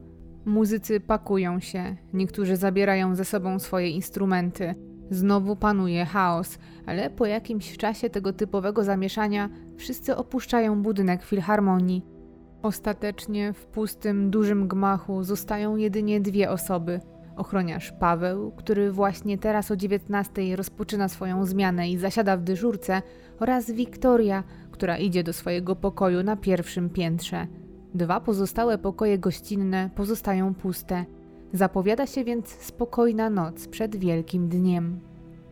Muzycy 0.44 1.00
pakują 1.00 1.60
się, 1.60 1.96
niektórzy 2.12 2.56
zabierają 2.56 3.14
ze 3.14 3.24
sobą 3.24 3.58
swoje 3.58 3.90
instrumenty. 3.90 4.74
Znowu 5.10 5.56
panuje 5.56 6.04
chaos, 6.04 6.58
ale 6.86 7.10
po 7.10 7.26
jakimś 7.26 7.76
czasie 7.76 8.10
tego 8.10 8.32
typowego 8.32 8.84
zamieszania 8.84 9.48
wszyscy 9.76 10.16
opuszczają 10.16 10.82
budynek 10.82 11.22
filharmonii. 11.22 12.11
Ostatecznie 12.62 13.52
w 13.52 13.66
pustym, 13.66 14.30
dużym 14.30 14.68
gmachu 14.68 15.24
zostają 15.24 15.76
jedynie 15.76 16.20
dwie 16.20 16.50
osoby. 16.50 17.00
Ochroniarz 17.36 17.92
Paweł, 17.92 18.52
który 18.56 18.92
właśnie 18.92 19.38
teraz 19.38 19.70
o 19.70 19.76
19 19.76 20.56
rozpoczyna 20.56 21.08
swoją 21.08 21.44
zmianę 21.44 21.90
i 21.90 21.98
zasiada 21.98 22.36
w 22.36 22.42
dyżurce, 22.42 23.02
oraz 23.40 23.70
Wiktoria, 23.70 24.44
która 24.70 24.98
idzie 24.98 25.24
do 25.24 25.32
swojego 25.32 25.76
pokoju 25.76 26.22
na 26.22 26.36
pierwszym 26.36 26.90
piętrze. 26.90 27.46
Dwa 27.94 28.20
pozostałe 28.20 28.78
pokoje 28.78 29.18
gościnne 29.18 29.90
pozostają 29.94 30.54
puste. 30.54 31.04
Zapowiada 31.52 32.06
się 32.06 32.24
więc 32.24 32.48
spokojna 32.48 33.30
noc 33.30 33.68
przed 33.68 33.96
wielkim 33.96 34.48
dniem. 34.48 35.00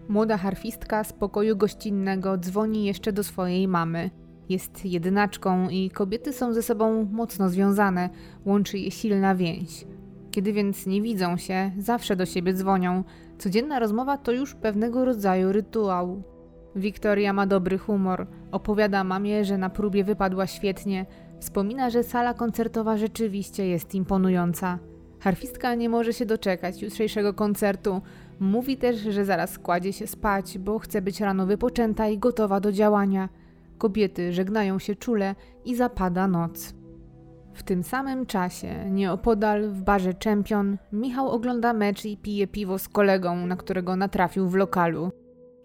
Młoda 0.08 0.36
harfistka 0.36 1.04
z 1.04 1.12
pokoju 1.12 1.56
gościnnego 1.56 2.38
dzwoni 2.38 2.84
jeszcze 2.84 3.12
do 3.12 3.24
swojej 3.24 3.68
mamy. 3.68 4.10
Jest 4.50 4.84
jednaczką 4.84 5.68
i 5.68 5.90
kobiety 5.90 6.32
są 6.32 6.52
ze 6.52 6.62
sobą 6.62 7.08
mocno 7.12 7.48
związane, 7.48 8.10
łączy 8.44 8.78
je 8.78 8.90
silna 8.90 9.34
więź. 9.34 9.86
Kiedy 10.30 10.52
więc 10.52 10.86
nie 10.86 11.02
widzą 11.02 11.36
się, 11.36 11.70
zawsze 11.78 12.16
do 12.16 12.26
siebie 12.26 12.52
dzwonią. 12.52 13.04
Codzienna 13.38 13.78
rozmowa 13.78 14.18
to 14.18 14.32
już 14.32 14.54
pewnego 14.54 15.04
rodzaju 15.04 15.52
rytuał. 15.52 16.22
Wiktoria 16.76 17.32
ma 17.32 17.46
dobry 17.46 17.78
humor, 17.78 18.26
opowiada 18.52 19.04
mamie, 19.04 19.44
że 19.44 19.58
na 19.58 19.70
próbie 19.70 20.04
wypadła 20.04 20.46
świetnie, 20.46 21.06
wspomina, 21.40 21.90
że 21.90 22.02
sala 22.02 22.34
koncertowa 22.34 22.96
rzeczywiście 22.96 23.66
jest 23.66 23.94
imponująca. 23.94 24.78
Harfistka 25.20 25.74
nie 25.74 25.88
może 25.88 26.12
się 26.12 26.26
doczekać 26.26 26.82
jutrzejszego 26.82 27.34
koncertu. 27.34 28.02
Mówi 28.40 28.76
też, 28.76 28.96
że 28.96 29.24
zaraz 29.24 29.58
kładzie 29.58 29.92
się 29.92 30.06
spać, 30.06 30.58
bo 30.58 30.78
chce 30.78 31.02
być 31.02 31.20
rano 31.20 31.46
wypoczęta 31.46 32.08
i 32.08 32.18
gotowa 32.18 32.60
do 32.60 32.72
działania. 32.72 33.28
Kobiety 33.80 34.32
żegnają 34.32 34.78
się 34.78 34.94
czule 34.94 35.34
i 35.64 35.76
zapada 35.76 36.28
noc. 36.28 36.74
W 37.54 37.62
tym 37.62 37.82
samym 37.82 38.26
czasie, 38.26 38.90
nieopodal 38.90 39.68
w 39.68 39.82
barze 39.82 40.14
Czempion, 40.14 40.78
Michał 40.92 41.28
ogląda 41.28 41.72
mecz 41.72 42.04
i 42.04 42.16
pije 42.16 42.46
piwo 42.46 42.78
z 42.78 42.88
kolegą, 42.88 43.46
na 43.46 43.56
którego 43.56 43.96
natrafił 43.96 44.48
w 44.48 44.54
lokalu. 44.54 45.10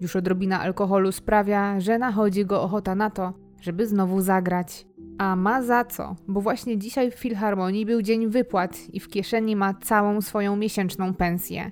Już 0.02 0.16
odrobina 0.16 0.62
alkoholu 0.62 1.12
sprawia, 1.12 1.80
że 1.80 1.98
nachodzi 1.98 2.46
go 2.46 2.64
ochota 2.64 2.96
na 2.96 3.10
to, 3.10 3.34
żeby 3.62 3.88
znowu 3.88 4.22
zagrać. 4.22 4.88
A 5.18 5.36
ma 5.36 5.62
za 5.62 5.86
co, 5.86 6.16
bo 6.28 6.42
właśnie 6.42 6.78
dzisiaj 6.78 7.12
w 7.12 7.16
Filharmonii 7.16 7.86
był 7.86 8.02
dzień 8.02 8.28
wypłat 8.28 8.78
i 8.94 9.00
w 9.00 9.08
kieszeni 9.08 9.56
ma 9.56 9.74
całą 9.74 10.22
swoją 10.22 10.56
miesięczną 10.56 11.14
pensję. 11.14 11.72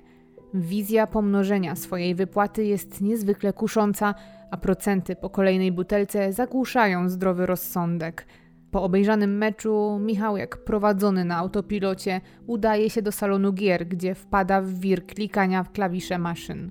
Wizja 0.54 1.06
pomnożenia 1.06 1.76
swojej 1.76 2.14
wypłaty 2.14 2.64
jest 2.64 3.00
niezwykle 3.00 3.52
kusząca, 3.52 4.14
a 4.50 4.56
procenty 4.56 5.16
po 5.16 5.30
kolejnej 5.30 5.72
butelce 5.72 6.32
zagłuszają 6.32 7.08
zdrowy 7.08 7.46
rozsądek. 7.46 8.26
Po 8.70 8.82
obejrzanym 8.82 9.36
meczu 9.38 9.98
Michał, 10.00 10.36
jak 10.36 10.64
prowadzony 10.64 11.24
na 11.24 11.36
autopilocie, 11.36 12.20
udaje 12.46 12.90
się 12.90 13.02
do 13.02 13.12
salonu 13.12 13.52
gier, 13.52 13.86
gdzie 13.86 14.14
wpada 14.14 14.62
w 14.62 14.70
wir 14.70 15.06
klikania 15.06 15.62
w 15.62 15.72
klawisze 15.72 16.18
maszyn. 16.18 16.70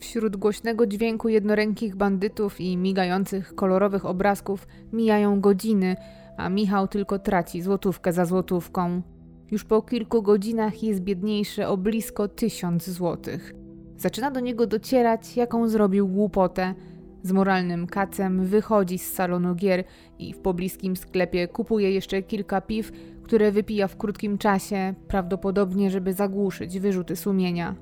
Wśród 0.00 0.36
głośnego 0.36 0.86
dźwięku 0.86 1.28
jednorękich 1.28 1.96
bandytów 1.96 2.60
i 2.60 2.76
migających 2.76 3.54
kolorowych 3.54 4.06
obrazków 4.06 4.66
mijają 4.92 5.40
godziny, 5.40 5.96
a 6.36 6.48
Michał 6.48 6.88
tylko 6.88 7.18
traci 7.18 7.62
złotówkę 7.62 8.12
za 8.12 8.24
złotówką. 8.24 9.02
Już 9.50 9.64
po 9.64 9.82
kilku 9.82 10.22
godzinach 10.22 10.82
jest 10.82 11.00
biedniejszy 11.00 11.66
o 11.66 11.76
blisko 11.76 12.28
tysiąc 12.28 12.90
złotych. 12.90 13.54
Zaczyna 13.96 14.30
do 14.30 14.40
niego 14.40 14.66
docierać, 14.66 15.36
jaką 15.36 15.68
zrobił 15.68 16.08
głupotę. 16.08 16.74
Z 17.26 17.32
moralnym 17.32 17.86
kacem 17.86 18.44
wychodzi 18.44 18.98
z 18.98 19.12
salonu 19.12 19.54
gier 19.54 19.84
i 20.18 20.32
w 20.32 20.38
pobliskim 20.38 20.96
sklepie 20.96 21.48
kupuje 21.48 21.90
jeszcze 21.90 22.22
kilka 22.22 22.60
piw, 22.60 22.92
które 23.22 23.52
wypija 23.52 23.88
w 23.88 23.96
krótkim 23.96 24.38
czasie, 24.38 24.94
prawdopodobnie 25.08 25.90
żeby 25.90 26.12
zagłuszyć 26.12 26.80
wyrzuty 26.80 27.16
sumienia. 27.16 27.74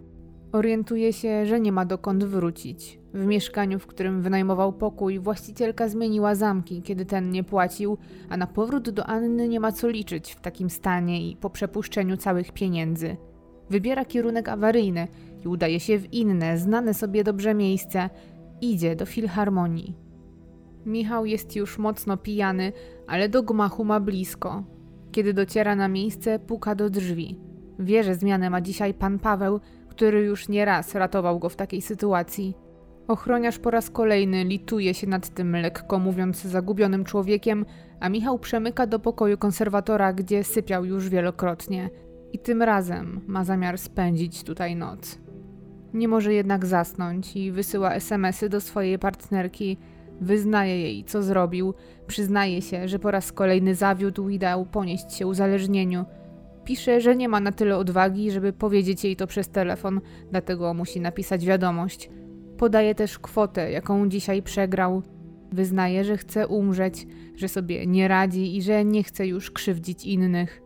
Orientuje 0.52 1.12
się, 1.12 1.46
że 1.46 1.60
nie 1.60 1.72
ma 1.72 1.84
dokąd 1.84 2.24
wrócić. 2.24 2.98
W 3.14 3.26
mieszkaniu, 3.26 3.78
w 3.78 3.86
którym 3.86 4.22
wynajmował 4.22 4.72
pokój, 4.72 5.18
właścicielka 5.18 5.88
zmieniła 5.88 6.34
zamki, 6.34 6.82
kiedy 6.82 7.06
ten 7.06 7.30
nie 7.30 7.44
płacił, 7.44 7.98
a 8.28 8.36
na 8.36 8.46
powrót 8.46 8.90
do 8.90 9.06
Anny 9.06 9.48
nie 9.48 9.60
ma 9.60 9.72
co 9.72 9.88
liczyć 9.88 10.32
w 10.32 10.40
takim 10.40 10.70
stanie 10.70 11.30
i 11.30 11.36
po 11.36 11.50
przepuszczeniu 11.50 12.16
całych 12.16 12.52
pieniędzy. 12.52 13.16
Wybiera 13.70 14.04
kierunek 14.04 14.48
awaryjny 14.48 15.08
i 15.44 15.48
udaje 15.48 15.80
się 15.80 15.98
w 15.98 16.12
inne, 16.12 16.58
znane 16.58 16.94
sobie 16.94 17.24
dobrze 17.24 17.54
miejsce. 17.54 18.10
Idzie 18.60 18.96
do 18.96 19.06
filharmonii. 19.06 19.96
Michał 20.86 21.26
jest 21.26 21.56
już 21.56 21.78
mocno 21.78 22.16
pijany, 22.16 22.72
ale 23.06 23.28
do 23.28 23.42
gmachu 23.42 23.84
ma 23.84 24.00
blisko. 24.00 24.64
Kiedy 25.12 25.34
dociera 25.34 25.76
na 25.76 25.88
miejsce, 25.88 26.38
puka 26.38 26.74
do 26.74 26.90
drzwi. 26.90 27.40
Wie, 27.78 28.04
że 28.04 28.14
zmianę 28.14 28.50
ma 28.50 28.60
dzisiaj 28.60 28.94
pan 28.94 29.18
Paweł, 29.18 29.60
który 29.88 30.20
już 30.20 30.48
nieraz 30.48 30.94
ratował 30.94 31.38
go 31.38 31.48
w 31.48 31.56
takiej 31.56 31.82
sytuacji. 31.82 32.54
Ochroniarz 33.08 33.58
po 33.58 33.70
raz 33.70 33.90
kolejny 33.90 34.44
lituje 34.44 34.94
się 34.94 35.06
nad 35.06 35.28
tym 35.28 35.56
lekko 35.56 35.98
mówiąc 35.98 36.42
zagubionym 36.42 37.04
człowiekiem, 37.04 37.66
a 38.00 38.08
Michał 38.08 38.38
przemyka 38.38 38.86
do 38.86 38.98
pokoju 38.98 39.38
konserwatora, 39.38 40.12
gdzie 40.12 40.44
sypiał 40.44 40.84
już 40.84 41.08
wielokrotnie. 41.08 41.90
I 42.32 42.38
tym 42.38 42.62
razem 42.62 43.20
ma 43.26 43.44
zamiar 43.44 43.78
spędzić 43.78 44.44
tutaj 44.44 44.76
noc. 44.76 45.23
Nie 45.94 46.08
może 46.08 46.34
jednak 46.34 46.66
zasnąć 46.66 47.36
i 47.36 47.52
wysyła 47.52 47.94
SMSy 47.94 48.48
do 48.48 48.60
swojej 48.60 48.98
partnerki. 48.98 49.78
Wyznaje 50.20 50.80
jej, 50.80 51.04
co 51.04 51.22
zrobił, 51.22 51.74
przyznaje 52.06 52.62
się, 52.62 52.88
że 52.88 52.98
po 52.98 53.10
raz 53.10 53.32
kolejny 53.32 53.74
zawiódł 53.74 54.28
i 54.28 54.38
dał 54.38 54.66
ponieść 54.66 55.12
się 55.12 55.26
uzależnieniu. 55.26 56.04
Pisze, 56.64 57.00
że 57.00 57.16
nie 57.16 57.28
ma 57.28 57.40
na 57.40 57.52
tyle 57.52 57.76
odwagi, 57.76 58.30
żeby 58.30 58.52
powiedzieć 58.52 59.04
jej 59.04 59.16
to 59.16 59.26
przez 59.26 59.48
telefon, 59.48 60.00
dlatego 60.30 60.74
musi 60.74 61.00
napisać 61.00 61.46
wiadomość. 61.46 62.10
Podaje 62.58 62.94
też 62.94 63.18
kwotę, 63.18 63.70
jaką 63.70 64.08
dzisiaj 64.08 64.42
przegrał. 64.42 65.02
Wyznaje, 65.52 66.04
że 66.04 66.16
chce 66.16 66.46
umrzeć, 66.48 67.06
że 67.36 67.48
sobie 67.48 67.86
nie 67.86 68.08
radzi 68.08 68.56
i 68.56 68.62
że 68.62 68.84
nie 68.84 69.02
chce 69.02 69.26
już 69.26 69.50
krzywdzić 69.50 70.04
innych. 70.04 70.62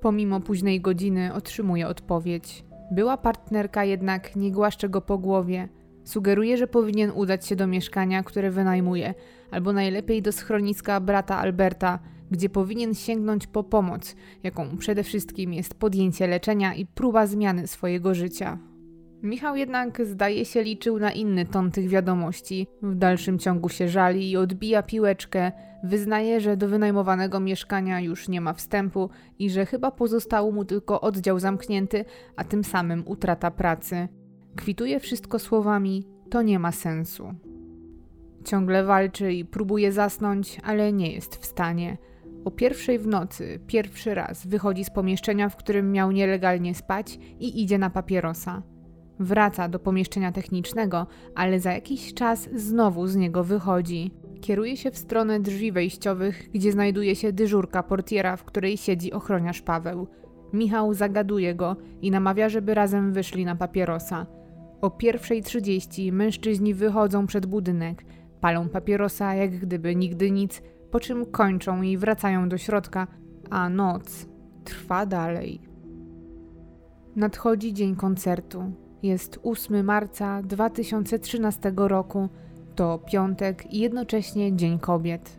Pomimo 0.00 0.40
późnej 0.40 0.80
godziny 0.80 1.34
otrzymuje 1.34 1.88
odpowiedź. 1.88 2.67
Była 2.90 3.16
partnerka 3.16 3.84
jednak 3.84 4.36
nie 4.36 4.52
głaszcze 4.52 4.88
go 4.88 5.00
po 5.00 5.18
głowie. 5.18 5.68
Sugeruje, 6.04 6.56
że 6.56 6.66
powinien 6.66 7.10
udać 7.10 7.46
się 7.46 7.56
do 7.56 7.66
mieszkania, 7.66 8.22
które 8.22 8.50
wynajmuje, 8.50 9.14
albo 9.50 9.72
najlepiej 9.72 10.22
do 10.22 10.32
schroniska 10.32 11.00
brata 11.00 11.38
Alberta, 11.38 11.98
gdzie 12.30 12.48
powinien 12.48 12.94
sięgnąć 12.94 13.46
po 13.46 13.64
pomoc, 13.64 14.16
jaką 14.42 14.76
przede 14.76 15.02
wszystkim 15.02 15.52
jest 15.52 15.74
podjęcie 15.74 16.26
leczenia 16.26 16.74
i 16.74 16.86
próba 16.86 17.26
zmiany 17.26 17.66
swojego 17.66 18.14
życia. 18.14 18.58
Michał 19.22 19.56
jednak 19.56 20.06
zdaje 20.06 20.44
się 20.44 20.62
liczył 20.62 20.98
na 20.98 21.12
inny 21.12 21.46
ton 21.46 21.70
tych 21.70 21.88
wiadomości. 21.88 22.66
W 22.82 22.94
dalszym 22.94 23.38
ciągu 23.38 23.68
się 23.68 23.88
żali 23.88 24.30
i 24.30 24.36
odbija 24.36 24.82
piłeczkę. 24.82 25.52
Wyznaje, 25.82 26.40
że 26.40 26.56
do 26.56 26.68
wynajmowanego 26.68 27.40
mieszkania 27.40 28.00
już 28.00 28.28
nie 28.28 28.40
ma 28.40 28.52
wstępu 28.52 29.10
i 29.38 29.50
że 29.50 29.66
chyba 29.66 29.90
pozostał 29.90 30.52
mu 30.52 30.64
tylko 30.64 31.00
oddział 31.00 31.38
zamknięty, 31.38 32.04
a 32.36 32.44
tym 32.44 32.64
samym 32.64 33.02
utrata 33.06 33.50
pracy. 33.50 34.08
Kwituje 34.56 35.00
wszystko 35.00 35.38
słowami: 35.38 36.08
To 36.30 36.42
nie 36.42 36.58
ma 36.58 36.72
sensu. 36.72 37.34
Ciągle 38.44 38.84
walczy 38.84 39.32
i 39.32 39.44
próbuje 39.44 39.92
zasnąć, 39.92 40.60
ale 40.64 40.92
nie 40.92 41.12
jest 41.12 41.36
w 41.36 41.46
stanie. 41.46 41.98
O 42.44 42.50
pierwszej 42.50 42.98
w 42.98 43.06
nocy, 43.06 43.60
pierwszy 43.66 44.14
raz 44.14 44.46
wychodzi 44.46 44.84
z 44.84 44.90
pomieszczenia, 44.90 45.48
w 45.48 45.56
którym 45.56 45.92
miał 45.92 46.12
nielegalnie 46.12 46.74
spać 46.74 47.18
i 47.40 47.62
idzie 47.62 47.78
na 47.78 47.90
papierosa. 47.90 48.62
Wraca 49.20 49.68
do 49.68 49.78
pomieszczenia 49.78 50.32
technicznego, 50.32 51.06
ale 51.34 51.60
za 51.60 51.72
jakiś 51.72 52.14
czas 52.14 52.48
znowu 52.54 53.06
z 53.06 53.16
niego 53.16 53.44
wychodzi. 53.44 54.10
Kieruje 54.40 54.76
się 54.76 54.90
w 54.90 54.98
stronę 54.98 55.40
drzwi 55.40 55.72
wejściowych, 55.72 56.48
gdzie 56.52 56.72
znajduje 56.72 57.16
się 57.16 57.32
dyżurka 57.32 57.82
portiera, 57.82 58.36
w 58.36 58.44
której 58.44 58.76
siedzi 58.76 59.12
ochroniarz 59.12 59.62
Paweł. 59.62 60.06
Michał 60.52 60.94
zagaduje 60.94 61.54
go 61.54 61.76
i 62.02 62.10
namawia, 62.10 62.48
żeby 62.48 62.74
razem 62.74 63.12
wyszli 63.12 63.44
na 63.44 63.56
papierosa. 63.56 64.26
O 64.80 64.90
pierwszej 64.90 65.42
trzydzieści 65.42 66.12
mężczyźni 66.12 66.74
wychodzą 66.74 67.26
przed 67.26 67.46
budynek, 67.46 68.04
palą 68.40 68.68
papierosa 68.68 69.34
jak 69.34 69.58
gdyby 69.58 69.96
nigdy 69.96 70.30
nic, 70.30 70.62
po 70.90 71.00
czym 71.00 71.26
kończą 71.26 71.82
i 71.82 71.96
wracają 71.96 72.48
do 72.48 72.58
środka, 72.58 73.06
a 73.50 73.68
noc 73.68 74.28
trwa 74.64 75.06
dalej. 75.06 75.60
Nadchodzi 77.16 77.72
dzień 77.72 77.96
koncertu. 77.96 78.72
Jest 79.02 79.38
8 79.42 79.84
marca 79.84 80.42
2013 80.42 81.72
roku. 81.76 82.28
To 82.78 82.98
piątek 82.98 83.72
i 83.72 83.78
jednocześnie 83.78 84.56
Dzień 84.56 84.78
Kobiet. 84.78 85.38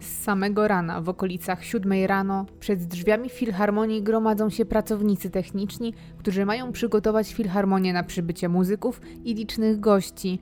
Z 0.00 0.22
samego 0.22 0.68
rana, 0.68 1.00
w 1.00 1.08
okolicach 1.08 1.64
7 1.64 1.92
rano, 2.06 2.46
przed 2.60 2.84
drzwiami 2.84 3.28
filharmonii 3.28 4.02
gromadzą 4.02 4.50
się 4.50 4.64
pracownicy 4.64 5.30
techniczni, 5.30 5.94
którzy 6.18 6.46
mają 6.46 6.72
przygotować 6.72 7.34
filharmonię 7.34 7.92
na 7.92 8.02
przybycie 8.02 8.48
muzyków 8.48 9.00
i 9.24 9.34
licznych 9.34 9.80
gości. 9.80 10.40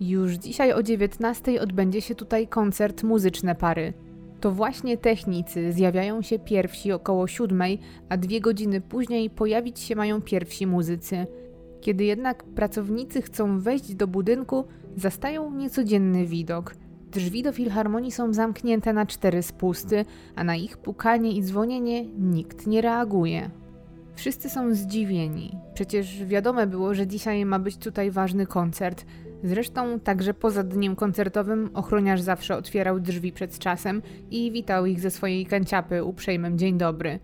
Już 0.00 0.32
dzisiaj 0.32 0.72
o 0.72 0.82
19 0.82 1.60
odbędzie 1.60 2.00
się 2.00 2.14
tutaj 2.14 2.48
koncert 2.48 3.02
Muzyczne 3.02 3.54
Pary. 3.54 3.92
To 4.40 4.50
właśnie 4.50 4.96
technicy 4.96 5.72
zjawiają 5.72 6.22
się 6.22 6.38
pierwsi 6.38 6.92
około 6.92 7.26
7, 7.26 7.62
a 8.08 8.16
dwie 8.16 8.40
godziny 8.40 8.80
później 8.80 9.30
pojawić 9.30 9.80
się 9.80 9.96
mają 9.96 10.22
pierwsi 10.22 10.66
muzycy. 10.66 11.26
Kiedy 11.80 12.04
jednak 12.04 12.44
pracownicy 12.44 13.22
chcą 13.22 13.60
wejść 13.60 13.94
do 13.94 14.06
budynku, 14.06 14.64
zastają 14.96 15.50
niecodzienny 15.50 16.26
widok. 16.26 16.74
Drzwi 17.12 17.42
do 17.42 17.52
filharmonii 17.52 18.12
są 18.12 18.32
zamknięte 18.32 18.92
na 18.92 19.06
cztery 19.06 19.42
spusty, 19.42 20.04
a 20.36 20.44
na 20.44 20.56
ich 20.56 20.76
pukanie 20.76 21.32
i 21.32 21.42
dzwonienie 21.42 22.04
nikt 22.06 22.66
nie 22.66 22.80
reaguje. 22.80 23.50
Wszyscy 24.14 24.50
są 24.50 24.74
zdziwieni. 24.74 25.58
Przecież 25.74 26.24
wiadome 26.24 26.66
było, 26.66 26.94
że 26.94 27.06
dzisiaj 27.06 27.44
ma 27.44 27.58
być 27.58 27.76
tutaj 27.76 28.10
ważny 28.10 28.46
koncert. 28.46 29.04
Zresztą 29.44 30.00
także 30.00 30.34
poza 30.34 30.64
dniem 30.64 30.96
koncertowym 30.96 31.70
ochroniarz 31.74 32.20
zawsze 32.20 32.56
otwierał 32.56 33.00
drzwi 33.00 33.32
przed 33.32 33.58
czasem 33.58 34.02
i 34.30 34.52
witał 34.52 34.86
ich 34.86 35.00
ze 35.00 35.10
swojej 35.10 35.46
kanciapy 35.46 36.04
uprzejmym 36.04 36.58
dzień 36.58 36.78
dobry. 36.78 37.18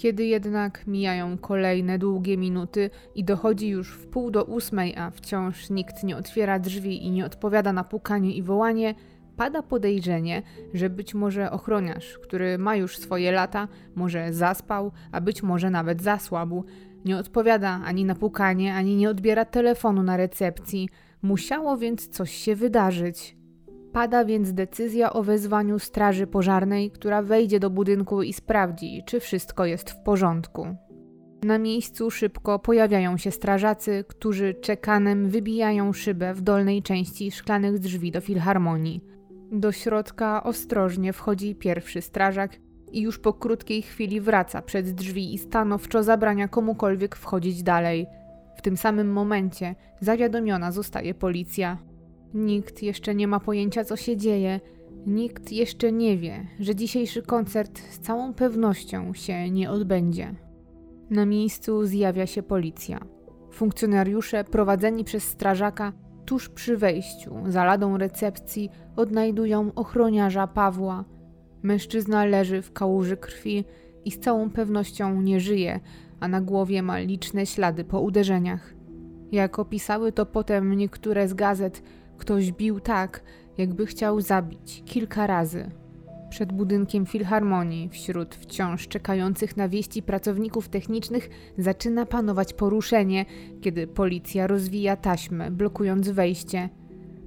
Kiedy 0.00 0.24
jednak 0.24 0.86
mijają 0.86 1.38
kolejne 1.38 1.98
długie 1.98 2.36
minuty 2.36 2.90
i 3.14 3.24
dochodzi 3.24 3.68
już 3.68 3.92
w 3.92 4.06
pół 4.06 4.30
do 4.30 4.44
ósmej, 4.44 4.96
a 4.96 5.10
wciąż 5.10 5.70
nikt 5.70 6.02
nie 6.02 6.16
otwiera 6.16 6.58
drzwi 6.58 7.06
i 7.06 7.10
nie 7.10 7.26
odpowiada 7.26 7.72
na 7.72 7.84
pukanie 7.84 8.34
i 8.34 8.42
wołanie, 8.42 8.94
pada 9.36 9.62
podejrzenie, 9.62 10.42
że 10.74 10.90
być 10.90 11.14
może 11.14 11.50
ochroniarz, 11.50 12.18
który 12.18 12.58
ma 12.58 12.76
już 12.76 12.98
swoje 12.98 13.32
lata, 13.32 13.68
może 13.94 14.32
zaspał, 14.32 14.92
a 15.12 15.20
być 15.20 15.42
może 15.42 15.70
nawet 15.70 16.02
zasłabł. 16.02 16.64
Nie 17.04 17.16
odpowiada 17.16 17.80
ani 17.84 18.04
na 18.04 18.14
pukanie, 18.14 18.74
ani 18.74 18.96
nie 18.96 19.10
odbiera 19.10 19.44
telefonu 19.44 20.02
na 20.02 20.16
recepcji. 20.16 20.88
Musiało 21.22 21.76
więc 21.76 22.08
coś 22.08 22.30
się 22.30 22.56
wydarzyć. 22.56 23.39
Pada 23.92 24.24
więc 24.24 24.52
decyzja 24.52 25.12
o 25.12 25.22
wezwaniu 25.22 25.78
straży 25.78 26.26
pożarnej, 26.26 26.90
która 26.90 27.22
wejdzie 27.22 27.60
do 27.60 27.70
budynku 27.70 28.22
i 28.22 28.32
sprawdzi, 28.32 29.02
czy 29.06 29.20
wszystko 29.20 29.64
jest 29.64 29.90
w 29.90 30.02
porządku. 30.02 30.66
Na 31.42 31.58
miejscu 31.58 32.10
szybko 32.10 32.58
pojawiają 32.58 33.16
się 33.16 33.30
strażacy, 33.30 34.04
którzy 34.08 34.54
czekanem 34.54 35.28
wybijają 35.28 35.92
szybę 35.92 36.34
w 36.34 36.40
dolnej 36.40 36.82
części 36.82 37.30
szklanych 37.30 37.78
drzwi 37.78 38.10
do 38.10 38.20
filharmonii. 38.20 39.00
Do 39.52 39.72
środka 39.72 40.42
ostrożnie 40.42 41.12
wchodzi 41.12 41.54
pierwszy 41.54 42.02
strażak 42.02 42.56
i 42.92 43.00
już 43.00 43.18
po 43.18 43.32
krótkiej 43.32 43.82
chwili 43.82 44.20
wraca 44.20 44.62
przed 44.62 44.90
drzwi 44.90 45.34
i 45.34 45.38
stanowczo 45.38 46.02
zabrania 46.02 46.48
komukolwiek 46.48 47.16
wchodzić 47.16 47.62
dalej. 47.62 48.06
W 48.56 48.62
tym 48.62 48.76
samym 48.76 49.12
momencie 49.12 49.74
zawiadomiona 50.00 50.72
zostaje 50.72 51.14
policja. 51.14 51.78
Nikt 52.34 52.82
jeszcze 52.82 53.14
nie 53.14 53.28
ma 53.28 53.40
pojęcia, 53.40 53.84
co 53.84 53.96
się 53.96 54.16
dzieje. 54.16 54.60
Nikt 55.06 55.52
jeszcze 55.52 55.92
nie 55.92 56.18
wie, 56.18 56.46
że 56.60 56.74
dzisiejszy 56.74 57.22
koncert 57.22 57.80
z 57.90 57.98
całą 57.98 58.34
pewnością 58.34 59.14
się 59.14 59.50
nie 59.50 59.70
odbędzie. 59.70 60.34
Na 61.10 61.26
miejscu 61.26 61.86
zjawia 61.86 62.26
się 62.26 62.42
policja. 62.42 63.00
Funkcjonariusze 63.52 64.44
prowadzeni 64.44 65.04
przez 65.04 65.24
strażaka 65.24 65.92
tuż 66.26 66.48
przy 66.48 66.76
wejściu, 66.76 67.34
za 67.46 67.64
ladą 67.64 67.98
recepcji, 67.98 68.70
odnajdują 68.96 69.74
ochroniarza 69.74 70.46
Pawła. 70.46 71.04
Mężczyzna 71.62 72.24
leży 72.24 72.62
w 72.62 72.72
kałuży 72.72 73.16
krwi 73.16 73.64
i 74.04 74.10
z 74.10 74.18
całą 74.20 74.50
pewnością 74.50 75.20
nie 75.20 75.40
żyje, 75.40 75.80
a 76.20 76.28
na 76.28 76.40
głowie 76.40 76.82
ma 76.82 76.98
liczne 76.98 77.46
ślady 77.46 77.84
po 77.84 78.00
uderzeniach. 78.00 78.74
Jak 79.32 79.58
opisały 79.58 80.12
to 80.12 80.26
potem 80.26 80.72
niektóre 80.76 81.28
z 81.28 81.34
gazet, 81.34 81.82
Ktoś 82.20 82.52
bił 82.52 82.80
tak, 82.80 83.22
jakby 83.58 83.86
chciał 83.86 84.20
zabić, 84.20 84.82
kilka 84.86 85.26
razy. 85.26 85.70
Przed 86.30 86.52
budynkiem 86.52 87.06
filharmonii, 87.06 87.88
wśród 87.88 88.34
wciąż 88.34 88.88
czekających 88.88 89.56
na 89.56 89.68
wieści 89.68 90.02
pracowników 90.02 90.68
technicznych, 90.68 91.30
zaczyna 91.58 92.06
panować 92.06 92.52
poruszenie, 92.52 93.24
kiedy 93.60 93.86
policja 93.86 94.46
rozwija 94.46 94.96
taśmę, 94.96 95.50
blokując 95.50 96.08
wejście. 96.08 96.68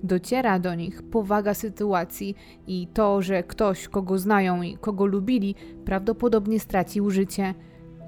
Dociera 0.03 0.59
do 0.59 0.75
nich 0.75 1.03
powaga 1.03 1.53
sytuacji 1.53 2.35
i 2.67 2.87
to, 2.93 3.21
że 3.21 3.43
ktoś, 3.43 3.87
kogo 3.87 4.17
znają 4.17 4.61
i 4.61 4.77
kogo 4.77 5.05
lubili, 5.05 5.55
prawdopodobnie 5.85 6.59
stracił 6.59 7.09
życie. 7.09 7.53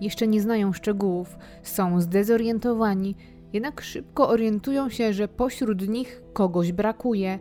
Jeszcze 0.01 0.27
nie 0.27 0.41
znają 0.41 0.73
szczegółów, 0.73 1.37
są 1.63 2.01
zdezorientowani 2.01 3.15
Jednak 3.55 3.81
szybko 3.81 4.29
orientują 4.29 4.89
się, 4.89 5.13
że 5.13 5.27
pośród 5.27 5.87
nich 5.87 6.21
kogoś 6.33 6.71
brakuje. 6.71 7.39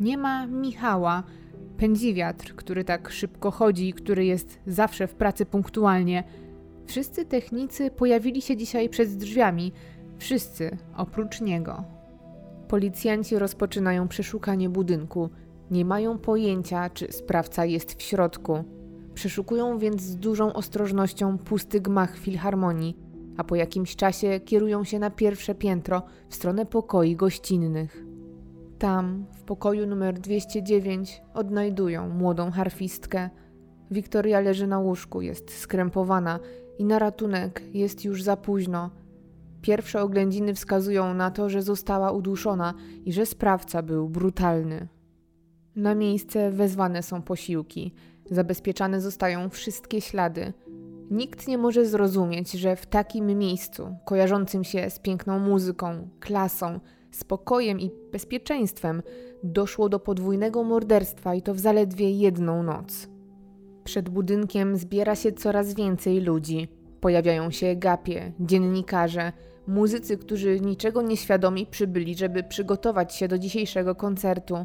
Nie 0.00 0.18
ma 0.18 0.46
Michała, 0.46 1.22
pędziwiatr, 1.76 2.54
który 2.56 2.84
tak 2.84 3.10
szybko 3.10 3.50
chodzi 3.50 3.88
i 3.88 3.92
który 3.92 4.24
jest 4.24 4.58
zawsze 4.66 5.06
w 5.06 5.14
pracy 5.14 5.46
punktualnie. 5.46 6.24
Wszyscy 6.86 7.24
technicy 7.24 7.90
pojawili 7.90 8.42
się 8.42 8.56
dzisiaj 8.56 8.88
przed 8.88 9.16
drzwiami, 9.16 9.72
wszyscy 10.18 10.76
oprócz 10.96 11.40
niego. 11.40 11.84
Policjanci 12.68 13.38
rozpoczynają 13.38 14.08
przeszukanie 14.08 14.68
budynku. 14.68 15.30
Nie 15.70 15.84
mają 15.84 16.18
pojęcia, 16.18 16.90
czy 16.90 17.12
sprawca 17.12 17.64
jest 17.64 17.94
w 17.98 18.02
środku. 18.02 18.64
Przeszukują 19.14 19.78
więc 19.78 20.02
z 20.02 20.16
dużą 20.16 20.52
ostrożnością 20.52 21.38
pusty 21.38 21.80
gmach 21.80 22.18
filharmonii, 22.18 23.05
a 23.36 23.44
po 23.44 23.56
jakimś 23.56 23.96
czasie 23.96 24.40
kierują 24.40 24.84
się 24.84 24.98
na 24.98 25.10
pierwsze 25.10 25.54
piętro 25.54 26.02
w 26.28 26.34
stronę 26.34 26.66
pokoi 26.66 27.16
gościnnych. 27.16 28.04
Tam, 28.78 29.26
w 29.32 29.42
pokoju 29.42 29.86
numer 29.86 30.20
209, 30.20 31.22
odnajdują 31.34 32.08
młodą 32.08 32.50
harfistkę. 32.50 33.30
Wiktoria 33.90 34.40
leży 34.40 34.66
na 34.66 34.78
łóżku, 34.78 35.22
jest 35.22 35.58
skrępowana 35.58 36.40
i 36.78 36.84
na 36.84 36.98
ratunek 36.98 37.62
jest 37.74 38.04
już 38.04 38.22
za 38.22 38.36
późno. 38.36 38.90
Pierwsze 39.62 40.02
oględziny 40.02 40.54
wskazują 40.54 41.14
na 41.14 41.30
to, 41.30 41.50
że 41.50 41.62
została 41.62 42.10
uduszona 42.10 42.74
i 43.04 43.12
że 43.12 43.26
sprawca 43.26 43.82
był 43.82 44.08
brutalny. 44.08 44.88
Na 45.76 45.94
miejsce 45.94 46.50
wezwane 46.50 47.02
są 47.02 47.22
posiłki. 47.22 47.94
Zabezpieczane 48.30 49.00
zostają 49.00 49.48
wszystkie 49.48 50.00
ślady. 50.00 50.52
Nikt 51.10 51.48
nie 51.48 51.58
może 51.58 51.86
zrozumieć, 51.86 52.52
że 52.52 52.76
w 52.76 52.86
takim 52.86 53.38
miejscu, 53.38 53.96
kojarzącym 54.04 54.64
się 54.64 54.90
z 54.90 54.98
piękną 54.98 55.38
muzyką, 55.38 56.08
klasą, 56.20 56.80
spokojem 57.10 57.80
i 57.80 57.90
bezpieczeństwem, 58.12 59.02
doszło 59.42 59.88
do 59.88 60.00
podwójnego 60.00 60.64
morderstwa 60.64 61.34
i 61.34 61.42
to 61.42 61.54
w 61.54 61.58
zaledwie 61.58 62.10
jedną 62.10 62.62
noc. 62.62 63.08
Przed 63.84 64.08
budynkiem 64.08 64.76
zbiera 64.76 65.14
się 65.14 65.32
coraz 65.32 65.74
więcej 65.74 66.20
ludzi. 66.20 66.68
Pojawiają 67.00 67.50
się 67.50 67.76
gapie, 67.76 68.32
dziennikarze, 68.40 69.32
muzycy, 69.66 70.18
którzy 70.18 70.60
niczego 70.60 71.02
nieświadomi 71.02 71.66
przybyli, 71.66 72.14
żeby 72.14 72.42
przygotować 72.42 73.14
się 73.14 73.28
do 73.28 73.38
dzisiejszego 73.38 73.94
koncertu. 73.94 74.56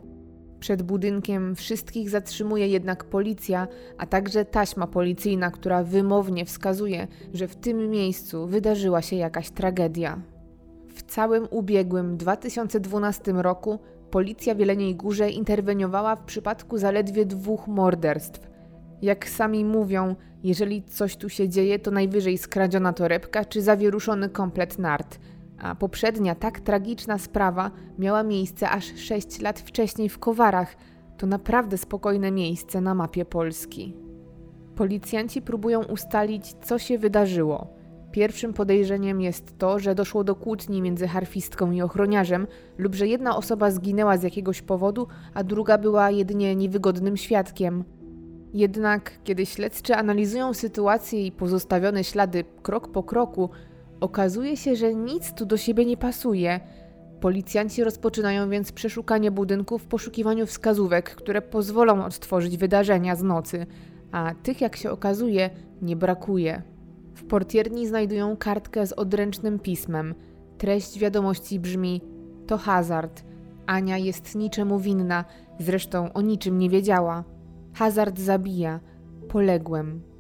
Przed 0.62 0.82
budynkiem 0.82 1.55
wszystkich 1.55 2.09
zatrzymuje 2.09 2.68
jednak 2.68 3.03
policja, 3.03 3.68
a 3.97 4.05
także 4.05 4.45
taśma 4.45 4.88
policyjna, 4.88 5.51
która 5.51 5.84
wymownie 5.84 6.45
wskazuje, 6.45 7.07
że 7.34 7.47
w 7.47 7.55
tym 7.55 7.89
miejscu 7.89 8.47
wydarzyła 8.47 9.01
się 9.01 9.16
jakaś 9.16 9.49
tragedia. 9.49 10.22
W 10.88 11.03
całym 11.03 11.47
ubiegłym 11.49 12.18
2012 12.18 13.32
roku 13.32 13.80
policja 14.12 14.55
w 14.55 14.59
Jeleniej 14.59 14.95
Górze 14.95 15.30
interweniowała 15.30 16.16
w 16.16 16.24
przypadku 16.24 16.78
zaledwie 16.78 17.26
dwóch 17.26 17.68
morderstw. 17.68 18.49
Jak 19.01 19.30
sami 19.30 19.66
mówią, 19.66 20.16
jeżeli 20.43 20.84
coś 20.84 21.16
tu 21.16 21.30
się 21.30 21.49
dzieje, 21.49 21.80
to 21.80 21.91
najwyżej 21.91 22.38
skradziona 22.38 22.93
torebka 22.93 23.45
czy 23.45 23.62
zawieruszony 23.62 24.30
komplet 24.30 24.80
nart– 24.80 25.20
a 25.62 25.76
poprzednia 25.76 26.36
tak 26.36 26.59
tragiczna 26.59 27.18
sprawa 27.18 27.72
miała 27.99 28.24
miejsce 28.24 28.70
aż 28.70 28.86
6 28.95 29.41
lat 29.41 29.59
wcześniej 29.59 30.09
w 30.09 30.20
Kowarach. 30.20 30.76
To 31.18 31.28
naprawdę 31.28 31.78
spokojne 31.78 32.32
miejsce 32.32 32.82
na 32.82 32.95
mapie 32.95 33.26
Polski. 33.26 33.95
Policjanci 34.76 35.41
próbują 35.41 35.84
ustalić, 35.84 36.53
co 36.53 36.80
się 36.80 36.97
wydarzyło. 36.97 37.68
Pierwszym 38.12 38.53
podejrzeniem 38.53 39.22
jest 39.22 39.57
to, 39.57 39.80
że 39.80 39.95
doszło 39.95 40.24
do 40.24 40.36
kłótni 40.36 40.82
między 40.82 41.07
harfistką 41.07 41.72
i 41.72 41.82
ochroniarzem, 41.82 42.47
lub 42.78 42.95
że 42.95 43.07
jedna 43.07 43.38
osoba 43.38 43.72
zginęła 43.72 44.18
z 44.18 44.24
jakiegoś 44.24 44.62
powodu, 44.62 45.07
a 45.34 45.43
druga 45.43 45.78
była 45.78 46.12
jedynie 46.12 46.55
niewygodnym 46.55 47.18
świadkiem. 47.18 47.84
Jednak, 48.53 49.12
kiedy 49.24 49.45
śledczy 49.45 49.95
analizują 49.95 50.53
sytuację 50.53 51.26
i 51.26 51.32
pozostawione 51.32 52.03
ślady 52.03 52.43
krok 52.62 52.88
po 52.88 53.03
kroku, 53.03 53.49
Okazuje 54.02 54.58
się, 54.58 54.76
że 54.76 54.93
nic 54.93 55.34
tu 55.34 55.45
do 55.45 55.58
siebie 55.58 55.86
nie 55.86 55.97
pasuje. 55.97 56.60
Policjanci 57.20 57.84
rozpoczynają 57.84 58.49
więc 58.49 58.72
przeszukanie 58.72 59.32
budynku 59.32 59.78
w 59.78 59.86
poszukiwaniu 59.86 60.45
wskazówek, 60.45 61.16
które 61.16 61.41
pozwolą 61.41 62.06
odtworzyć 62.06 62.58
wydarzenia 62.58 63.16
z 63.16 63.24
nocy, 63.24 63.66
a 64.12 64.34
tych, 64.43 64.62
jak 64.62 64.76
się 64.76 64.91
okazuje, 64.91 65.49
nie 65.82 65.95
brakuje. 65.95 66.62
W 67.16 67.24
portierni 67.24 67.88
znajdują 67.88 68.38
kartkę 68.38 68.88
z 68.88 68.93
odręcznym 68.93 69.60
pismem. 69.60 70.16
Treść 70.58 70.99
wiadomości 70.99 71.60
brzmi: 71.60 72.02
To 72.47 72.58
hazard. 72.58 73.24
Ania 73.66 73.97
jest 73.97 74.36
niczemu 74.36 74.80
winna, 74.80 75.26
zresztą 75.60 76.14
o 76.14 76.22
niczym 76.22 76.58
nie 76.58 76.70
wiedziała. 76.70 77.24
Hazard 77.74 78.20
zabija. 78.20 78.80
Poległem. 79.30 80.11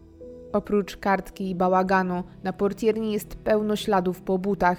Oprócz 0.53 0.97
kartki 0.97 1.49
i 1.49 1.55
bałaganu, 1.55 2.23
na 2.43 2.53
portierni 2.53 3.13
jest 3.13 3.35
pełno 3.35 3.75
śladów 3.75 4.21
po 4.21 4.37
butach, 4.37 4.77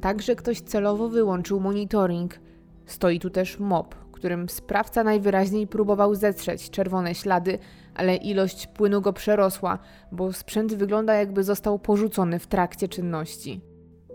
także 0.00 0.36
ktoś 0.36 0.60
celowo 0.60 1.08
wyłączył 1.08 1.60
monitoring. 1.60 2.40
Stoi 2.86 3.20
tu 3.20 3.30
też 3.30 3.58
mop, 3.58 3.94
którym 4.12 4.48
sprawca 4.48 5.04
najwyraźniej 5.04 5.66
próbował 5.66 6.14
zetrzeć 6.14 6.70
czerwone 6.70 7.14
ślady, 7.14 7.58
ale 7.94 8.16
ilość 8.16 8.66
płynu 8.66 9.00
go 9.00 9.12
przerosła, 9.12 9.78
bo 10.12 10.32
sprzęt 10.32 10.74
wygląda 10.74 11.14
jakby 11.14 11.44
został 11.44 11.78
porzucony 11.78 12.38
w 12.38 12.46
trakcie 12.46 12.88
czynności. 12.88 13.60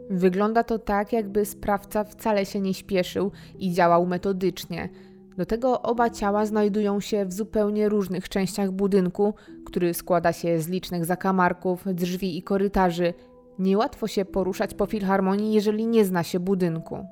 Wygląda 0.09 0.63
to 0.63 0.79
tak, 0.79 1.13
jakby 1.13 1.45
sprawca 1.45 2.03
wcale 2.03 2.45
się 2.45 2.61
nie 2.61 2.73
śpieszył 2.73 3.31
i 3.59 3.71
działał 3.71 4.05
metodycznie– 4.05 4.89
do 5.37 5.45
tego 5.45 5.81
oba 5.81 6.09
ciała 6.09 6.45
znajdują 6.45 6.99
się 6.99 7.25
w 7.25 7.33
zupełnie 7.33 7.89
różnych 7.89 8.29
częściach 8.29 8.71
budynku, 8.71 9.33
który 9.65 9.93
składa 9.93 10.33
się 10.33 10.59
z 10.59 10.67
licznych 10.67 11.05
zakamarków, 11.05 11.85
drzwi 11.93 12.37
i 12.37 12.43
korytarzy. 12.43 13.13
Niełatwo 13.59 14.07
się 14.07 14.25
poruszać 14.25 14.73
po 14.73 14.85
filharmonii, 14.85 15.53
jeżeli 15.53 15.87
nie 15.87 16.05
zna 16.05 16.23
się 16.23 16.39
budynku. 16.39 17.05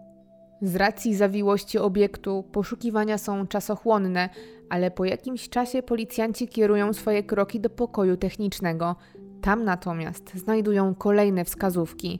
Z 0.61 0.75
racji 0.75 1.15
zawiłości 1.15 1.77
obiektu 1.77 2.43
poszukiwania 2.51 3.17
są 3.17 3.47
czasochłonne, 3.47 4.29
ale 4.69 4.91
po 4.91 5.05
jakimś 5.05 5.49
czasie 5.49 5.83
policjanci 5.83 6.47
kierują 6.47 6.93
swoje 6.93 7.23
kroki 7.23 7.59
do 7.59 7.69
pokoju 7.69 8.17
technicznego. 8.17 8.95
Tam 9.41 9.63
natomiast 9.63 10.33
znajdują 10.35 10.95
kolejne 10.95 11.45
wskazówki. 11.45 12.19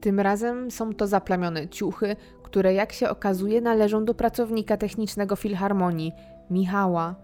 Tym 0.00 0.20
razem 0.20 0.70
są 0.70 0.94
to 0.94 1.06
zaplamione 1.06 1.68
ciuchy, 1.68 2.16
które 2.48 2.74
jak 2.74 2.92
się 2.92 3.10
okazuje 3.10 3.60
należą 3.60 4.04
do 4.04 4.14
pracownika 4.14 4.76
technicznego 4.76 5.36
Filharmonii, 5.36 6.12
Michała. 6.50 7.14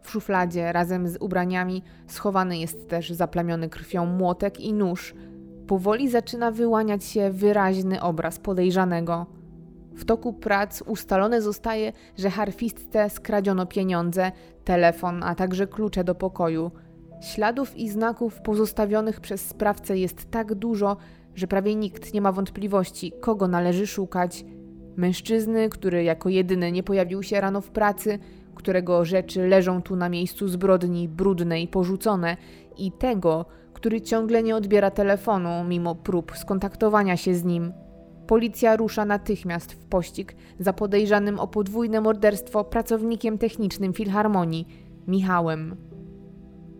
W 0.00 0.10
szufladzie 0.10 0.72
razem 0.72 1.08
z 1.08 1.16
ubraniami 1.16 1.82
schowany 2.06 2.58
jest 2.58 2.88
też 2.88 3.10
zaplamiony 3.10 3.68
krwią 3.68 4.06
młotek 4.06 4.60
i 4.60 4.72
nóż. 4.72 5.14
Powoli 5.66 6.08
zaczyna 6.08 6.50
wyłaniać 6.50 7.04
się 7.04 7.30
wyraźny 7.30 8.02
obraz 8.02 8.38
podejrzanego. 8.38 9.26
W 9.94 10.04
toku 10.04 10.32
prac 10.32 10.82
ustalone 10.82 11.42
zostaje, 11.42 11.92
że 12.16 12.30
harfistce 12.30 13.10
skradziono 13.10 13.66
pieniądze, 13.66 14.32
telefon, 14.64 15.22
a 15.22 15.34
także 15.34 15.66
klucze 15.66 16.04
do 16.04 16.14
pokoju. 16.14 16.70
Śladów 17.22 17.76
i 17.76 17.88
znaków 17.88 18.40
pozostawionych 18.40 19.20
przez 19.20 19.48
sprawcę 19.48 19.98
jest 19.98 20.30
tak 20.30 20.54
dużo, 20.54 20.96
że 21.34 21.46
prawie 21.46 21.74
nikt 21.74 22.14
nie 22.14 22.20
ma 22.20 22.32
wątpliwości, 22.32 23.12
kogo 23.20 23.48
należy 23.48 23.86
szukać. 23.86 24.44
Mężczyzny, 25.00 25.68
który 25.68 26.04
jako 26.04 26.28
jedyny 26.28 26.72
nie 26.72 26.82
pojawił 26.82 27.22
się 27.22 27.40
rano 27.40 27.60
w 27.60 27.70
pracy, 27.70 28.18
którego 28.54 29.04
rzeczy 29.04 29.48
leżą 29.48 29.82
tu 29.82 29.96
na 29.96 30.08
miejscu 30.08 30.48
zbrodni, 30.48 31.08
brudne 31.08 31.60
i 31.60 31.68
porzucone, 31.68 32.36
i 32.78 32.92
tego, 32.92 33.44
który 33.72 34.00
ciągle 34.00 34.42
nie 34.42 34.56
odbiera 34.56 34.90
telefonu 34.90 35.64
mimo 35.68 35.94
prób 35.94 36.32
skontaktowania 36.36 37.16
się 37.16 37.34
z 37.34 37.44
nim. 37.44 37.72
Policja 38.26 38.76
rusza 38.76 39.04
natychmiast 39.04 39.72
w 39.72 39.86
pościg 39.86 40.36
za 40.58 40.72
podejrzanym 40.72 41.38
o 41.38 41.48
podwójne 41.48 42.00
morderstwo 42.00 42.64
pracownikiem 42.64 43.38
technicznym 43.38 43.92
Filharmonii, 43.92 44.66
Michałem. 45.08 45.76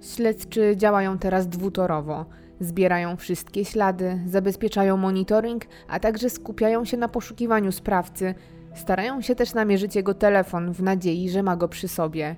Śledczy 0.01 0.77
działają 0.77 1.18
teraz 1.18 1.49
dwutorowo. 1.49 2.27
Zbierają 2.61 3.17
wszystkie 3.17 3.65
ślady, 3.65 4.19
zabezpieczają 4.27 4.97
monitoring, 4.97 5.65
a 5.89 6.01
także 6.01 6.31
skupiają 6.31 6.85
się 6.85 6.97
na 6.97 7.09
poszukiwaniu 7.09 7.73
sprawcy. 7.73 8.35
Starają 8.75 9.23
się 9.23 9.35
też 9.35 9.55
namierzyć 9.55 9.97
jego 9.97 10.15
telefon 10.15 10.73
w 10.73 10.83
nadziei, 10.83 11.31
że 11.31 11.43
ma 11.43 11.57
go 11.57 11.69
przy 11.69 11.89
sobie. 11.89 12.37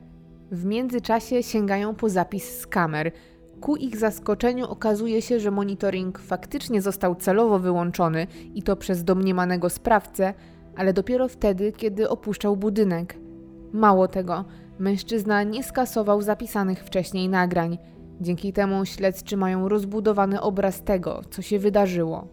W 0.51 0.65
międzyczasie 0.65 1.43
sięgają 1.43 1.95
po 1.95 2.09
zapis 2.09 2.59
z 2.61 2.67
kamer. 2.67 3.13
Ku 3.61 3.77
ich 3.77 3.97
zaskoczeniu 3.97 4.67
okazuje 4.67 5.23
się, 5.23 5.41
że 5.41 5.51
monitoring 5.51 6.19
faktycznie 6.19 6.83
został 6.83 7.15
celowo 7.15 7.59
wyłączony 7.59 8.27
i 8.55 8.63
to 8.63 8.77
przez 8.77 9.05
domniemanego 9.05 9.71
sprawcę, 9.71 10.35
ale 10.77 10.93
dopiero 10.93 11.29
wtedy, 11.29 11.73
kiedy 11.73 12.09
opuszczał 12.09 12.57
budynek. 12.57 13.17
Mało 13.73 14.09
tego, 14.09 14.45
mężczyzna 14.79 15.43
nie 15.43 15.65
skasował 15.65 16.23
zapisanych 16.23 16.85
wcześniej 16.85 17.29
nagrań. 17.29 17.79
Dzięki 18.23 18.53
temu 18.53 18.85
śledczy 18.85 19.37
mają 19.37 19.69
rozbudowany 19.69 20.41
obraz 20.41 20.83
tego, 20.83 21.21
co 21.31 21.43
się 21.43 21.59
wydarzyło. 21.59 22.29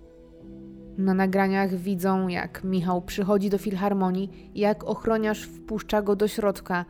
Na 0.98 1.14
nagraniach 1.14 1.76
widzą, 1.76 2.28
jak 2.28 2.64
Michał 2.64 3.02
przychodzi 3.02 3.50
do 3.50 3.58
filharmonii 3.58 4.52
jak 4.56 4.84
ochroniarz 4.84 5.44
wpuszcza 5.44 6.02
go 6.02 6.16
do 6.16 6.28
środka. 6.28 6.86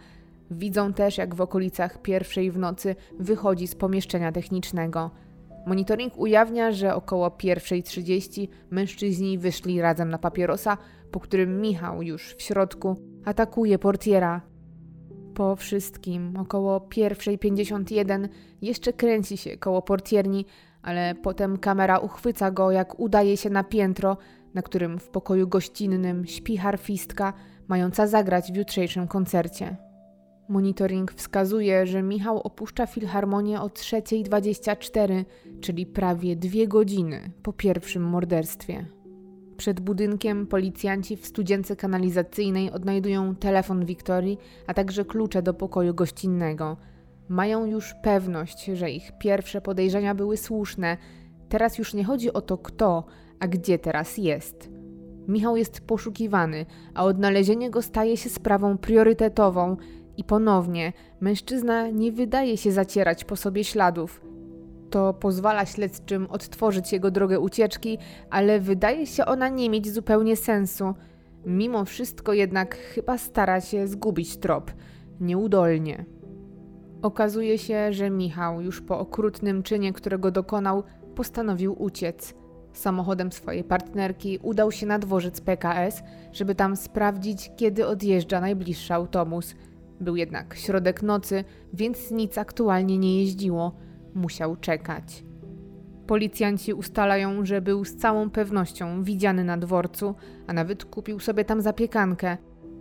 Widzą 0.51 0.93
też, 0.93 1.17
jak 1.17 1.35
w 1.35 1.41
okolicach 1.41 2.01
pierwszej 2.01 2.51
w 2.51 2.57
nocy 2.57 2.95
wychodzi 3.19 3.67
z 3.67 3.75
pomieszczenia 3.75 4.31
technicznego. 4.31 5.11
Monitoring 5.65 6.17
ujawnia, 6.17 6.71
że 6.71 6.95
około 6.95 7.29
1.30 7.29 8.47
mężczyźni 8.69 9.37
wyszli 9.37 9.81
razem 9.81 10.09
na 10.09 10.17
papierosa, 10.17 10.77
po 11.11 11.19
którym 11.19 11.61
Michał 11.61 12.01
już 12.01 12.33
w 12.33 12.41
środku 12.41 12.95
atakuje 13.25 13.79
portiera. 13.79 14.48
Po 15.39 15.55
wszystkim 15.55 16.37
około 16.37 16.79
1.51 16.79 18.27
jeszcze 18.61 18.93
kręci 18.93 19.37
się 19.37 19.57
koło 19.57 19.81
portierni, 19.81 20.45
ale 20.81 21.15
potem 21.15 21.57
kamera 21.57 21.97
uchwyca 21.97 22.51
go, 22.51 22.71
jak 22.71 22.99
udaje 22.99 23.37
się 23.37 23.49
na 23.49 23.63
piętro, 23.63 24.17
na 24.53 24.61
którym 24.61 24.99
w 24.99 25.09
pokoju 25.09 25.47
gościnnym 25.47 26.25
śpi 26.25 26.57
harfistka, 26.57 27.33
mająca 27.67 28.07
zagrać 28.07 28.51
w 28.51 28.55
jutrzejszym 28.55 29.07
koncercie. 29.07 29.75
Monitoring 30.49 31.11
wskazuje, 31.11 31.87
że 31.87 32.03
Michał 32.03 32.39
opuszcza 32.39 32.85
filharmonię 32.85 33.61
o 33.61 33.67
3.24, 33.67 35.25
czyli 35.61 35.85
prawie 35.85 36.35
dwie 36.35 36.67
godziny 36.67 37.31
po 37.43 37.53
pierwszym 37.53 38.03
morderstwie. 38.03 38.85
Przed 39.59 39.79
budynkiem 39.79 40.47
policjanci 40.47 41.17
w 41.17 41.25
studience 41.25 41.75
kanalizacyjnej 41.75 42.71
odnajdują 42.71 43.35
telefon 43.35 43.85
Wiktorii, 43.85 44.37
a 44.67 44.73
także 44.73 45.05
klucze 45.05 45.41
do 45.41 45.53
pokoju 45.53 45.93
gościnnego. 45.93 46.77
Mają 47.29 47.65
już 47.65 47.93
pewność, 48.03 48.65
że 48.65 48.91
ich 48.91 49.11
pierwsze 49.17 49.61
podejrzenia 49.61 50.15
były 50.15 50.37
słuszne. 50.37 50.97
Teraz 51.49 51.77
już 51.77 51.93
nie 51.93 52.03
chodzi 52.03 52.33
o 52.33 52.41
to, 52.41 52.57
kto, 52.57 53.05
a 53.39 53.47
gdzie 53.47 53.79
teraz 53.79 54.17
jest. 54.17 54.69
Michał 55.27 55.57
jest 55.57 55.81
poszukiwany, 55.81 56.65
a 56.93 57.03
odnalezienie 57.03 57.69
go 57.69 57.81
staje 57.81 58.17
się 58.17 58.29
sprawą 58.29 58.77
priorytetową 58.77 59.77
i 60.17 60.23
ponownie 60.23 60.93
mężczyzna 61.19 61.89
nie 61.89 62.11
wydaje 62.11 62.57
się 62.57 62.71
zacierać 62.71 63.25
po 63.25 63.35
sobie 63.35 63.63
śladów. 63.63 64.21
To 64.89 65.13
pozwala 65.13 65.65
śledczym 65.65 66.27
odtworzyć 66.29 66.93
jego 66.93 67.11
drogę 67.11 67.39
ucieczki, 67.39 67.97
ale 68.29 68.59
wydaje 68.59 69.07
się 69.07 69.25
ona 69.25 69.49
nie 69.49 69.69
mieć 69.69 69.91
zupełnie 69.93 70.35
sensu. 70.35 70.93
Mimo 71.45 71.85
wszystko 71.85 72.33
jednak 72.33 72.75
chyba 72.75 73.17
stara 73.17 73.61
się 73.61 73.87
zgubić 73.87 74.37
trop. 74.37 74.71
Nieudolnie. 75.19 76.05
Okazuje 77.01 77.57
się, 77.57 77.93
że 77.93 78.09
Michał 78.09 78.61
już 78.61 78.81
po 78.81 78.99
okrutnym 78.99 79.63
czynie, 79.63 79.93
którego 79.93 80.31
dokonał, 80.31 80.83
postanowił 81.15 81.83
uciec. 81.83 82.33
Samochodem 82.73 83.31
swojej 83.31 83.63
partnerki 83.63 84.39
udał 84.41 84.71
się 84.71 84.85
na 84.85 84.99
dworzec 84.99 85.41
PKS, 85.41 86.03
żeby 86.31 86.55
tam 86.55 86.75
sprawdzić, 86.75 87.51
kiedy 87.57 87.87
odjeżdża 87.87 88.41
najbliższy 88.41 88.93
autobus. 88.93 89.55
Był 89.99 90.15
jednak 90.15 90.55
środek 90.55 91.03
nocy, 91.03 91.43
więc 91.73 92.11
nic 92.11 92.37
aktualnie 92.37 92.97
nie 92.97 93.19
jeździło. 93.19 93.75
Musiał 94.19 94.55
czekać. 94.55 95.23
Policjanci 96.07 96.73
ustalają, 96.73 97.45
że 97.45 97.61
był 97.61 97.85
z 97.85 97.95
całą 97.95 98.29
pewnością 98.29 99.03
widziany 99.03 99.43
na 99.43 99.57
dworcu, 99.57 100.15
a 100.47 100.53
nawet 100.53 100.85
kupił 100.85 101.19
sobie 101.19 101.45
tam 101.45 101.61
zapiekankę. 101.61 102.37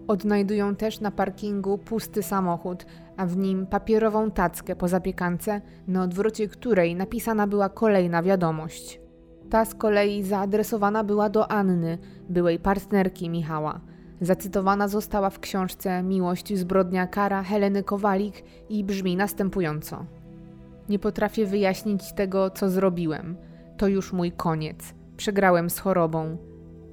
Odnajdują 0.08 0.76
też 0.76 1.00
na 1.00 1.10
parkingu 1.10 1.78
pusty 1.78 2.22
samochód, 2.22 2.86
a 3.16 3.26
w 3.26 3.36
nim 3.36 3.66
papierową 3.66 4.30
tackę 4.30 4.76
po 4.76 4.88
zapiekance, 4.88 5.60
na 5.86 6.02
odwrocie 6.02 6.48
której 6.48 6.96
napisana 6.96 7.46
była 7.46 7.68
kolejna 7.68 8.22
wiadomość. 8.22 9.00
Ta 9.50 9.64
z 9.64 9.74
kolei 9.74 10.22
zaadresowana 10.22 11.04
była 11.04 11.28
do 11.30 11.50
Anny, 11.50 11.98
byłej 12.28 12.58
partnerki 12.58 13.30
Michała. 13.30 13.80
Zacytowana 14.20 14.88
została 14.88 15.30
w 15.30 15.40
książce 15.40 16.02
Miłość, 16.02 16.58
zbrodnia, 16.58 17.06
kara 17.06 17.42
Heleny 17.42 17.82
Kowalik 17.82 18.44
i 18.68 18.84
brzmi 18.84 19.16
następująco. 19.16 20.17
Nie 20.88 20.98
potrafię 20.98 21.46
wyjaśnić 21.46 22.12
tego, 22.12 22.50
co 22.50 22.70
zrobiłem. 22.70 23.36
To 23.76 23.88
już 23.88 24.12
mój 24.12 24.32
koniec. 24.32 24.94
Przegrałem 25.16 25.70
z 25.70 25.78
chorobą. 25.78 26.38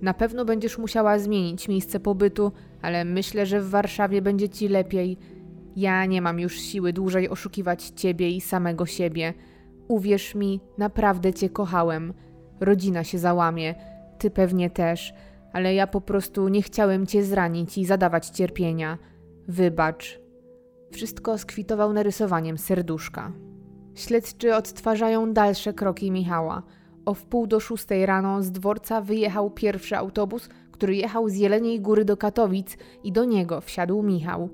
Na 0.01 0.13
pewno 0.13 0.45
będziesz 0.45 0.77
musiała 0.77 1.19
zmienić 1.19 1.67
miejsce 1.67 1.99
pobytu, 1.99 2.51
ale 2.81 3.05
myślę, 3.05 3.45
że 3.45 3.61
w 3.61 3.69
Warszawie 3.69 4.21
będzie 4.21 4.49
ci 4.49 4.67
lepiej. 4.67 5.17
Ja 5.75 6.05
nie 6.05 6.21
mam 6.21 6.39
już 6.39 6.59
siły 6.59 6.93
dłużej 6.93 7.29
oszukiwać 7.29 7.83
ciebie 7.83 8.29
i 8.29 8.41
samego 8.41 8.85
siebie. 8.85 9.33
Uwierz 9.87 10.35
mi, 10.35 10.61
naprawdę 10.77 11.33
cię 11.33 11.49
kochałem. 11.49 12.13
Rodzina 12.59 13.03
się 13.03 13.17
załamie, 13.17 13.75
ty 14.19 14.31
pewnie 14.31 14.69
też, 14.69 15.13
ale 15.53 15.73
ja 15.73 15.87
po 15.87 16.01
prostu 16.01 16.47
nie 16.47 16.61
chciałem 16.61 17.05
cię 17.05 17.23
zranić 17.23 17.77
i 17.77 17.85
zadawać 17.85 18.29
cierpienia. 18.29 18.97
Wybacz. 19.47 20.19
Wszystko 20.91 21.37
skwitował 21.37 21.93
narysowaniem 21.93 22.57
serduszka. 22.57 23.31
Śledczy 23.95 24.55
odtwarzają 24.55 25.33
dalsze 25.33 25.73
kroki 25.73 26.11
Michała. 26.11 26.63
O 27.05 27.13
wpół 27.13 27.47
do 27.47 27.59
szóstej 27.59 28.05
rano 28.05 28.43
z 28.43 28.51
dworca 28.51 29.01
wyjechał 29.01 29.49
pierwszy 29.49 29.97
autobus, 29.97 30.49
który 30.71 30.95
jechał 30.95 31.29
z 31.29 31.35
Jeleniej 31.35 31.81
Góry 31.81 32.05
do 32.05 32.17
Katowic 32.17 32.77
i 33.03 33.11
do 33.11 33.25
niego 33.25 33.61
wsiadł 33.61 34.03
Michał. 34.03 34.49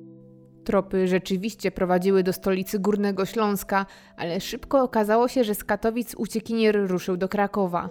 Tropy 0.64 1.08
rzeczywiście 1.08 1.72
prowadziły 1.72 2.24
do 2.24 2.34
stolicy 2.34 2.80
Górnego 2.80 3.26
Śląska, 3.26 3.86
ale 4.18 4.42
szybko 4.42 4.84
okazało 4.84 5.28
się, 5.28 5.44
że 5.44 5.56
z 5.56 5.64
Katowic 5.64 6.16
uciekinier 6.16 6.88
ruszył 6.90 7.18
do 7.18 7.30
Krakowa. 7.30 7.90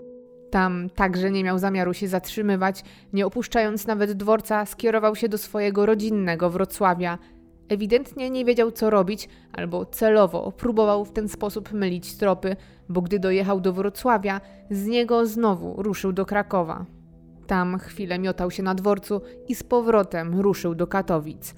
Tam 0.51 0.90
także 0.94 1.30
nie 1.30 1.44
miał 1.44 1.59
zamiaru 1.59 1.94
się 1.94 2.09
zatrzymywać, 2.09 2.84
nie 3.12 3.26
opuszczając 3.26 3.86
nawet 3.86 4.12
dworca, 4.12 4.66
skierował 4.66 5.16
się 5.16 5.28
do 5.28 5.38
swojego 5.38 5.86
rodzinnego 5.86 6.51
Wrocławia. 6.51 7.18
Ewidentnie 7.71 8.31
nie 8.31 8.45
wiedział, 8.45 8.73
co 8.73 8.91
robić, 8.91 9.29
albo 9.53 9.87
celowo 9.87 10.53
próbował 10.53 11.05
w 11.05 11.12
ten 11.12 11.29
sposób 11.29 11.73
mylić 11.73 12.16
tropy, 12.16 12.57
bo 12.89 13.03
gdy 13.03 13.18
dojechał 13.18 13.61
do 13.61 13.73
Wrocławia, 13.73 14.41
z 14.71 14.87
niego 14.87 15.27
znowu 15.27 15.83
ruszył 15.83 16.12
do 16.12 16.27
Krakowa. 16.27 16.87
Tam 17.47 17.79
chwilę 17.79 18.18
miotał 18.18 18.51
się 18.51 18.62
na 18.62 18.75
dworcu 18.75 19.21
i 19.49 19.55
z 19.55 19.62
powrotem 19.62 20.41
ruszył 20.41 20.75
do 20.75 20.87
Katowic. 20.87 21.55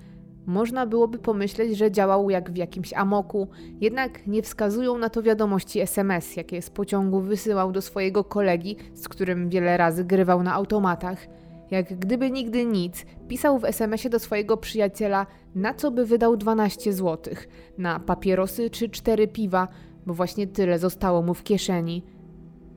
Można 0.47 0.87
byłoby 0.87 1.19
pomyśleć, 1.19 1.77
że 1.77 1.91
działał 1.91 2.31
jak 2.31 2.51
w 2.51 2.57
jakimś 2.57 2.93
amoku, 2.93 3.49
jednak 3.81 4.27
nie 4.27 4.43
wskazują 4.43 4.99
na 4.99 5.09
to 5.09 5.23
wiadomości 5.23 5.81
SMS, 5.81 6.37
jakie 6.37 6.63
z 6.63 6.71
pociągu 6.71 7.21
wysyłał 7.21 7.73
do 7.73 7.83
swojego 7.83 8.25
kolegi, 8.25 8.77
z 8.95 9.09
którym 9.09 9.49
wiele 9.49 9.77
razy 9.77 10.05
grywał 10.05 10.43
na 10.43 10.55
automatach. 10.55 11.27
Jak 11.73 11.99
gdyby 11.99 12.31
nigdy 12.31 12.64
nic, 12.64 13.07
pisał 13.29 13.59
w 13.59 13.64
SMS-ie 13.64 14.11
do 14.11 14.18
swojego 14.18 14.57
przyjaciela, 14.57 15.27
na 15.55 15.75
co 15.75 15.91
by 15.91 16.07
wydał 16.07 16.37
12 16.37 16.93
zł 16.93 17.35
na 17.79 18.01
papierosy 18.01 18.70
czy 18.70 18.89
cztery 18.89 19.29
piwa, 19.29 19.68
bo 20.07 20.14
właśnie 20.14 20.47
tyle 20.47 20.79
zostało 20.79 21.23
mu 21.23 21.35
w 21.35 21.43
kieszeni. 21.43 22.03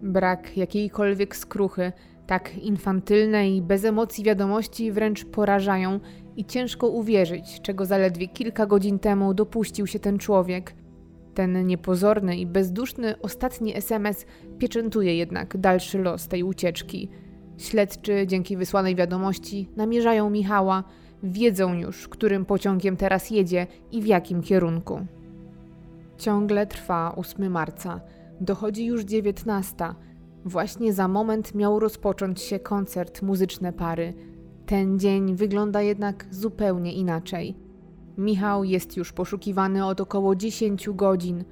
Brak 0.02 0.58
jakiejkolwiek 0.58 1.36
skruchy, 1.36 1.92
tak 2.28 2.58
infantylne 2.58 3.50
i 3.50 3.62
bez 3.62 3.86
emocji 3.86 4.24
wiadomości 4.24 4.92
wręcz 4.92 5.26
porażają 5.26 6.00
i 6.36 6.46
ciężko 6.46 6.88
uwierzyć, 6.88 7.62
czego 7.62 7.86
zaledwie 7.86 8.28
kilka 8.28 8.66
godzin 8.66 9.00
temu 9.00 9.34
dopuścił 9.34 9.88
się 9.88 10.00
ten 10.00 10.18
człowiek. 10.18 10.76
Ten 11.34 11.68
niepozorny 11.68 12.38
i 12.38 12.46
bezduszny 12.46 13.20
ostatni 13.22 13.76
SMS 13.76 14.26
pieczętuje 14.60 15.18
jednak 15.18 15.58
dalszy 15.58 16.00
los 16.00 16.28
tej 16.28 16.44
ucieczki. 16.44 17.10
Śledczy 17.58 18.28
dzięki 18.28 18.58
wysłanej 18.58 18.96
wiadomości 18.96 19.70
namierzają 19.76 20.30
Michała, 20.30 20.84
wiedzą 21.24 21.74
już, 21.74 22.08
którym 22.08 22.46
pociągiem 22.46 22.98
teraz 22.98 23.30
jedzie 23.30 23.68
i 23.92 24.02
w 24.02 24.06
jakim 24.06 24.42
kierunku. 24.42 25.00
Ciągle 26.18 26.68
trwa 26.68 27.16
8 27.16 27.52
marca. 27.52 28.02
Dochodzi 28.42 28.86
już 28.86 29.02
19. 29.02 29.76
Właśnie 30.46 30.94
za 30.94 31.08
moment 31.08 31.56
miał 31.56 31.80
rozpocząć 31.80 32.42
się 32.42 32.60
koncert 32.60 33.22
muzyczne 33.22 33.74
pary. 33.74 34.14
Ten 34.66 35.00
dzień 35.00 35.36
wygląda 35.36 35.82
jednak 35.82 36.26
zupełnie 36.32 36.94
inaczej. 36.94 37.56
Michał 38.18 38.64
jest 38.64 38.98
już 38.98 39.14
poszukiwany 39.14 39.86
od 39.86 40.02
około 40.02 40.36
10 40.36 40.90
godzin. 40.90 41.44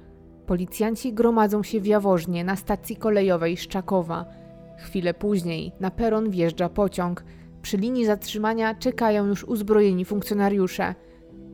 Policjanci 0.46 1.12
gromadzą 1.12 1.62
się 1.62 1.80
w 1.80 1.86
Jaworznie 1.86 2.44
na 2.44 2.56
stacji 2.56 2.96
kolejowej 2.96 3.56
Szczakowa. 3.56 4.43
Chwilę 4.78 5.14
później 5.14 5.72
na 5.80 5.90
peron 5.90 6.30
wjeżdża 6.30 6.68
pociąg. 6.68 7.24
Przy 7.62 7.76
linii 7.76 8.06
zatrzymania 8.06 8.74
czekają 8.74 9.26
już 9.26 9.44
uzbrojeni 9.44 10.04
funkcjonariusze. 10.04 10.94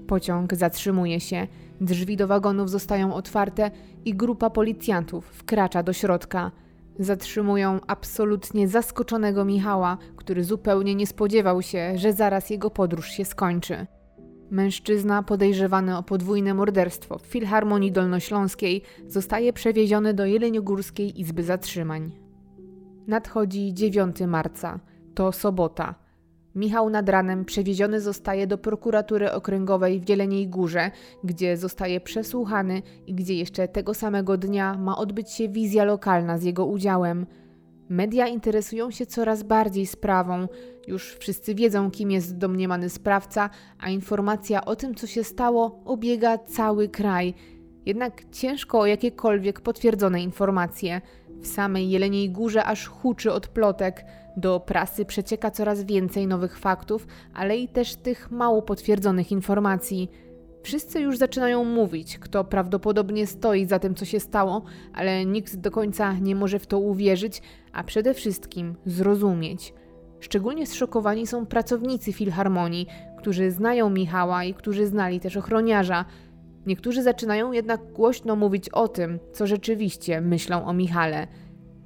Pociąg 0.07 0.55
zatrzymuje 0.55 1.21
się, 1.21 1.47
drzwi 1.81 2.17
do 2.17 2.27
wagonów 2.27 2.71
zostają 2.71 3.15
otwarte 3.15 3.71
i 4.05 4.15
grupa 4.15 4.51
policjantów 4.51 5.27
wkracza 5.27 5.83
do 5.83 5.93
środka. 5.93 6.51
Zatrzymują 6.99 7.81
absolutnie 7.87 8.69
zaskoczonego 8.69 9.45
Michała, 9.45 9.99
który 10.17 10.45
zupełnie 10.45 10.95
nie 10.95 11.07
spodziewał 11.07 11.63
się, 11.63 11.93
że 11.99 12.13
zaraz 12.13 12.51
jego 12.51 12.71
podróż 12.71 13.11
się 13.11 13.25
skończy. 13.25 13.87
Mężczyzna 14.51 15.23
podejrzewany 15.23 15.97
o 15.97 16.03
podwójne 16.03 16.55
morderstwo 16.55 17.19
w 17.19 17.23
Filharmonii 17.23 17.93
Dolnośląskiej 17.93 18.83
zostaje 19.07 19.53
przewieziony 19.53 20.15
do 20.15 20.27
Jeleniogórskiej 20.27 21.21
Izby 21.21 21.43
Zatrzymań. 21.43 22.30
Nadchodzi 23.11 23.75
9 23.75 24.21
marca. 24.21 24.81
To 25.15 25.33
sobota. 25.33 25.95
Michał 26.55 26.91
nad 26.91 27.09
ranem 27.09 27.45
przewieziony 27.45 28.01
zostaje 28.01 28.47
do 28.47 28.59
prokuratury 28.59 29.33
okręgowej 29.33 30.01
w 30.01 30.07
Wieleniej 30.07 30.49
Górze, 30.49 30.91
gdzie 31.25 31.57
zostaje 31.57 32.01
przesłuchany 32.01 32.83
i 33.07 33.15
gdzie 33.15 33.35
jeszcze 33.35 33.69
tego 33.69 33.95
samego 33.95 34.37
dnia 34.37 34.75
ma 34.79 34.99
odbyć 34.99 35.31
się 35.31 35.49
wizja 35.49 35.85
lokalna 35.85 36.39
z 36.39 36.43
jego 36.43 36.67
udziałem. 36.67 37.27
Media 37.89 38.27
interesują 38.27 38.91
się 38.91 39.07
coraz 39.07 39.43
bardziej 39.43 39.87
sprawą. 39.87 40.49
Już 40.87 41.15
wszyscy 41.15 41.55
wiedzą, 41.55 41.91
kim 41.91 42.11
jest 42.11 42.37
domniemany 42.37 42.89
sprawca, 42.89 43.51
a 43.81 43.91
informacja 43.91 44.65
o 44.65 44.77
tym, 44.77 44.95
co 44.95 45.07
się 45.07 45.25
stało, 45.25 45.81
obiega 45.85 46.39
cały 46.39 46.89
kraj. 46.89 47.35
Jednak 47.87 48.23
ciężko 48.33 48.81
o 48.81 48.87
jakiekolwiek 48.87 49.61
potwierdzone 49.61 50.23
informacje. 50.23 51.01
W 51.43 51.47
samej 51.47 51.91
Jeleniej 51.91 52.31
Górze 52.31 52.65
aż 52.65 52.87
huczy 52.87 53.33
od 53.33 53.49
plotek. 53.49 54.05
Do 54.37 54.61
prasy 54.61 55.05
przecieka 55.05 55.51
coraz 55.51 55.85
więcej 55.85 56.27
nowych 56.27 56.59
faktów, 56.59 57.07
ale 57.35 57.57
i 57.59 57.69
też 57.69 57.97
tych 57.97 58.31
mało 58.31 58.63
potwierdzonych 58.63 59.33
informacji. 59.33 60.11
Wszyscy 60.63 61.01
już 61.01 61.19
zaczynają 61.19 61.65
mówić, 61.65 62.19
kto 62.19 62.45
prawdopodobnie 62.45 63.27
stoi 63.27 63.67
za 63.67 63.79
tym, 63.79 63.95
co 63.95 64.05
się 64.05 64.21
stało, 64.21 64.63
ale 64.95 65.25
nikt 65.25 65.57
do 65.57 65.71
końca 65.71 66.13
nie 66.13 66.35
może 66.35 66.59
w 66.59 66.67
to 66.67 66.79
uwierzyć, 66.79 67.43
a 67.73 67.85
przede 67.85 68.15
wszystkim 68.15 68.75
zrozumieć. 68.87 69.75
Szczególnie 70.21 70.67
zszokowani 70.67 71.27
są 71.27 71.47
pracownicy 71.47 72.13
filharmonii, 72.13 72.87
którzy 73.19 73.51
znają 73.51 73.91
Michała 73.91 74.45
i 74.45 74.55
którzy 74.55 74.87
znali 74.87 75.21
też 75.21 75.37
ochroniarza. 75.37 76.05
Niektórzy 76.71 77.03
zaczynają 77.03 77.53
jednak 77.53 77.93
głośno 77.93 78.37
mówić 78.37 78.69
o 78.69 78.89
tym, 78.89 79.19
co 79.33 79.47
rzeczywiście 79.47 80.21
myślą 80.21 80.65
o 80.65 80.73
Michale. 80.73 81.27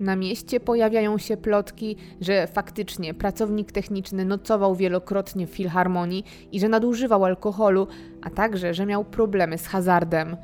Na 0.00 0.16
mieście 0.16 0.60
pojawiają 0.60 1.18
się 1.18 1.36
plotki, 1.36 1.96
że 2.20 2.46
faktycznie 2.46 3.14
pracownik 3.14 3.72
techniczny 3.72 4.24
nocował 4.24 4.74
wielokrotnie 4.74 5.46
w 5.46 5.50
filharmonii 5.50 6.24
i 6.52 6.60
że 6.60 6.68
nadużywał 6.68 7.24
alkoholu, 7.24 7.86
a 8.22 8.30
także, 8.30 8.74
że 8.74 8.86
miał 8.86 9.04
problemy 9.04 9.58
z 9.58 9.66
hazardem. 9.66 10.36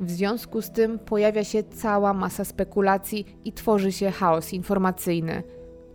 W 0.00 0.10
związku 0.10 0.62
z 0.62 0.70
tym 0.70 0.98
pojawia 0.98 1.44
się 1.44 1.62
cała 1.62 2.14
masa 2.14 2.44
spekulacji 2.44 3.36
i 3.44 3.52
tworzy 3.52 3.92
się 3.92 4.10
chaos 4.10 4.52
informacyjny. 4.52 5.42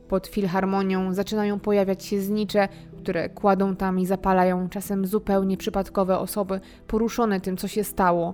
Pod 0.07 0.27
filharmonią 0.27 1.13
zaczynają 1.13 1.59
pojawiać 1.59 2.05
się 2.05 2.21
znicze, 2.21 2.67
które 3.05 3.29
kładą 3.29 3.75
tam 3.75 3.99
i 3.99 4.05
zapalają 4.05 4.69
czasem 4.69 5.05
zupełnie 5.05 5.57
przypadkowe 5.57 6.19
osoby 6.19 6.59
poruszone 6.87 7.41
tym, 7.41 7.57
co 7.57 7.67
się 7.67 7.83
stało. 7.83 8.33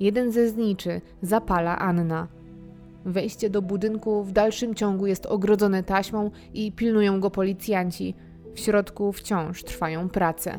Jeden 0.00 0.32
ze 0.32 0.48
zniczy 0.48 1.00
zapala 1.22 1.78
Anna. 1.78 2.28
Wejście 3.04 3.50
do 3.50 3.62
budynku 3.62 4.24
w 4.24 4.32
dalszym 4.32 4.74
ciągu 4.74 5.06
jest 5.06 5.26
ogrodzone 5.26 5.82
taśmą 5.82 6.30
i 6.54 6.72
pilnują 6.72 7.20
go 7.20 7.30
policjanci. 7.30 8.14
W 8.54 8.60
środku 8.60 9.12
wciąż 9.12 9.64
trwają 9.64 10.08
prace. 10.08 10.58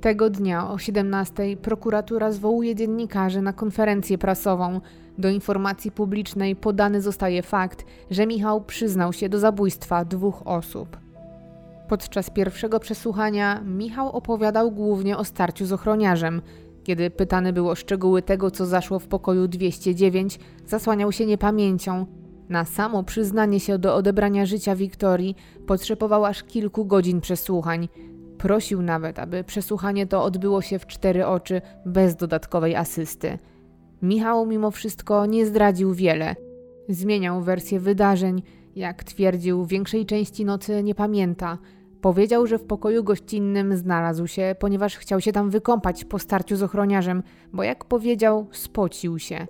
Tego 0.00 0.30
dnia 0.30 0.70
o 0.70 0.78
17 0.78 1.56
prokuratura 1.62 2.32
zwołuje 2.32 2.74
dziennikarzy 2.74 3.42
na 3.42 3.52
konferencję 3.52 4.18
prasową. 4.18 4.80
Do 5.18 5.28
informacji 5.28 5.90
publicznej 5.90 6.56
podany 6.56 7.00
zostaje 7.00 7.42
fakt, 7.42 7.84
że 8.10 8.26
Michał 8.26 8.64
przyznał 8.64 9.12
się 9.12 9.28
do 9.28 9.38
zabójstwa 9.38 10.04
dwóch 10.04 10.42
osób. 10.46 11.07
Podczas 11.88 12.30
pierwszego 12.30 12.80
przesłuchania 12.80 13.60
Michał 13.60 14.10
opowiadał 14.10 14.70
głównie 14.70 15.16
o 15.16 15.24
starciu 15.24 15.66
z 15.66 15.72
ochroniarzem. 15.72 16.42
Kiedy 16.84 17.10
pytany 17.10 17.52
był 17.52 17.68
o 17.68 17.74
szczegóły 17.74 18.22
tego, 18.22 18.50
co 18.50 18.66
zaszło 18.66 18.98
w 18.98 19.06
pokoju 19.06 19.48
209, 19.48 20.38
zasłaniał 20.66 21.12
się 21.12 21.26
niepamięcią. 21.26 22.06
Na 22.48 22.64
samo 22.64 23.02
przyznanie 23.02 23.60
się 23.60 23.78
do 23.78 23.94
odebrania 23.94 24.46
życia 24.46 24.76
Wiktorii 24.76 25.36
potrzebował 25.66 26.24
aż 26.24 26.42
kilku 26.42 26.84
godzin 26.84 27.20
przesłuchań. 27.20 27.88
Prosił 28.38 28.82
nawet, 28.82 29.18
aby 29.18 29.44
przesłuchanie 29.44 30.06
to 30.06 30.24
odbyło 30.24 30.62
się 30.62 30.78
w 30.78 30.86
cztery 30.86 31.26
oczy, 31.26 31.60
bez 31.86 32.16
dodatkowej 32.16 32.76
asysty. 32.76 33.38
Michał 34.02 34.46
mimo 34.46 34.70
wszystko 34.70 35.26
nie 35.26 35.46
zdradził 35.46 35.94
wiele. 35.94 36.36
Zmieniał 36.88 37.42
wersję 37.42 37.80
wydarzeń, 37.80 38.42
jak 38.76 39.04
twierdził, 39.04 39.64
większej 39.64 40.06
części 40.06 40.44
nocy 40.44 40.82
nie 40.82 40.94
pamięta– 40.94 41.58
Powiedział, 42.00 42.46
że 42.46 42.58
w 42.58 42.64
pokoju 42.64 43.04
gościnnym 43.04 43.76
znalazł 43.76 44.26
się, 44.26 44.56
ponieważ 44.58 44.96
chciał 44.96 45.20
się 45.20 45.32
tam 45.32 45.50
wykąpać 45.50 46.04
po 46.04 46.18
starciu 46.18 46.56
z 46.56 46.62
ochroniarzem, 46.62 47.22
bo 47.52 47.62
jak 47.62 47.84
powiedział, 47.84 48.46
spocił 48.52 49.18
się. 49.18 49.46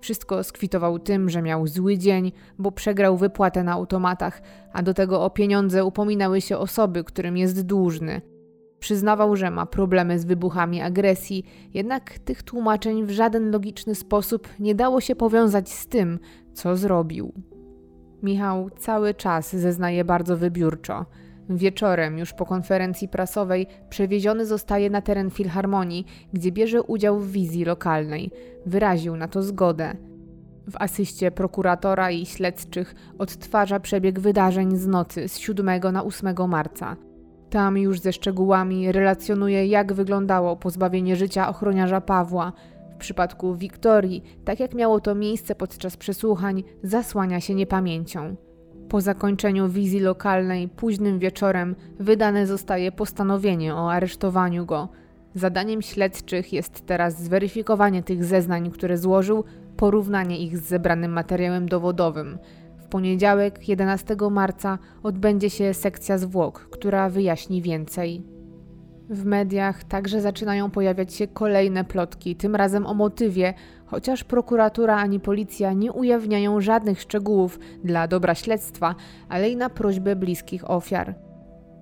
Wszystko 0.00 0.44
skwitował 0.44 0.98
tym, 0.98 1.30
że 1.30 1.42
miał 1.42 1.66
zły 1.66 1.98
dzień, 1.98 2.32
bo 2.58 2.72
przegrał 2.72 3.16
wypłatę 3.16 3.64
na 3.64 3.72
automatach, 3.72 4.42
a 4.72 4.82
do 4.82 4.94
tego 4.94 5.24
o 5.24 5.30
pieniądze 5.30 5.84
upominały 5.84 6.40
się 6.40 6.58
osoby, 6.58 7.04
którym 7.04 7.36
jest 7.36 7.66
dłużny. 7.66 8.20
Przyznawał, 8.78 9.36
że 9.36 9.50
ma 9.50 9.66
problemy 9.66 10.18
z 10.18 10.24
wybuchami 10.24 10.80
agresji, 10.80 11.44
jednak 11.74 12.18
tych 12.18 12.42
tłumaczeń 12.42 13.04
w 13.04 13.10
żaden 13.10 13.50
logiczny 13.50 13.94
sposób 13.94 14.48
nie 14.60 14.74
dało 14.74 15.00
się 15.00 15.16
powiązać 15.16 15.70
z 15.70 15.86
tym, 15.86 16.18
co 16.52 16.76
zrobił. 16.76 17.32
Michał 18.22 18.70
cały 18.70 19.14
czas 19.14 19.56
zeznaje 19.56 20.04
bardzo 20.04 20.36
wybiórczo. 20.36 21.06
Wieczorem, 21.56 22.18
już 22.18 22.32
po 22.32 22.46
konferencji 22.46 23.08
prasowej, 23.08 23.66
przewieziony 23.88 24.46
zostaje 24.46 24.90
na 24.90 25.00
teren 25.00 25.30
filharmonii, 25.30 26.06
gdzie 26.32 26.52
bierze 26.52 26.82
udział 26.82 27.20
w 27.20 27.32
wizji 27.32 27.64
lokalnej. 27.64 28.30
Wyraził 28.66 29.16
na 29.16 29.28
to 29.28 29.42
zgodę. 29.42 29.96
W 30.70 30.76
asyście 30.78 31.30
prokuratora 31.30 32.10
i 32.10 32.26
śledczych 32.26 32.94
odtwarza 33.18 33.80
przebieg 33.80 34.20
wydarzeń 34.20 34.76
z 34.76 34.86
nocy 34.86 35.28
z 35.28 35.38
7 35.38 35.92
na 35.92 36.04
8 36.04 36.48
marca. 36.48 36.96
Tam 37.50 37.78
już 37.78 38.00
ze 38.00 38.12
szczegółami 38.12 38.92
relacjonuje, 38.92 39.66
jak 39.66 39.92
wyglądało 39.92 40.56
pozbawienie 40.56 41.16
życia 41.16 41.48
ochroniarza 41.48 42.00
Pawła. 42.00 42.52
W 42.94 42.96
przypadku 42.96 43.54
Wiktorii, 43.54 44.22
tak 44.44 44.60
jak 44.60 44.74
miało 44.74 45.00
to 45.00 45.14
miejsce 45.14 45.54
podczas 45.54 45.96
przesłuchań, 45.96 46.62
zasłania 46.82 47.40
się 47.40 47.54
niepamięcią. 47.54 48.36
Po 48.92 49.00
zakończeniu 49.00 49.68
wizji 49.68 50.00
lokalnej 50.00 50.68
późnym 50.68 51.18
wieczorem 51.18 51.76
wydane 52.00 52.46
zostaje 52.46 52.92
postanowienie 52.92 53.74
o 53.74 53.92
aresztowaniu 53.92 54.66
go. 54.66 54.88
Zadaniem 55.34 55.82
śledczych 55.82 56.52
jest 56.52 56.86
teraz 56.86 57.22
zweryfikowanie 57.22 58.02
tych 58.02 58.24
zeznań, 58.24 58.70
które 58.70 58.98
złożył, 58.98 59.44
porównanie 59.76 60.38
ich 60.38 60.58
z 60.58 60.62
zebranym 60.62 61.12
materiałem 61.12 61.68
dowodowym. 61.68 62.38
W 62.78 62.86
poniedziałek, 62.86 63.68
11 63.68 64.16
marca, 64.30 64.78
odbędzie 65.02 65.50
się 65.50 65.74
sekcja 65.74 66.18
zwłok, 66.18 66.68
która 66.70 67.08
wyjaśni 67.08 67.62
więcej. 67.62 68.22
W 69.10 69.24
mediach 69.24 69.84
także 69.84 70.20
zaczynają 70.20 70.70
pojawiać 70.70 71.14
się 71.14 71.26
kolejne 71.26 71.84
plotki, 71.84 72.36
tym 72.36 72.56
razem 72.56 72.86
o 72.86 72.94
motywie, 72.94 73.54
chociaż 73.92 74.24
prokuratura 74.24 74.96
ani 74.96 75.20
policja 75.20 75.72
nie 75.72 75.92
ujawniają 75.92 76.60
żadnych 76.60 77.00
szczegółów 77.00 77.58
dla 77.84 78.08
dobra 78.08 78.34
śledztwa, 78.34 78.94
ale 79.28 79.50
i 79.50 79.56
na 79.56 79.70
prośbę 79.70 80.16
bliskich 80.16 80.70
ofiar. 80.70 81.14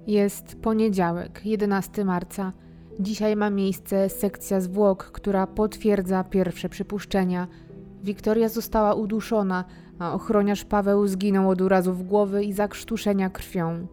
Jest 0.06 0.56
poniedziałek, 0.62 1.40
11 1.44 2.04
marca. 2.04 2.52
Dzisiaj 3.00 3.36
ma 3.36 3.50
miejsce 3.50 4.08
sekcja 4.08 4.60
zwłok, 4.60 5.04
która 5.04 5.46
potwierdza 5.46 6.24
pierwsze 6.24 6.68
przypuszczenia. 6.68 7.48
Wiktoria 8.02 8.48
została 8.48 8.94
uduszona, 8.94 9.64
a 9.98 10.12
ochroniarz 10.12 10.64
Paweł 10.64 11.06
zginął 11.06 11.50
od 11.50 11.60
urazów 11.60 12.06
głowy 12.06 12.44
i 12.44 12.52
zakrztuszenia 12.52 13.30
krwią. 13.30 13.86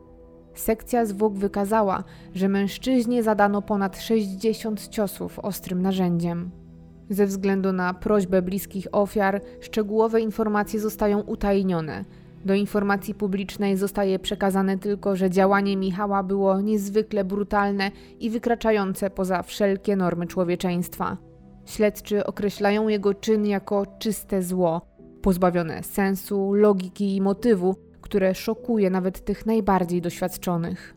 Sekcja 0.54 1.06
zwłok 1.06 1.34
wykazała, 1.34 2.04
że 2.34 2.50
mężczyźnie 2.50 3.24
zadano 3.24 3.62
ponad 3.62 4.00
60 4.02 4.88
ciosów 4.88 5.40
ostrym 5.40 5.82
narzędziem. 5.82 6.67
Ze 7.10 7.26
względu 7.26 7.74
na 7.74 7.94
prośbę 7.94 8.42
bliskich 8.42 8.88
ofiar, 8.92 9.42
szczegółowe 9.62 10.22
informacje 10.22 10.80
zostają 10.80 11.22
utajnione. 11.22 12.06
Do 12.46 12.54
informacji 12.54 13.14
publicznej 13.14 13.78
zostaje 13.78 14.20
przekazane 14.20 14.78
tylko, 14.78 15.16
że 15.16 15.30
działanie 15.30 15.78
Michała 15.78 16.24
było 16.24 16.62
niezwykle 16.62 17.24
brutalne 17.24 17.92
i 18.20 18.30
wykraczające 18.30 19.10
poza 19.10 19.44
wszelkie 19.44 19.96
normy 19.96 20.28
człowieczeństwa. 20.28 21.18
Śledczy 21.66 22.26
określają 22.26 22.88
jego 22.88 23.14
czyn 23.14 23.46
jako 23.46 23.86
czyste 24.00 24.44
zło, 24.44 24.82
pozbawione 25.22 25.84
sensu, 25.84 26.54
logiki 26.54 27.16
i 27.16 27.22
motywu, 27.22 27.76
które 28.02 28.36
szokuje 28.36 28.90
nawet 28.90 29.26
tych 29.26 29.46
najbardziej 29.46 30.02
doświadczonych. 30.02 30.97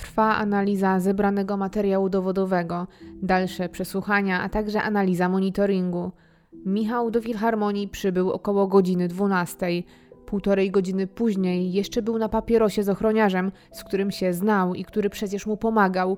Trwa 0.00 0.36
analiza 0.36 1.00
zebranego 1.00 1.56
materiału 1.56 2.08
dowodowego, 2.08 2.86
dalsze 3.22 3.68
przesłuchania, 3.68 4.42
a 4.42 4.48
także 4.48 4.82
analiza 4.82 5.28
monitoringu. 5.28 6.12
Michał 6.66 7.10
do 7.10 7.20
filharmonii 7.20 7.88
przybył 7.88 8.30
około 8.30 8.66
godziny 8.66 9.08
12. 9.08 9.66
Półtorej 10.26 10.70
godziny 10.70 11.06
później 11.06 11.72
jeszcze 11.72 12.02
był 12.02 12.18
na 12.18 12.28
papierosie 12.28 12.82
z 12.82 12.88
ochroniarzem, 12.88 13.52
z 13.72 13.84
którym 13.84 14.10
się 14.10 14.32
znał 14.32 14.74
i 14.74 14.84
który 14.84 15.10
przecież 15.10 15.46
mu 15.46 15.56
pomagał. 15.56 16.16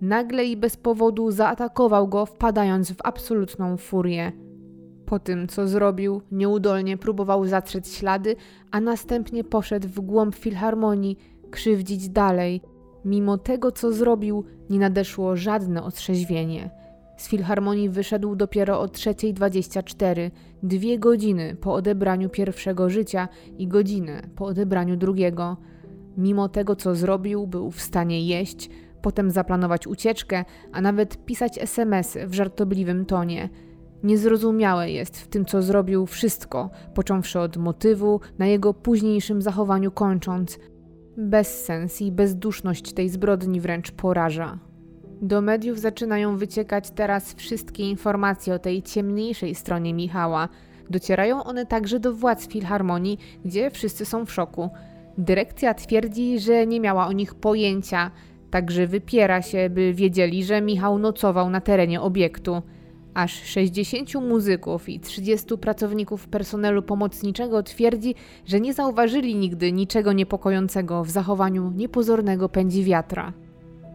Nagle 0.00 0.44
i 0.44 0.56
bez 0.56 0.76
powodu 0.76 1.30
zaatakował 1.30 2.08
go, 2.08 2.26
wpadając 2.26 2.92
w 2.92 3.00
absolutną 3.04 3.76
furię. 3.76 4.32
Po 5.06 5.18
tym, 5.18 5.48
co 5.48 5.68
zrobił, 5.68 6.22
nieudolnie 6.32 6.96
próbował 6.96 7.46
zatrzeć 7.46 7.88
ślady, 7.88 8.36
a 8.70 8.80
następnie 8.80 9.44
poszedł 9.44 9.88
w 9.88 10.00
głąb 10.00 10.34
filharmonii, 10.34 11.18
krzywdzić 11.50 12.08
dalej. 12.08 12.71
Mimo 13.04 13.38
tego, 13.38 13.72
co 13.72 13.92
zrobił, 13.92 14.44
nie 14.70 14.78
nadeszło 14.78 15.36
żadne 15.36 15.82
otrzeźwienie. 15.82 16.70
Z 17.16 17.28
filharmonii 17.28 17.88
wyszedł 17.88 18.36
dopiero 18.36 18.80
o 18.80 18.86
3.24, 18.86 20.30
dwie 20.62 20.98
godziny 20.98 21.56
po 21.60 21.74
odebraniu 21.74 22.28
pierwszego 22.28 22.90
życia 22.90 23.28
i 23.58 23.68
godzinę 23.68 24.22
po 24.36 24.44
odebraniu 24.44 24.96
drugiego. 24.96 25.56
Mimo 26.16 26.48
tego, 26.48 26.76
co 26.76 26.94
zrobił, 26.94 27.46
był 27.46 27.70
w 27.70 27.80
stanie 27.80 28.26
jeść, 28.26 28.70
potem 29.02 29.30
zaplanować 29.30 29.86
ucieczkę, 29.86 30.44
a 30.72 30.80
nawet 30.80 31.24
pisać 31.24 31.58
SMS-y 31.58 32.26
w 32.26 32.34
żartobliwym 32.34 33.06
tonie. 33.06 33.48
Niezrozumiałe 34.02 34.90
jest 34.90 35.20
w 35.20 35.28
tym, 35.28 35.44
co 35.44 35.62
zrobił 35.62 36.06
wszystko, 36.06 36.70
począwszy 36.94 37.40
od 37.40 37.56
motywu, 37.56 38.20
na 38.38 38.46
jego 38.46 38.74
późniejszym 38.74 39.42
zachowaniu 39.42 39.90
kończąc. 39.90 40.58
Bezsens 41.16 42.00
i 42.02 42.12
bezduszność 42.12 42.92
tej 42.92 43.08
zbrodni 43.08 43.60
wręcz 43.60 43.90
poraża. 43.90 44.58
Do 45.22 45.40
mediów 45.40 45.78
zaczynają 45.78 46.36
wyciekać 46.36 46.90
teraz 46.90 47.34
wszystkie 47.34 47.90
informacje 47.90 48.54
o 48.54 48.58
tej 48.58 48.82
ciemniejszej 48.82 49.54
stronie 49.54 49.94
Michała. 49.94 50.48
Docierają 50.90 51.44
one 51.44 51.66
także 51.66 52.00
do 52.00 52.12
władz 52.12 52.48
filharmonii, 52.48 53.18
gdzie 53.44 53.70
wszyscy 53.70 54.04
są 54.04 54.26
w 54.26 54.32
szoku. 54.32 54.70
Dyrekcja 55.18 55.74
twierdzi, 55.74 56.38
że 56.38 56.66
nie 56.66 56.80
miała 56.80 57.06
o 57.06 57.12
nich 57.12 57.34
pojęcia, 57.34 58.10
także 58.50 58.86
wypiera 58.86 59.42
się, 59.42 59.70
by 59.70 59.94
wiedzieli, 59.94 60.44
że 60.44 60.60
Michał 60.60 60.98
nocował 60.98 61.50
na 61.50 61.60
terenie 61.60 62.00
obiektu. 62.00 62.62
Aż 63.14 63.42
60 63.42 64.14
muzyków 64.14 64.88
i 64.88 65.00
30 65.00 65.58
pracowników 65.58 66.28
personelu 66.28 66.82
pomocniczego 66.82 67.62
twierdzi, 67.62 68.14
że 68.46 68.60
nie 68.60 68.74
zauważyli 68.74 69.34
nigdy 69.34 69.72
niczego 69.72 70.12
niepokojącego 70.12 71.04
w 71.04 71.10
zachowaniu 71.10 71.72
niepozornego 71.76 72.48
pędzi 72.48 72.84
wiatra. 72.84 73.32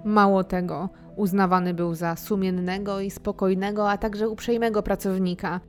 Mało 0.05 0.43
tego, 0.43 0.89
uznawany 1.15 1.73
był 1.73 1.95
za 1.95 2.15
sumiennego 2.15 3.01
i 3.01 3.11
spokojnego, 3.11 3.91
a 3.91 3.97
także 3.97 4.29
uprzejmego 4.29 4.83
pracownika. 4.83 5.59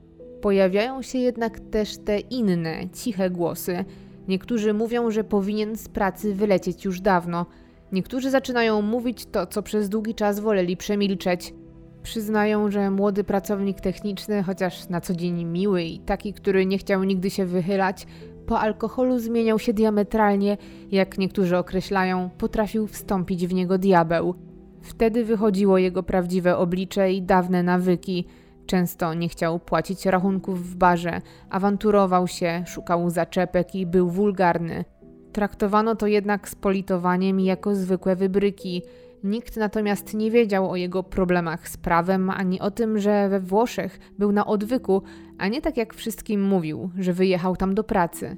Pojawiają 0.41 1.03
się 1.03 1.19
jednak 1.19 1.61
też 1.61 1.99
te 1.99 2.19
inne, 2.19 2.91
ciche 2.91 3.31
głosy. 3.31 3.85
Niektórzy 4.29 4.75
mówią, 4.75 5.11
że 5.11 5.25
powinien 5.25 5.77
z 5.77 5.89
pracy 5.89 6.35
wylecieć 6.35 6.85
już 6.85 7.01
dawno. 7.01 7.47
Niektórzy 7.93 8.31
zaczynają 8.31 8.83
mówić 8.83 9.27
to, 9.27 9.47
co 9.47 9.63
przez 9.63 9.89
długi 9.89 10.15
czas 10.15 10.41
woleli 10.41 10.77
przemilczeć. 10.77 11.55
Przyznają, 12.03 12.71
że 12.71 12.91
młody 12.91 13.25
pracownik 13.25 13.81
techniczny, 13.81 14.43
chociaż 14.43 14.89
na 14.89 15.01
co 15.01 15.15
dzień 15.15 15.45
miły 15.45 15.83
i 15.83 15.99
taki, 15.99 16.33
który 16.33 16.67
nie 16.67 16.79
chciał 16.79 17.05
nigdy 17.05 17.31
się 17.31 17.45
wychylać, 17.45 18.07
po 18.47 18.61
alkoholu 18.61 19.19
zmieniał 19.19 19.59
się 19.59 19.73
diametralnie, 19.73 20.57
jak 20.91 21.19
niektórzy 21.19 21.57
określają, 21.57 22.31
potrafił 22.39 22.87
wstąpić 22.87 23.47
w 23.47 23.55
niego 23.55 23.79
diabeł. 23.79 24.35
Wtedy 24.83 25.25
wychodziło 25.25 25.79
jego 25.79 26.03
prawdziwe 26.03 26.57
oblicze 26.57 27.13
i 27.13 27.23
dawne 27.23 27.63
nawyki. 27.63 28.27
Często 28.67 29.15
nie 29.15 29.29
chciał 29.29 29.59
płacić 29.59 30.07
rachunków 30.07 30.71
w 30.71 30.77
barze, 30.77 31.21
awanturował 31.51 32.29
się, 32.29 32.65
szukał 32.67 33.11
zaczepek 33.11 33.75
i 33.75 33.87
był 33.87 34.11
wulgarny. 34.11 34.85
Traktowano 35.33 35.97
to 35.97 36.07
jednak 36.07 36.49
z 36.49 36.55
politowaniem 36.55 37.41
i 37.41 37.45
jako 37.45 37.75
zwykłe 37.75 38.17
wybryki. 38.17 38.83
Nikt 39.25 39.57
natomiast 39.57 40.15
nie 40.15 40.31
wiedział 40.31 40.71
o 40.71 40.77
jego 40.77 41.03
problemach 41.03 41.69
z 41.69 41.77
prawem, 41.77 42.31
ani 42.31 42.61
o 42.61 42.71
tym, 42.71 42.99
że 42.99 43.29
we 43.29 43.41
Włoszech 43.41 43.99
był 44.19 44.33
na 44.33 44.47
odwyku, 44.47 45.03
a 45.39 45.49
nie 45.49 45.61
tak 45.61 45.77
jak 45.77 45.95
wszystkim 45.95 46.43
mówił, 46.43 46.91
że 46.99 47.13
wyjechał 47.13 47.57
tam 47.57 47.75
do 47.75 47.85
pracy. 47.85 48.37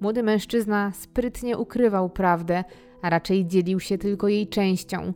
Młody 0.00 0.22
mężczyzna 0.22 0.92
sprytnie 0.94 1.58
ukrywał 1.58 2.10
prawdę, 2.10 2.64
a 3.02 3.10
raczej 3.10 3.46
dzielił 3.46 3.80
się 3.80 3.98
tylko 3.98 4.28
jej 4.28 4.48
częścią. 4.48 5.12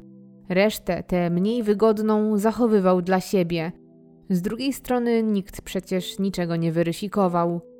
Resztę, 0.49 1.03
tę 1.03 1.31
mniej 1.31 1.63
wygodną, 1.63 2.39
zachowywał 2.39 3.03
dla 3.03 3.21
siebie. 3.21 3.73
Z 4.31 4.43
drugiej 4.43 4.73
strony 4.73 5.23
nikt 5.23 5.61
przecież 5.61 6.19
niczego 6.19 6.57
nie 6.57 6.73
weryfikował. 6.73 7.72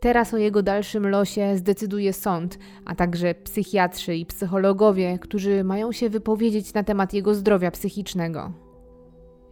Teraz 0.00 0.34
o 0.34 0.36
jego 0.36 0.62
dalszym 0.62 1.08
losie 1.08 1.56
zdecyduje 1.56 2.12
sąd, 2.12 2.58
a 2.84 2.94
także 2.94 3.34
psychiatrzy 3.34 4.16
i 4.16 4.26
psychologowie, 4.26 5.18
którzy 5.18 5.64
mają 5.64 5.92
się 5.92 6.10
wypowiedzieć 6.10 6.74
na 6.74 6.82
temat 6.82 7.14
jego 7.14 7.34
zdrowia 7.34 7.70
psychicznego. 7.70 8.52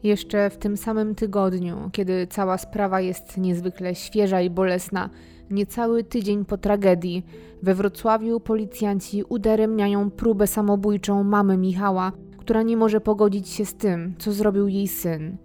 Jeszcze 0.02 0.50
w 0.50 0.56
tym 0.56 0.76
samym 0.76 1.14
tygodniu, 1.14 1.90
kiedy 1.92 2.26
cała 2.26 2.58
sprawa 2.58 3.00
jest 3.00 3.38
niezwykle 3.38 3.94
świeża 3.94 4.40
i 4.40 4.50
bolesna, 4.50 5.10
niecały 5.50 6.04
tydzień 6.04 6.44
po 6.44 6.58
tragedii, 6.58 7.26
we 7.62 7.74
Wrocławiu 7.74 8.40
policjanci 8.40 9.24
udaremniają 9.28 10.10
próbę 10.10 10.46
samobójczą 10.46 11.24
mamy 11.24 11.56
Michała, 11.56 12.12
która 12.38 12.62
nie 12.62 12.76
może 12.76 13.00
pogodzić 13.00 13.48
się 13.48 13.64
z 13.64 13.74
tym, 13.74 14.14
co 14.18 14.32
zrobił 14.32 14.68
jej 14.68 14.88
syn. 14.88 15.36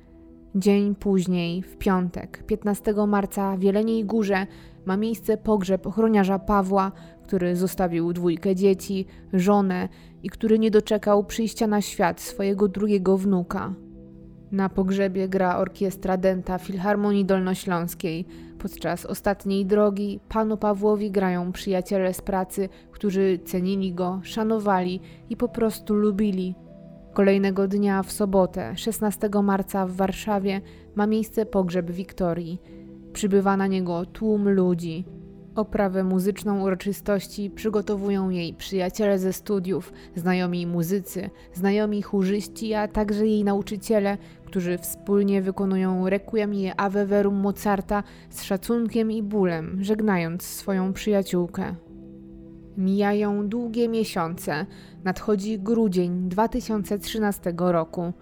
Dzień 0.56 0.96
później, 0.96 1.62
w 1.62 1.78
piątek, 1.78 2.44
15 2.48 2.94
marca 3.08 3.58
w 3.58 3.64
Jeleniej 3.64 4.06
Górze, 4.06 4.48
ma 4.86 4.98
miejsce 4.98 5.38
pogrzeb 5.38 5.88
ochroniarza 5.88 6.40
Pawła, 6.40 6.92
który 7.24 7.56
zostawił 7.56 8.14
dwójkę 8.14 8.56
dzieci, 8.56 9.06
żonę 9.34 9.90
i 10.24 10.30
który 10.30 10.60
nie 10.60 10.72
doczekał 10.72 11.24
przyjścia 11.24 11.68
na 11.68 11.82
świat 11.82 12.22
swojego 12.22 12.68
drugiego 12.68 13.18
wnuka. 13.18 13.74
Na 14.52 14.70
pogrzebie 14.70 15.30
gra 15.30 15.58
orkiestra 15.58 16.18
denta 16.18 16.58
Filharmonii 16.58 17.26
Dolnośląskiej. 17.26 18.26
Podczas 18.60 19.06
ostatniej 19.06 19.66
drogi 19.66 20.20
panu 20.30 20.58
Pawłowi 20.58 21.12
grają 21.12 21.52
przyjaciele 21.52 22.14
z 22.14 22.22
pracy, 22.22 22.70
którzy 22.92 23.40
cenili 23.46 23.94
go, 23.94 24.20
szanowali 24.24 25.00
i 25.30 25.38
po 25.38 25.48
prostu 25.48 25.94
lubili. 25.94 26.56
Kolejnego 27.14 27.68
dnia 27.68 28.04
w 28.04 28.12
sobotę, 28.12 28.78
16 28.78 29.30
marca 29.44 29.88
w 29.88 29.92
Warszawie, 29.92 30.62
ma 30.96 31.08
miejsce 31.08 31.46
pogrzeb 31.46 31.92
Wiktorii. 31.92 32.62
Przybywa 33.14 33.58
na 33.58 33.68
niego 33.68 34.06
tłum 34.06 34.50
ludzi. 34.50 35.06
Oprawę 35.56 36.04
muzyczną 36.04 36.62
uroczystości 36.62 37.50
przygotowują 37.50 38.30
jej 38.30 38.54
przyjaciele 38.54 39.20
ze 39.20 39.34
studiów, 39.34 39.94
znajomi 40.16 40.68
muzycy, 40.68 41.30
znajomi 41.54 42.02
chórzyści, 42.02 42.74
a 42.74 42.88
także 42.88 43.28
jej 43.28 43.44
nauczyciele, 43.44 44.18
którzy 44.46 44.78
wspólnie 44.78 45.42
wykonują 45.42 46.10
requiem 46.10 46.54
i 46.54 46.72
Ave 46.78 47.06
Verum 47.06 47.36
Mozarta 47.36 48.04
z 48.30 48.44
szacunkiem 48.44 49.12
i 49.12 49.24
bólem, 49.24 49.78
żegnając 49.82 50.44
swoją 50.44 50.94
przyjaciółkę. 50.94 51.76
Mijają 52.78 53.48
długie 53.48 53.90
miesiące, 53.90 54.66
nadchodzi 55.04 55.60
grudzień 55.60 56.30
2013 56.30 57.54
roku. 57.58 58.14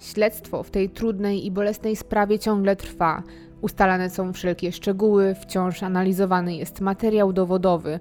Śledztwo 0.00 0.62
w 0.62 0.70
tej 0.70 0.90
trudnej 0.90 1.46
i 1.46 1.50
bolesnej 1.50 1.96
sprawie 1.96 2.38
ciągle 2.38 2.76
trwa. 2.76 3.22
Ustalane 3.60 4.10
są 4.10 4.32
wszelkie 4.32 4.72
szczegóły, 4.72 5.34
wciąż 5.34 5.82
analizowany 5.82 6.56
jest 6.56 6.80
materiał 6.80 7.32
dowodowy. 7.32 8.00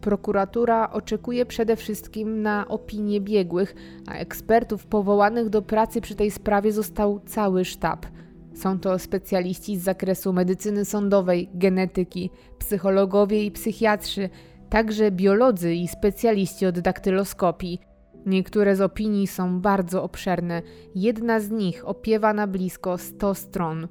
Prokuratura 0.00 0.90
oczekuje 0.90 1.46
przede 1.46 1.76
wszystkim 1.76 2.42
na 2.42 2.68
opinie 2.68 3.20
biegłych, 3.20 3.74
a 4.06 4.14
ekspertów 4.14 4.86
powołanych 4.86 5.48
do 5.48 5.62
pracy 5.62 6.00
przy 6.00 6.14
tej 6.14 6.30
sprawie 6.30 6.72
został 6.72 7.20
cały 7.26 7.64
sztab. 7.64 8.06
Są 8.54 8.80
to 8.80 8.98
specjaliści 8.98 9.76
z 9.76 9.82
zakresu 9.82 10.32
medycyny 10.32 10.84
sądowej, 10.84 11.48
genetyki, 11.54 12.30
psychologowie 12.58 13.44
i 13.44 13.50
psychiatrzy, 13.50 14.30
także 14.70 15.10
biolodzy 15.10 15.74
i 15.74 15.88
specjaliści 15.88 16.66
od 16.66 16.80
daktyloskopii. 16.80 17.80
Niektóre 18.26 18.76
z 18.76 18.80
opinii 18.80 19.26
są 19.26 19.60
bardzo 19.60 20.02
obszerne, 20.02 20.62
jedna 20.94 21.40
z 21.40 21.50
nich 21.50 21.88
opiewa 21.88 22.32
na 22.32 22.46
blisko 22.46 22.98
100 22.98 23.34
stron. 23.34 23.88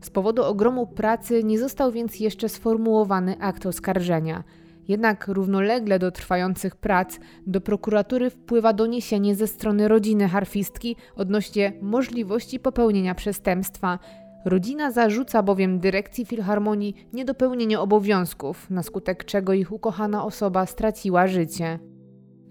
Z 0.00 0.10
powodu 0.10 0.44
ogromu 0.44 0.86
pracy 0.86 1.44
nie 1.44 1.58
został 1.58 1.92
więc 1.92 2.20
jeszcze 2.20 2.48
sformułowany 2.48 3.40
akt 3.40 3.66
oskarżenia. 3.66 4.44
Jednak 4.88 5.28
równolegle 5.28 5.98
do 5.98 6.10
trwających 6.10 6.76
prac 6.76 7.18
do 7.46 7.60
prokuratury 7.60 8.30
wpływa 8.30 8.72
doniesienie 8.72 9.34
ze 9.34 9.46
strony 9.46 9.88
rodziny 9.88 10.28
harfistki 10.28 10.96
odnośnie 11.16 11.72
możliwości 11.82 12.60
popełnienia 12.60 13.14
przestępstwa. 13.14 13.98
Rodzina 14.44 14.90
zarzuca 14.90 15.42
bowiem 15.42 15.80
dyrekcji 15.80 16.24
filharmonii 16.24 16.94
niedopełnienie 17.12 17.80
obowiązków, 17.80 18.70
na 18.70 18.82
skutek 18.82 19.24
czego 19.24 19.52
ich 19.52 19.72
ukochana 19.72 20.24
osoba 20.24 20.66
straciła 20.66 21.26
życie. 21.26 21.78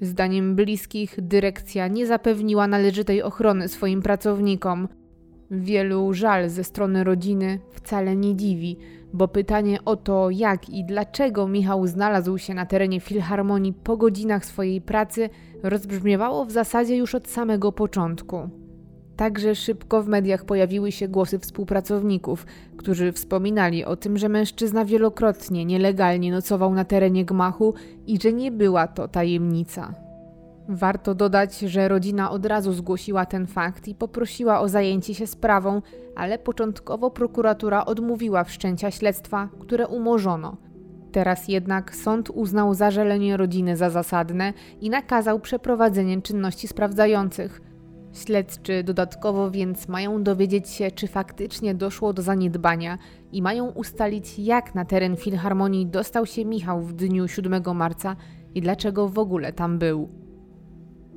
Zdaniem 0.01 0.55
bliskich 0.55 1.15
dyrekcja 1.21 1.87
nie 1.87 2.07
zapewniła 2.07 2.67
należytej 2.67 3.23
ochrony 3.23 3.67
swoim 3.67 4.01
pracownikom. 4.01 4.87
Wielu 5.51 6.13
żal 6.13 6.49
ze 6.49 6.63
strony 6.63 7.03
rodziny 7.03 7.59
wcale 7.71 8.15
nie 8.15 8.35
dziwi, 8.35 8.77
bo 9.13 9.27
pytanie 9.27 9.85
o 9.85 9.95
to, 9.95 10.29
jak 10.29 10.69
i 10.69 10.85
dlaczego 10.85 11.47
Michał 11.47 11.87
znalazł 11.87 12.37
się 12.37 12.53
na 12.53 12.65
terenie 12.65 12.99
filharmonii 12.99 13.73
po 13.73 13.97
godzinach 13.97 14.45
swojej 14.45 14.81
pracy, 14.81 15.29
rozbrzmiewało 15.63 16.45
w 16.45 16.51
zasadzie 16.51 16.97
już 16.97 17.15
od 17.15 17.27
samego 17.27 17.71
początku. 17.71 18.66
Także 19.17 19.55
szybko 19.55 20.03
w 20.03 20.07
mediach 20.07 20.45
pojawiły 20.45 20.91
się 20.91 21.07
głosy 21.07 21.39
współpracowników, 21.39 22.45
którzy 22.77 23.11
wspominali 23.11 23.85
o 23.85 23.95
tym, 23.95 24.17
że 24.17 24.29
mężczyzna 24.29 24.85
wielokrotnie 24.85 25.65
nielegalnie 25.65 26.31
nocował 26.31 26.73
na 26.73 26.85
terenie 26.85 27.25
gmachu 27.25 27.73
i 28.07 28.21
że 28.21 28.33
nie 28.33 28.51
była 28.51 28.87
to 28.87 29.07
tajemnica. 29.07 29.93
Warto 30.69 31.15
dodać, 31.15 31.59
że 31.59 31.87
rodzina 31.87 32.31
od 32.31 32.45
razu 32.45 32.73
zgłosiła 32.73 33.25
ten 33.25 33.47
fakt 33.47 33.87
i 33.87 33.95
poprosiła 33.95 34.59
o 34.59 34.69
zajęcie 34.69 35.13
się 35.15 35.27
sprawą, 35.27 35.81
ale 36.15 36.39
początkowo 36.39 37.11
prokuratura 37.11 37.85
odmówiła 37.85 38.43
wszczęcia 38.43 38.91
śledztwa, 38.91 39.49
które 39.59 39.87
umorzono. 39.87 40.57
Teraz 41.11 41.47
jednak 41.47 41.95
sąd 41.95 42.29
uznał 42.29 42.73
zażalenie 42.73 43.37
rodziny 43.37 43.77
za 43.77 43.89
zasadne 43.89 44.53
i 44.81 44.89
nakazał 44.89 45.39
przeprowadzenie 45.39 46.21
czynności 46.21 46.67
sprawdzających. 46.67 47.66
Śledczy 48.17 48.83
dodatkowo 48.83 49.51
więc 49.51 49.87
mają 49.87 50.23
dowiedzieć 50.23 50.69
się, 50.69 50.91
czy 50.91 51.07
faktycznie 51.07 51.75
doszło 51.75 52.13
do 52.13 52.21
zaniedbania 52.21 52.97
i 53.31 53.41
mają 53.41 53.71
ustalić, 53.71 54.39
jak 54.39 54.75
na 54.75 54.85
teren 54.85 55.15
Filharmonii 55.15 55.85
dostał 55.85 56.25
się 56.25 56.45
Michał 56.45 56.81
w 56.81 56.93
dniu 56.93 57.27
7 57.27 57.63
marca 57.75 58.15
i 58.55 58.61
dlaczego 58.61 59.07
w 59.07 59.19
ogóle 59.19 59.53
tam 59.53 59.79
był. 59.79 60.09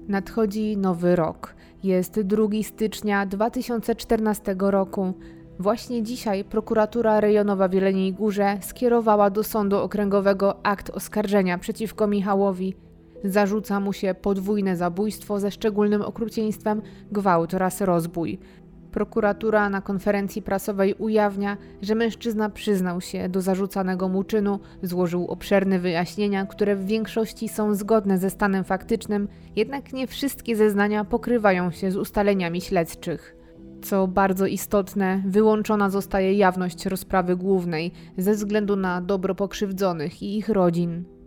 Nadchodzi 0.09 0.77
nowy 0.77 1.17
rok. 1.17 1.55
Jest 1.83 2.21
2 2.21 2.43
stycznia 2.63 3.27
2014 3.27 4.57
roku. 4.59 5.15
Właśnie 5.59 6.03
dzisiaj 6.03 6.45
prokuratura 6.45 7.21
rejonowa 7.21 7.69
w 7.69 7.73
Jeleniej 7.73 8.13
Górze 8.13 8.59
skierowała 8.61 9.31
do 9.31 9.45
sądu 9.45 9.77
okręgowego 9.77 10.67
akt 10.67 10.91
oskarżenia 10.91 11.59
przeciwko 11.59 12.07
Michałowi. 12.07 12.75
Zarzuca 13.25 13.81
mu 13.81 13.93
się 13.93 14.15
podwójne 14.15 14.77
zabójstwo 14.77 15.41
ze 15.41 15.51
szczególnym 15.51 16.03
okrucieństwem, 16.03 16.83
gwałt 17.13 17.55
oraz 17.55 17.81
rozbój. 17.81 18.39
Prokuratura 18.91 19.71
na 19.71 19.81
konferencji 19.81 20.43
prasowej 20.43 20.95
ujawnia, 20.95 21.57
że 21.83 21.95
mężczyzna 21.95 22.51
przyznał 22.51 23.01
się 23.01 23.29
do 23.29 23.41
zarzucanego 23.41 24.09
mu 24.09 24.25
czynu, 24.25 24.61
złożył 24.83 25.27
obszerne 25.27 25.79
wyjaśnienia, 25.79 26.47
które 26.47 26.77
w 26.77 26.87
większości 26.87 27.49
są 27.49 27.75
zgodne 27.75 28.19
ze 28.19 28.31
stanem 28.31 28.65
faktycznym, 28.65 29.29
jednak 29.57 29.93
nie 29.93 30.07
wszystkie 30.07 30.57
zeznania 30.57 31.05
pokrywają 31.05 31.71
się 31.71 31.91
z 31.91 31.97
ustaleniami 31.97 32.61
śledczych. 32.61 33.37
Co 33.83 34.07
bardzo 34.07 34.47
istotne, 34.47 35.23
wyłączona 35.27 35.91
zostaje 35.91 36.35
jawność 36.35 36.87
rozprawy 36.87 37.37
głównej 37.37 37.93
ze 38.19 38.33
względu 38.33 38.77
na 38.77 39.01
dobro 39.01 39.35
pokrzywdzonych 39.35 40.23
i 40.23 40.39
ich 40.39 40.49
rodzin. 40.49 41.20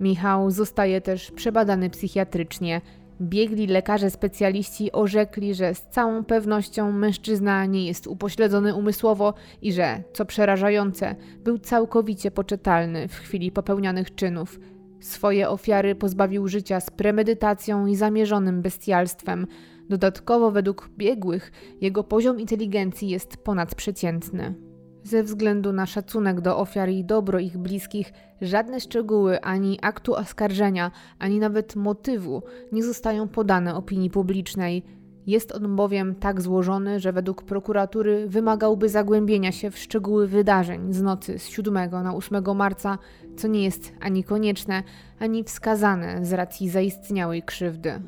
Michał 0.00 0.50
zostaje 0.50 1.00
też 1.00 1.30
przebadany 1.30 1.90
psychiatrycznie. 1.90 2.80
Biegli 3.20 3.66
lekarze 3.66 4.10
specjaliści 4.10 4.92
orzekli, 4.92 5.54
że 5.54 5.74
z 5.74 5.82
całą 5.82 6.24
pewnością 6.24 6.92
mężczyzna 6.92 7.66
nie 7.66 7.86
jest 7.86 8.06
upośledzony 8.06 8.74
umysłowo 8.74 9.34
i 9.62 9.72
że, 9.72 10.02
co 10.12 10.24
przerażające, 10.24 11.16
był 11.44 11.58
całkowicie 11.58 12.30
poczytalny 12.30 13.08
w 13.08 13.14
chwili 13.14 13.52
popełnianych 13.52 14.14
czynów. 14.14 14.60
Swoje 15.00 15.48
ofiary 15.48 15.94
pozbawił 15.94 16.48
życia 16.48 16.80
z 16.80 16.90
premedytacją 16.90 17.86
i 17.86 17.96
zamierzonym 17.96 18.62
bestialstwem. 18.62 19.46
Dodatkowo, 19.88 20.50
według 20.50 20.90
biegłych, 20.98 21.52
jego 21.80 22.04
poziom 22.04 22.40
inteligencji 22.40 23.08
jest 23.08 23.36
ponadprzeciętny. 23.36 24.54
Ze 25.02 25.22
względu 25.22 25.72
na 25.72 25.86
szacunek 25.86 26.40
do 26.40 26.58
ofiar 26.58 26.88
i 26.88 27.04
dobro 27.04 27.38
ich 27.38 27.58
bliskich, 27.58 28.12
żadne 28.44 28.80
szczegóły 28.80 29.40
ani 29.40 29.78
aktu 29.82 30.14
oskarżenia, 30.14 30.90
ani 31.18 31.38
nawet 31.38 31.76
motywu 31.76 32.42
nie 32.72 32.82
zostają 32.82 33.28
podane 33.28 33.74
opinii 33.74 34.10
publicznej. 34.10 34.82
Jest 35.26 35.52
on 35.52 35.76
bowiem 35.76 36.14
tak 36.14 36.40
złożony, 36.40 37.00
że 37.00 37.12
według 37.12 37.42
prokuratury 37.42 38.28
wymagałby 38.28 38.88
zagłębienia 38.88 39.52
się 39.52 39.70
w 39.70 39.78
szczegóły 39.78 40.28
wydarzeń 40.28 40.92
z 40.92 41.02
nocy 41.02 41.38
z 41.38 41.48
7 41.48 41.74
na 41.90 42.14
8 42.14 42.56
marca, 42.56 42.98
co 43.36 43.48
nie 43.48 43.64
jest 43.64 43.92
ani 44.00 44.24
konieczne, 44.24 44.82
ani 45.18 45.44
wskazane 45.44 46.24
z 46.24 46.32
racji 46.32 46.68
zaistniałej 46.68 47.42
krzywdy. 47.42 48.02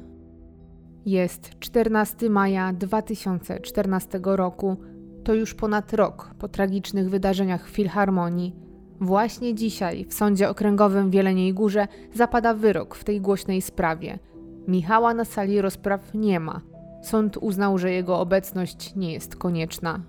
Jest 1.07 1.59
14 1.59 2.30
maja 2.30 2.72
2014 2.72 4.20
roku. 4.22 4.76
To 5.24 5.34
już 5.34 5.55
ponad 5.55 5.93
rok 5.93 6.34
po 6.39 6.49
tragicznych 6.49 7.11
wydarzeniach 7.11 7.68
w 7.68 7.70
Filharmonii. 7.70 8.66
Właśnie 9.01 9.55
dzisiaj 9.55 10.05
w 10.05 10.14
Sądzie 10.14 10.49
Okręgowym 10.49 11.11
w 11.11 11.14
Jeleniej 11.14 11.55
Górze 11.55 11.88
zapada 12.14 12.55
wyrok 12.55 12.94
w 12.94 13.05
tej 13.05 13.20
głośnej 13.20 13.62
sprawie. 13.62 14.18
Michała 14.68 15.14
na 15.14 15.24
sali 15.24 15.61
rozpraw 15.61 16.14
nie 16.14 16.40
ma. 16.40 16.61
Sąd 17.03 17.36
uznał, 17.36 17.78
że 17.78 17.92
jego 17.92 18.20
obecność 18.20 18.94
nie 18.94 19.12
jest 19.12 19.36
konieczna. 19.36 20.01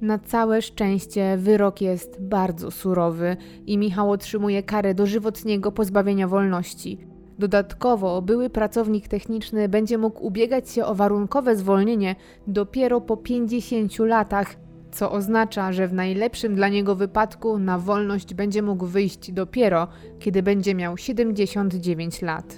Na 0.00 0.18
całe 0.18 0.62
szczęście 0.62 1.36
wyrok 1.36 1.80
jest 1.80 2.22
bardzo 2.22 2.70
surowy 2.70 3.36
i 3.66 3.78
Michał 3.78 4.10
otrzymuje 4.10 4.62
karę 4.62 4.94
dożywotniego 4.94 5.72
pozbawienia 5.72 6.28
wolności. 6.28 6.98
Dodatkowo 7.38 8.22
były 8.22 8.50
pracownik 8.50 9.08
techniczny 9.08 9.68
będzie 9.68 9.98
mógł 9.98 10.26
ubiegać 10.26 10.70
się 10.70 10.84
o 10.84 10.94
warunkowe 10.94 11.56
zwolnienie 11.56 12.16
dopiero 12.46 13.00
po 13.00 13.16
50 13.16 13.98
latach, 13.98 14.56
co 14.94 15.12
oznacza, 15.12 15.72
że 15.72 15.88
w 15.88 15.92
najlepszym 15.92 16.54
dla 16.54 16.68
niego 16.68 16.94
wypadku 16.94 17.58
na 17.58 17.78
wolność 17.78 18.34
będzie 18.34 18.62
mógł 18.62 18.86
wyjść 18.86 19.32
dopiero, 19.32 19.88
kiedy 20.18 20.42
będzie 20.42 20.74
miał 20.74 20.96
79 20.96 22.22
lat. 22.22 22.56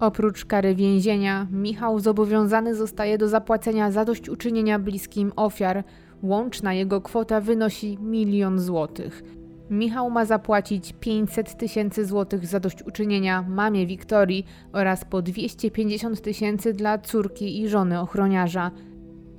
Oprócz 0.00 0.44
kary 0.44 0.74
więzienia, 0.74 1.46
Michał 1.52 2.00
zobowiązany 2.00 2.74
zostaje 2.74 3.18
do 3.18 3.28
zapłacenia 3.28 3.90
zadośćuczynienia 3.90 4.78
bliskim 4.78 5.32
ofiar. 5.36 5.84
Łączna 6.22 6.74
jego 6.74 7.00
kwota 7.00 7.40
wynosi 7.40 7.98
milion 7.98 8.58
złotych. 8.58 9.22
Michał 9.70 10.10
ma 10.10 10.24
zapłacić 10.24 10.94
500 11.00 11.56
tysięcy 11.56 12.06
złotych 12.06 12.46
zadośćuczynienia 12.46 13.44
mamie 13.48 13.86
Wiktorii 13.86 14.46
oraz 14.72 15.04
po 15.04 15.22
250 15.22 16.20
tysięcy 16.22 16.72
dla 16.72 16.98
córki 16.98 17.60
i 17.62 17.68
żony 17.68 18.00
ochroniarza. 18.00 18.70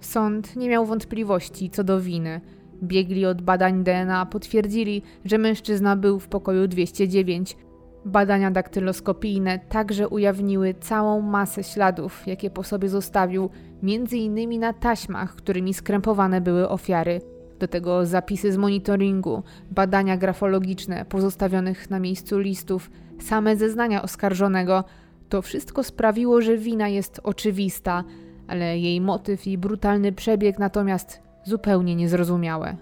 Sąd 0.04 0.56
nie 0.56 0.70
miał 0.70 0.86
wątpliwości 0.86 1.70
co 1.70 1.84
do 1.84 2.02
winy. 2.02 2.42
Biegli 2.84 3.26
od 3.26 3.42
badań 3.42 3.84
DNA 3.84 4.26
potwierdzili, 4.26 5.02
że 5.26 5.38
mężczyzna 5.38 5.96
był 5.96 6.20
w 6.20 6.28
pokoju 6.28 6.68
209. 6.68 7.58
Badania 8.06 8.52
daktyloskopijne 8.52 9.60
także 9.60 10.10
ujawniły 10.10 10.74
całą 10.80 11.22
masę 11.22 11.64
śladów, 11.64 12.28
jakie 12.28 12.50
po 12.50 12.64
sobie 12.64 12.90
zostawił, 12.90 13.50
między 13.84 14.18
innymi 14.18 14.60
na 14.60 14.74
taśmach, 14.74 15.36
którymi 15.36 15.74
skrępowane 15.74 16.42
były 16.42 16.70
ofiary. 16.70 17.22
Do 17.60 17.68
tego 17.68 18.06
zapisy 18.06 18.52
z 18.52 18.58
monitoringu, 18.58 19.44
badania 19.72 20.18
grafologiczne 20.18 21.06
pozostawionych 21.06 21.90
na 21.90 22.00
miejscu 22.00 22.40
listów, 22.40 22.92
same 23.20 23.56
zeznania 23.56 24.02
oskarżonego. 24.02 24.84
To 25.30 25.42
wszystko 25.42 25.84
sprawiło, 25.84 26.42
że 26.42 26.58
wina 26.58 26.88
jest 26.88 27.20
oczywista, 27.24 28.04
ale 28.48 28.80
jej 28.80 29.02
motyw 29.02 29.48
i 29.48 29.58
brutalny 29.58 30.12
przebieg 30.12 30.60
natomiast 30.60 31.22
zupełnie 31.44 31.96
niezrozumiałe. 31.96 32.78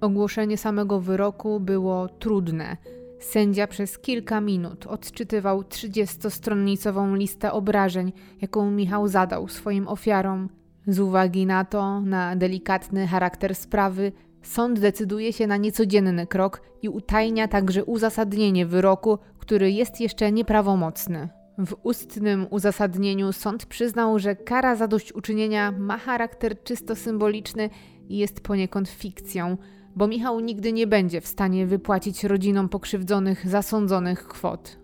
Ogłoszenie 0.00 0.58
samego 0.58 1.00
wyroku 1.00 1.60
było 1.60 2.08
trudne. 2.08 2.76
Sędzia 3.20 3.66
przez 3.66 3.98
kilka 3.98 4.40
minut 4.40 4.86
odczytywał 4.86 5.60
30-stronnicową 5.60 7.16
listę 7.16 7.52
obrażeń, 7.52 8.12
jaką 8.40 8.70
Michał 8.70 9.08
zadał 9.08 9.48
swoim 9.48 9.88
ofiarom. 9.88 10.48
Z 10.86 11.00
uwagi 11.00 11.46
na 11.46 11.64
to, 11.64 12.00
na 12.00 12.36
delikatny 12.36 13.06
charakter 13.06 13.54
sprawy, 13.54 14.12
sąd 14.42 14.80
decyduje 14.80 15.32
się 15.32 15.46
na 15.46 15.56
niecodzienny 15.56 16.26
krok 16.26 16.62
i 16.82 16.88
utajnia 16.88 17.48
także 17.48 17.84
uzasadnienie 17.84 18.66
wyroku, 18.66 19.18
który 19.38 19.72
jest 19.72 20.00
jeszcze 20.00 20.32
nieprawomocny. 20.32 21.28
W 21.58 21.76
ustnym 21.82 22.46
uzasadnieniu 22.50 23.32
sąd 23.32 23.66
przyznał, 23.66 24.18
że 24.18 24.36
kara 24.36 24.76
zadośćuczynienia 24.76 25.72
ma 25.72 25.98
charakter 25.98 26.62
czysto 26.62 26.96
symboliczny 26.96 27.70
i 28.08 28.18
jest 28.18 28.40
poniekąd 28.40 28.88
fikcją, 28.88 29.56
bo 29.96 30.06
Michał 30.06 30.40
nigdy 30.40 30.72
nie 30.72 30.86
będzie 30.86 31.20
w 31.20 31.26
stanie 31.26 31.66
wypłacić 31.66 32.24
rodzinom 32.24 32.68
pokrzywdzonych 32.68 33.48
zasądzonych 33.48 34.28
kwot. 34.28 34.78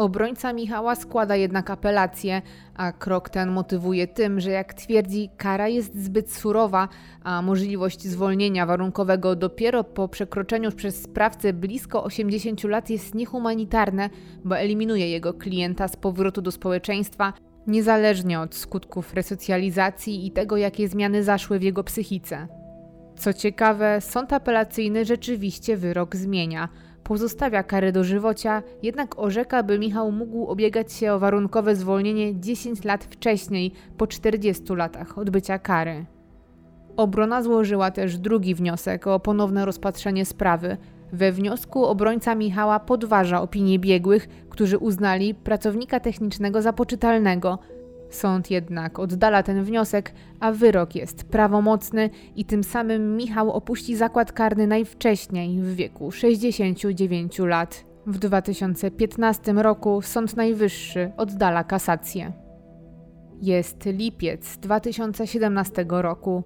Obrońca 0.00 0.52
Michała 0.52 0.94
składa 0.94 1.36
jednak 1.36 1.70
apelację, 1.70 2.42
a 2.74 2.92
krok 2.92 3.30
ten 3.30 3.50
motywuje 3.50 4.06
tym, 4.06 4.40
że 4.40 4.50
jak 4.50 4.74
twierdzi, 4.74 5.30
kara 5.36 5.68
jest 5.68 6.04
zbyt 6.04 6.32
surowa, 6.32 6.88
a 7.22 7.42
możliwość 7.42 8.02
zwolnienia 8.02 8.66
warunkowego 8.66 9.36
dopiero 9.36 9.84
po 9.84 10.08
przekroczeniu 10.08 10.72
przez 10.72 11.02
sprawcę 11.02 11.52
blisko 11.52 12.04
80 12.04 12.64
lat 12.64 12.90
jest 12.90 13.14
niehumanitarne, 13.14 14.10
bo 14.44 14.58
eliminuje 14.58 15.10
jego 15.10 15.34
klienta 15.34 15.88
z 15.88 15.96
powrotu 15.96 16.42
do 16.42 16.52
społeczeństwa, 16.52 17.32
niezależnie 17.66 18.40
od 18.40 18.54
skutków 18.54 19.14
resocjalizacji 19.14 20.26
i 20.26 20.30
tego, 20.30 20.56
jakie 20.56 20.88
zmiany 20.88 21.24
zaszły 21.24 21.58
w 21.58 21.62
jego 21.62 21.84
psychice. 21.84 22.48
Co 23.16 23.32
ciekawe, 23.32 24.00
sąd 24.00 24.32
apelacyjny 24.32 25.04
rzeczywiście 25.04 25.76
wyrok 25.76 26.16
zmienia– 26.16 26.68
pozostawia 27.10 27.62
karę 27.62 27.92
dożywocia, 27.92 28.62
jednak 28.82 29.18
orzeka, 29.18 29.62
by 29.62 29.78
Michał 29.78 30.12
mógł 30.12 30.46
obiegać 30.46 30.92
się 30.92 31.12
o 31.12 31.18
warunkowe 31.18 31.76
zwolnienie 31.76 32.40
10 32.40 32.84
lat 32.84 33.04
wcześniej, 33.04 33.72
po 33.96 34.06
40 34.06 34.74
latach 34.74 35.18
odbycia 35.18 35.58
kary. 35.58 36.04
Obrona 36.96 37.42
złożyła 37.42 37.90
też 37.90 38.18
drugi 38.18 38.54
wniosek 38.54 39.06
o 39.06 39.20
ponowne 39.20 39.64
rozpatrzenie 39.64 40.24
sprawy. 40.24 40.76
We 41.12 41.32
wniosku 41.32 41.84
obrońca 41.84 42.34
Michała 42.34 42.80
podważa 42.80 43.42
opinię 43.42 43.78
biegłych, 43.78 44.28
którzy 44.48 44.78
uznali 44.78 45.34
pracownika 45.34 46.00
technicznego 46.00 46.62
za 46.62 46.72
poczytalnego. 46.72 47.58
Sąd 48.10 48.50
jednak 48.50 48.98
oddala 48.98 49.42
ten 49.42 49.64
wniosek, 49.64 50.12
a 50.40 50.52
wyrok 50.52 50.94
jest 50.94 51.24
prawomocny 51.24 52.10
i 52.36 52.44
tym 52.44 52.64
samym 52.64 53.16
Michał 53.16 53.52
opuści 53.52 53.96
zakład 53.96 54.32
karny 54.32 54.66
najwcześniej 54.66 55.60
w 55.60 55.74
wieku 55.74 56.10
69 56.10 57.38
lat. 57.38 57.84
W 58.06 58.18
2015 58.18 59.52
roku 59.52 60.02
Sąd 60.02 60.36
Najwyższy 60.36 61.12
oddala 61.16 61.64
kasację. 61.64 62.32
Jest 63.42 63.86
lipiec 63.86 64.56
2017 64.56 65.84
roku. 65.88 66.42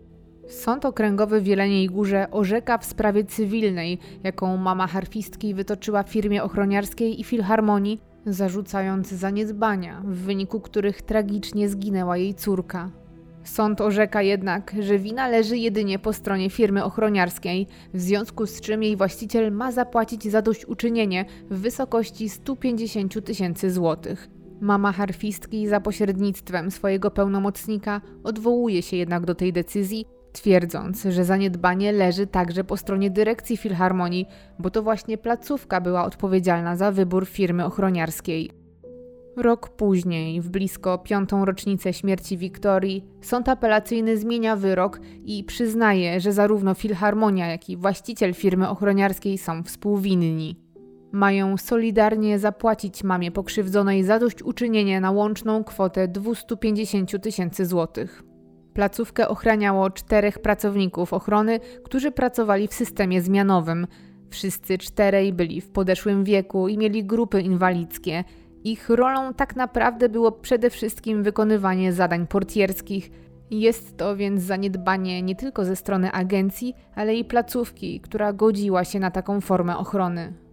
Sąd 0.49 0.85
Okręgowy 0.85 1.41
w 1.41 1.47
Jeleniej 1.47 1.87
Górze 1.87 2.31
orzeka 2.31 2.79
w 2.79 2.85
sprawie 2.85 3.25
cywilnej, 3.25 3.99
jaką 4.25 4.57
mama 4.57 4.87
harfistki 4.87 5.55
wytoczyła 5.55 6.03
firmie 6.03 6.43
ochroniarskiej 6.43 7.21
i 7.21 7.25
filharmonii, 7.25 8.01
zarzucając 8.27 9.09
zaniedbania, 9.09 10.03
w 10.05 10.17
wyniku 10.17 10.61
których 10.61 11.03
tragicznie 11.03 11.69
zginęła 11.69 12.17
jej 12.17 12.35
córka. 12.35 12.91
Sąd 13.45 13.81
orzeka 13.81 14.23
jednak, 14.23 14.75
że 14.81 14.99
wina 14.99 15.29
leży 15.29 15.57
jedynie 15.57 15.99
po 15.99 16.13
stronie 16.13 16.51
firmy 16.51 16.85
ochroniarskiej, 16.85 17.67
w 17.95 18.01
związku 18.01 18.47
z 18.47 18.61
czym 18.61 18.83
jej 18.83 18.97
właściciel 18.97 19.53
ma 19.53 19.73
zapłacić 19.73 20.31
zadośćuczynienie 20.31 21.25
w 21.51 21.59
wysokości 21.61 22.29
150 22.29 23.25
tysięcy 23.25 23.71
złotych. 23.71 24.29
Mama 24.61 24.93
harfistki 24.93 25.69
za 25.69 25.81
pośrednictwem 25.81 26.71
swojego 26.71 27.11
pełnomocnika 27.11 28.01
odwołuje 28.25 28.83
się 28.83 28.97
jednak 28.97 29.25
do 29.25 29.35
tej 29.35 29.53
decyzji, 29.53 30.07
twierdząc, 30.35 31.03
że 31.03 31.25
zaniedbanie 31.25 31.93
leży 31.93 32.27
także 32.27 32.65
po 32.65 32.77
stronie 32.77 33.11
dyrekcji 33.11 33.57
filharmonii, 33.57 34.29
bo 34.59 34.71
to 34.71 34.83
właśnie 34.83 35.19
placówka 35.19 35.81
była 35.81 36.05
odpowiedzialna 36.05 36.77
za 36.77 36.93
wybór 36.93 37.27
firmy 37.27 37.65
ochroniarskiej. 37.65 38.51
Rok 39.37 39.69
później, 39.69 40.41
w 40.41 40.49
blisko 40.49 40.99
piątą 40.99 41.45
rocznicę 41.45 41.93
śmierci 41.93 42.37
Wiktorii, 42.37 43.05
sąd 43.23 43.49
apelacyjny 43.49 44.19
zmienia 44.19 44.57
wyrok 44.57 45.01
i 45.25 45.45
przyznaje, 45.45 46.21
że 46.21 46.33
zarówno 46.33 46.75
filharmonia, 46.75 47.47
jak 47.47 47.71
i 47.71 47.77
właściciel 47.77 48.35
firmy 48.35 48.69
ochroniarskiej 48.69 49.39
są 49.39 49.63
współwinni. 49.63 50.57
Mają 51.13 51.57
solidarnie 51.57 52.39
zapłacić 52.39 53.05
mamie 53.05 53.31
pokrzywdzonej 53.31 54.05
zadośćuczynienie 54.05 55.01
na 55.01 55.11
łączną 55.11 55.65
kwotę 55.65 56.09
250 56.09 57.23
tysięcy 57.23 57.67
złotych. 57.67 58.34
Placówkę 58.75 59.29
ochraniało 59.29 59.91
czterech 59.91 60.39
pracowników 60.39 61.13
ochrony, 61.13 61.61
którzy 61.85 62.11
pracowali 62.13 62.69
w 62.69 62.75
systemie 62.75 63.23
zmianowym. 63.23 63.87
Wszyscy 64.31 64.79
czterej 64.79 65.33
byli 65.33 65.61
w 65.61 65.71
podeszłym 65.71 66.25
wieku 66.25 66.69
i 66.69 66.79
mieli 66.79 67.05
grupy 67.05 67.41
inwalidzkie. 67.41 68.25
Ich 68.65 68.89
rolą 68.89 69.35
tak 69.35 69.57
naprawdę 69.57 70.09
było 70.09 70.33
przede 70.33 70.71
wszystkim 70.71 71.23
wykonywanie 71.23 71.93
zadań 71.93 72.27
portierskich. 72.27 73.11
Jest 73.51 73.97
to 73.97 74.17
więc 74.17 74.43
zaniedbanie 74.43 75.23
nie 75.23 75.37
tylko 75.37 75.65
ze 75.65 75.77
strony 75.77 76.13
agencji, 76.13 76.75
ale 76.95 77.15
i 77.15 77.25
placówki, 77.25 78.01
która 78.01 78.33
godziła 78.33 78.85
się 78.85 79.01
na 79.01 79.11
taką 79.11 79.41
formę 79.41 79.77
ochrony. 79.77 80.44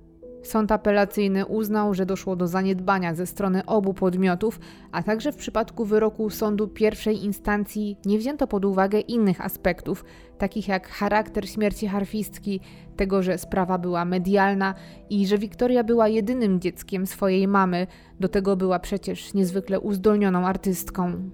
Sąd 0.44 0.72
apelacyjny 0.72 1.46
uznał, 1.46 1.94
że 1.94 2.06
doszło 2.06 2.36
do 2.36 2.48
zaniedbania 2.48 3.16
ze 3.16 3.26
strony 3.26 3.66
obu 3.66 3.94
podmiotów, 3.94 4.60
a 4.92 5.04
także 5.04 5.32
w 5.32 5.36
przypadku 5.36 5.86
wyroku 5.86 6.30
sądu 6.30 6.68
pierwszej 6.68 7.24
instancji 7.24 7.98
nie 8.06 8.18
wzięto 8.18 8.48
pod 8.48 8.66
uwagę 8.66 9.00
innych 9.00 9.46
aspektów, 9.46 10.06
takich 10.38 10.68
jak 10.68 10.88
charakter 10.88 11.50
śmierci 11.50 11.88
harfistki, 11.88 12.60
tego, 12.96 13.24
że 13.24 13.38
sprawa 13.38 13.78
była 13.78 14.06
medialna 14.06 14.74
i 15.10 15.28
że 15.28 15.38
Wiktoria 15.38 15.84
była 15.84 16.08
jedynym 16.08 16.60
dzieckiem 16.60 17.08
swojej 17.08 17.48
mamy, 17.48 17.88
do 18.20 18.30
tego 18.30 18.56
była 18.56 18.80
przecież 18.80 19.34
niezwykle 19.34 19.80
uzdolnioną 19.80 20.48
artystką. 20.48 21.30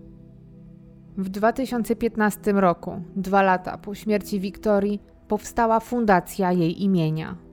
W 1.18 1.30
2015 1.30 2.52
roku, 2.52 3.02
dwa 3.16 3.42
lata 3.42 3.78
po 3.78 3.96
śmierci 3.96 4.40
Wiktorii, 4.40 5.02
powstała 5.28 5.80
fundacja 5.80 6.52
jej 6.52 6.84
imienia. 6.84 7.47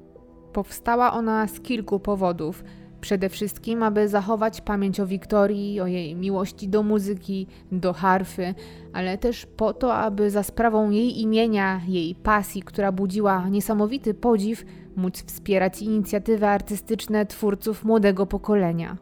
Powstała 0.55 1.13
ona 1.13 1.47
z 1.47 1.61
kilku 1.61 2.01
powodów. 2.01 2.65
Przede 3.01 3.29
wszystkim, 3.29 3.83
aby 3.83 4.09
zachować 4.09 4.61
pamięć 4.61 5.01
o 5.01 5.07
Wiktorii, 5.07 5.81
o 5.81 5.87
jej 5.87 6.17
miłości 6.17 6.69
do 6.69 6.83
muzyki, 6.83 7.47
do 7.73 7.93
harfy, 7.93 8.55
ale 8.93 9.19
też 9.19 9.47
po 9.47 9.73
to, 9.73 9.95
aby 9.95 10.31
za 10.31 10.43
sprawą 10.43 10.91
jej 10.91 11.21
imienia, 11.21 11.81
jej 11.89 12.15
pasji, 12.15 12.63
która 12.63 12.93
budziła 12.93 13.49
niesamowity 13.49 14.15
podziw, 14.15 14.65
móc 14.97 15.23
wspierać 15.23 15.83
inicjatywy 15.83 16.47
artystyczne 16.47 17.27
twórców 17.27 17.85
młodego 17.85 18.27
pokolenia. 18.27 18.97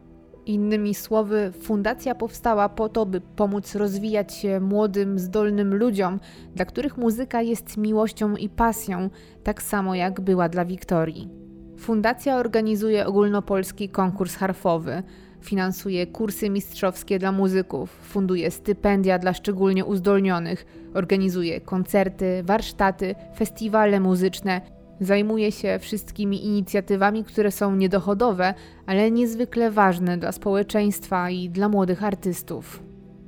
Innymi 0.47 0.95
słowy, 0.95 1.53
fundacja 1.61 2.15
powstała 2.15 2.69
po 2.69 2.89
to, 2.89 3.07
by 3.07 3.21
pomóc 3.21 3.75
rozwijać 3.75 4.35
się 4.35 4.61
młodym, 4.61 5.19
zdolnym 5.19 5.75
ludziom, 5.75 6.21
dla 6.55 6.65
których 6.65 6.97
muzyka 6.97 7.43
jest 7.43 7.77
miłością 7.77 8.37
i 8.37 8.49
pasją, 8.49 9.11
tak 9.45 9.63
samo 9.63 9.95
jak 9.95 10.21
była 10.21 10.49
dla 10.49 10.65
Wiktorii. 10.65 11.42
Fundacja 11.83 12.37
organizuje 12.37 13.07
ogólnopolski 13.07 13.89
konkurs 13.89 14.37
harfowy, 14.37 15.03
finansuje 15.41 16.07
kursy 16.07 16.51
mistrzowskie 16.51 17.19
dla 17.19 17.33
muzyków, 17.33 17.91
funduje 17.91 18.51
stypendia 18.51 19.19
dla 19.19 19.35
szczególnie 19.35 19.85
uzdolnionych, 19.85 20.67
organizuje 20.95 21.61
koncerty, 21.61 22.43
warsztaty, 22.43 23.15
festiwale 23.37 24.01
muzyczne, 24.01 24.61
zajmuje 25.01 25.53
się 25.53 25.79
wszystkimi 25.79 26.45
inicjatywami, 26.47 27.25
które 27.25 27.51
są 27.51 27.77
niedochodowe, 27.77 28.55
ale 28.87 29.11
niezwykle 29.11 29.71
ważne 29.71 30.19
dla 30.19 30.33
społeczeństwa 30.33 31.31
i 31.31 31.51
dla 31.51 31.69
młodych 31.69 32.05
artystów. 32.05 32.83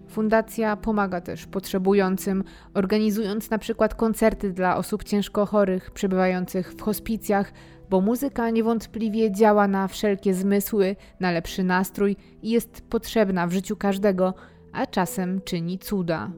Fundacja 0.09 0.77
pomaga 0.77 1.21
też 1.21 1.47
potrzebującym, 1.47 2.45
organizując 2.75 3.51
na 3.51 3.59
przykład 3.59 3.95
koncerty 3.95 4.53
dla 4.53 4.77
osób 4.77 5.05
ciężko 5.05 5.47
chorych, 5.47 5.91
przebywających 5.91 6.73
w 6.73 6.83
hospicjach, 6.83 7.53
bo 7.95 8.01
muzyka 8.01 8.51
niewątpliwie 8.51 9.33
działa 9.33 9.69
na 9.69 9.89
wszelkie 9.89 10.35
zmysły, 10.35 10.97
na 11.21 11.31
lepszy 11.31 11.65
nastrój 11.65 12.17
i 12.43 12.51
jest 12.51 12.81
potrzebna 12.91 13.47
w 13.47 13.53
życiu 13.53 13.77
każdego, 13.77 14.35
a 14.73 14.87
czasem 14.87 15.41
czyni 15.45 15.79
cuda. 15.79 16.31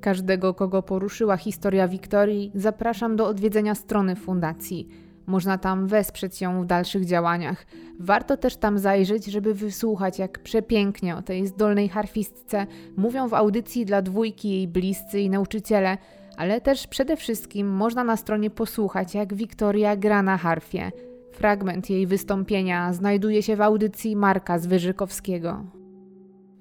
Każdego, 0.00 0.54
kogo 0.54 0.82
poruszyła 0.82 1.36
historia 1.36 1.88
Wiktorii, 1.88 2.50
zapraszam 2.54 3.16
do 3.16 3.26
odwiedzenia 3.26 3.74
strony 3.74 4.16
fundacji. 4.16 4.88
Można 5.26 5.58
tam 5.58 5.86
wesprzeć 5.86 6.40
ją 6.40 6.62
w 6.62 6.66
dalszych 6.66 7.04
działaniach. 7.04 7.66
Warto 8.00 8.36
też 8.36 8.56
tam 8.56 8.78
zajrzeć, 8.78 9.24
żeby 9.26 9.54
wysłuchać, 9.54 10.18
jak 10.18 10.38
przepięknie 10.38 11.16
o 11.16 11.22
tej 11.22 11.46
zdolnej 11.46 11.88
harfistce 11.88 12.66
mówią 12.96 13.28
w 13.28 13.34
audycji 13.34 13.84
dla 13.84 14.02
dwójki 14.02 14.50
jej 14.50 14.68
bliscy 14.68 15.20
i 15.20 15.30
nauczyciele, 15.30 15.98
ale 16.38 16.60
też 16.60 16.86
przede 16.86 17.16
wszystkim 17.16 17.68
można 17.68 18.04
na 18.04 18.16
stronie 18.16 18.50
posłuchać, 18.50 19.14
jak 19.14 19.34
Wiktoria 19.34 19.96
gra 19.96 20.22
na 20.22 20.36
harfie. 20.36 20.90
Fragment 21.32 21.90
jej 21.90 22.06
wystąpienia 22.06 22.92
znajduje 22.92 23.42
się 23.42 23.56
w 23.56 23.60
audycji 23.60 24.16
Marka 24.16 24.58
Zwyżykowskiego. 24.58 25.64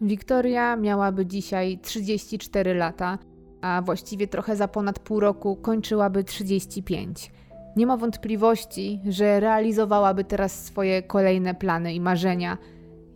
Wiktoria 0.02 0.76
miałaby 0.76 1.26
dzisiaj 1.26 1.80
34 1.80 2.74
lata, 2.74 3.18
a 3.62 3.82
właściwie 3.86 4.28
trochę 4.28 4.56
za 4.56 4.68
ponad 4.68 5.00
pół 5.00 5.20
roku 5.20 5.56
kończyłaby 5.56 6.24
35. 6.24 7.32
Nie 7.76 7.88
ma 7.88 7.98
wątpliwości, 7.98 9.00
że 9.08 9.40
realizowałaby 9.40 10.24
teraz 10.24 10.66
swoje 10.66 11.04
kolejne 11.04 11.54
plany 11.56 11.94
i 11.94 12.02
marzenia. 12.02 12.58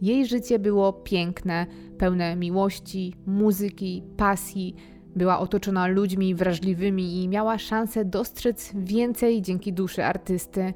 Jej 0.01 0.25
życie 0.25 0.59
było 0.59 0.93
piękne, 0.93 1.65
pełne 1.97 2.35
miłości, 2.35 3.15
muzyki, 3.25 4.03
pasji 4.17 4.75
była 5.15 5.39
otoczona 5.39 5.87
ludźmi 5.87 6.35
wrażliwymi 6.35 7.23
i 7.23 7.27
miała 7.27 7.57
szansę 7.57 8.05
dostrzec 8.05 8.71
więcej 8.75 9.41
dzięki 9.41 9.73
duszy 9.73 10.05
artysty. 10.05 10.73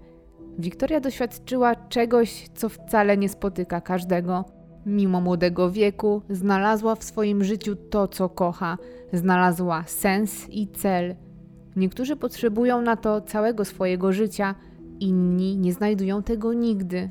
Wiktoria 0.60 1.00
doświadczyła 1.00 1.76
czegoś, 1.76 2.50
co 2.56 2.70
wcale 2.70 3.18
nie 3.18 3.30
spotyka 3.30 3.82
każdego. 3.82 4.46
Mimo 4.86 5.22
młodego 5.22 5.72
wieku, 5.72 6.22
znalazła 6.30 6.96
w 6.96 7.04
swoim 7.04 7.44
życiu 7.44 7.76
to, 7.76 8.08
co 8.08 8.30
kocha, 8.30 8.78
znalazła 9.14 9.84
sens 9.88 10.50
i 10.50 10.68
cel. 10.68 11.16
Niektórzy 11.76 12.16
potrzebują 12.16 12.82
na 12.82 12.96
to 12.96 13.22
całego 13.22 13.66
swojego 13.66 14.14
życia, 14.14 14.56
inni 15.00 15.58
nie 15.58 15.74
znajdują 15.74 16.24
tego 16.24 16.54
nigdy. 16.54 17.10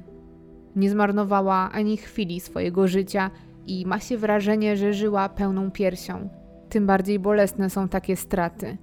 Nie 0.77 0.91
zmarnowała 0.91 1.71
ani 1.73 1.97
chwili 1.97 2.41
swojego 2.41 2.89
życia 2.89 3.31
i 3.67 3.87
ma 3.87 4.01
się 4.01 4.19
wrażenie, 4.19 4.77
że 4.77 4.93
żyła 4.93 5.29
pełną 5.29 5.71
piersią 5.71 6.29
tym 6.75 6.87
bardziej 6.87 7.19
bolesne 7.19 7.71
są 7.71 7.89
takie 7.89 8.17
straty. 8.17 8.77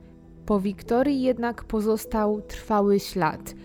Po 0.46 0.60
Wiktorii 0.60 1.22
jednak 1.22 1.64
pozostał 1.64 2.42
trwały 2.42 3.00
ślad. 3.00 3.56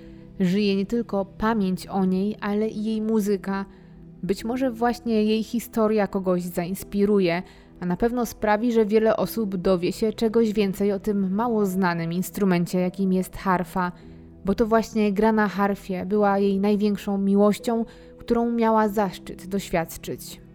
żyje 0.40 0.76
nie 0.76 0.86
tylko 0.86 1.24
pamięć 1.24 1.86
o 1.86 2.04
niej, 2.04 2.36
ale 2.40 2.68
i 2.68 2.84
jej 2.84 3.02
muzyka. 3.02 3.64
Być 4.22 4.44
może 4.44 4.70
właśnie 4.70 5.24
jej 5.24 5.42
historia 5.42 6.06
kogoś 6.06 6.42
zainspiruje, 6.42 7.42
a 7.80 7.86
na 7.86 7.96
pewno 7.96 8.26
sprawi, 8.26 8.72
że 8.72 8.86
wiele 8.86 9.16
osób 9.16 9.56
dowie 9.56 9.92
się 9.92 10.12
czegoś 10.12 10.52
więcej 10.52 10.92
o 10.92 11.00
tym 11.00 11.34
mało 11.34 11.66
znanym 11.66 12.12
instrumencie, 12.12 12.80
jakim 12.80 13.12
jest 13.12 13.36
harfa, 13.36 13.92
bo 14.44 14.54
to 14.54 14.66
właśnie 14.66 15.12
gra 15.12 15.32
na 15.32 15.48
harfie 15.48 16.06
była 16.06 16.38
jej 16.38 16.60
największą 16.60 17.18
miłością, 17.18 17.84
którą 18.18 18.50
miała 18.50 18.88
zaszczyt 18.88 19.46
doświadczyć. 19.46 20.45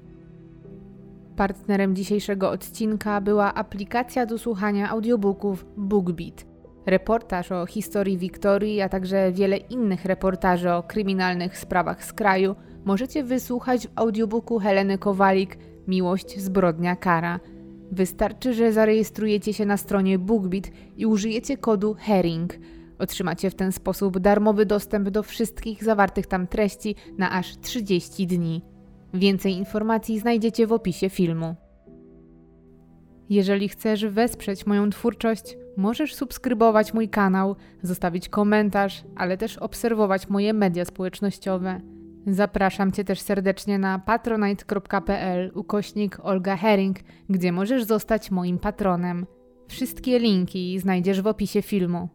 Partnerem 1.36 1.96
dzisiejszego 1.96 2.50
odcinka 2.50 3.22
była 3.22 3.54
aplikacja 3.54 4.26
do 4.26 4.38
słuchania 4.38 4.90
audiobooków 4.90 5.66
BookBeat. 5.78 6.46
Reportaż 6.86 7.52
o 7.52 7.66
historii 7.66 8.18
Wiktorii, 8.18 8.82
a 8.82 8.90
także 8.90 9.32
wiele 9.32 9.58
innych 9.58 10.06
reportaży 10.06 10.72
o 10.72 10.84
kryminalnych 10.84 11.58
sprawach 11.58 12.06
z 12.06 12.14
kraju 12.14 12.56
możecie 12.86 13.24
wysłuchać 13.24 13.88
w 13.88 13.92
audiobooku 13.96 14.60
Heleny 14.60 14.98
Kowalik 14.98 15.58
Miłość, 15.88 16.40
zbrodnia, 16.40 16.96
kara. 16.96 17.40
Wystarczy, 17.92 18.54
że 18.54 18.74
zarejestrujecie 18.74 19.54
się 19.54 19.66
na 19.66 19.78
stronie 19.78 20.20
BookBeat 20.20 20.64
i 20.98 21.06
użyjecie 21.06 21.58
kodu 21.58 21.96
HERING. 22.00 22.60
Otrzymacie 23.00 23.50
w 23.50 23.56
ten 23.56 23.72
sposób 23.72 24.20
darmowy 24.20 24.66
dostęp 24.66 25.10
do 25.10 25.24
wszystkich 25.24 25.84
zawartych 25.84 26.28
tam 26.28 26.48
treści 26.48 26.96
na 27.18 27.32
aż 27.32 27.58
30 27.58 28.28
dni. 28.28 28.71
Więcej 29.14 29.54
informacji 29.54 30.20
znajdziecie 30.20 30.68
w 30.68 30.74
opisie 30.74 31.10
filmu. 31.10 31.56
Jeżeli 33.30 33.70
chcesz 33.70 34.06
wesprzeć 34.06 34.66
moją 34.66 34.90
twórczość, 34.90 35.58
możesz 35.78 36.16
subskrybować 36.16 36.94
mój 36.94 37.10
kanał, 37.10 37.56
zostawić 37.82 38.30
komentarz, 38.30 39.04
ale 39.16 39.38
też 39.38 39.58
obserwować 39.58 40.30
moje 40.30 40.54
media 40.54 40.86
społecznościowe. 40.86 41.82
Zapraszam 42.28 42.92
Cię 42.92 43.04
też 43.04 43.20
serdecznie 43.20 43.80
na 43.80 44.00
patronite.pl 44.00 45.52
ukośnik 45.56 46.20
Olga 46.24 46.56
Herring, 46.58 46.98
gdzie 47.30 47.52
możesz 47.52 47.84
zostać 47.84 48.32
moim 48.32 48.60
patronem. 48.60 49.26
Wszystkie 49.68 50.20
linki 50.20 50.80
znajdziesz 50.80 51.22
w 51.22 51.28
opisie 51.28 51.62
filmu. 51.62 52.10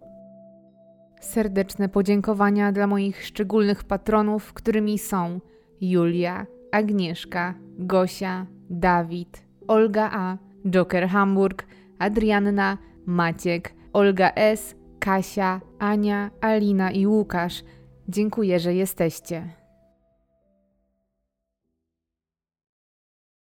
Serdeczne 1.21 1.89
podziękowania 1.89 2.73
dla 2.73 2.87
moich 2.87 3.27
szczególnych 3.27 3.85
patronów, 3.85 4.53
którymi 4.53 4.99
są 4.99 5.41
Julia, 5.81 6.47
Agnieszka, 6.73 7.55
Gosia, 7.79 8.47
Dawid, 8.71 9.43
Olga 9.69 10.11
A, 10.13 10.39
Joker 10.65 11.07
Hamburg, 11.09 11.67
Adrianna, 11.99 12.79
Maciek, 13.07 13.75
Olga 13.93 14.33
S, 14.35 14.75
Kasia, 14.99 15.61
Ania, 15.79 16.31
Alina 16.41 16.91
i 16.91 17.07
Łukasz. 17.07 17.63
Dziękuję, 18.09 18.61
że 18.61 18.75
jesteście. 18.75 19.66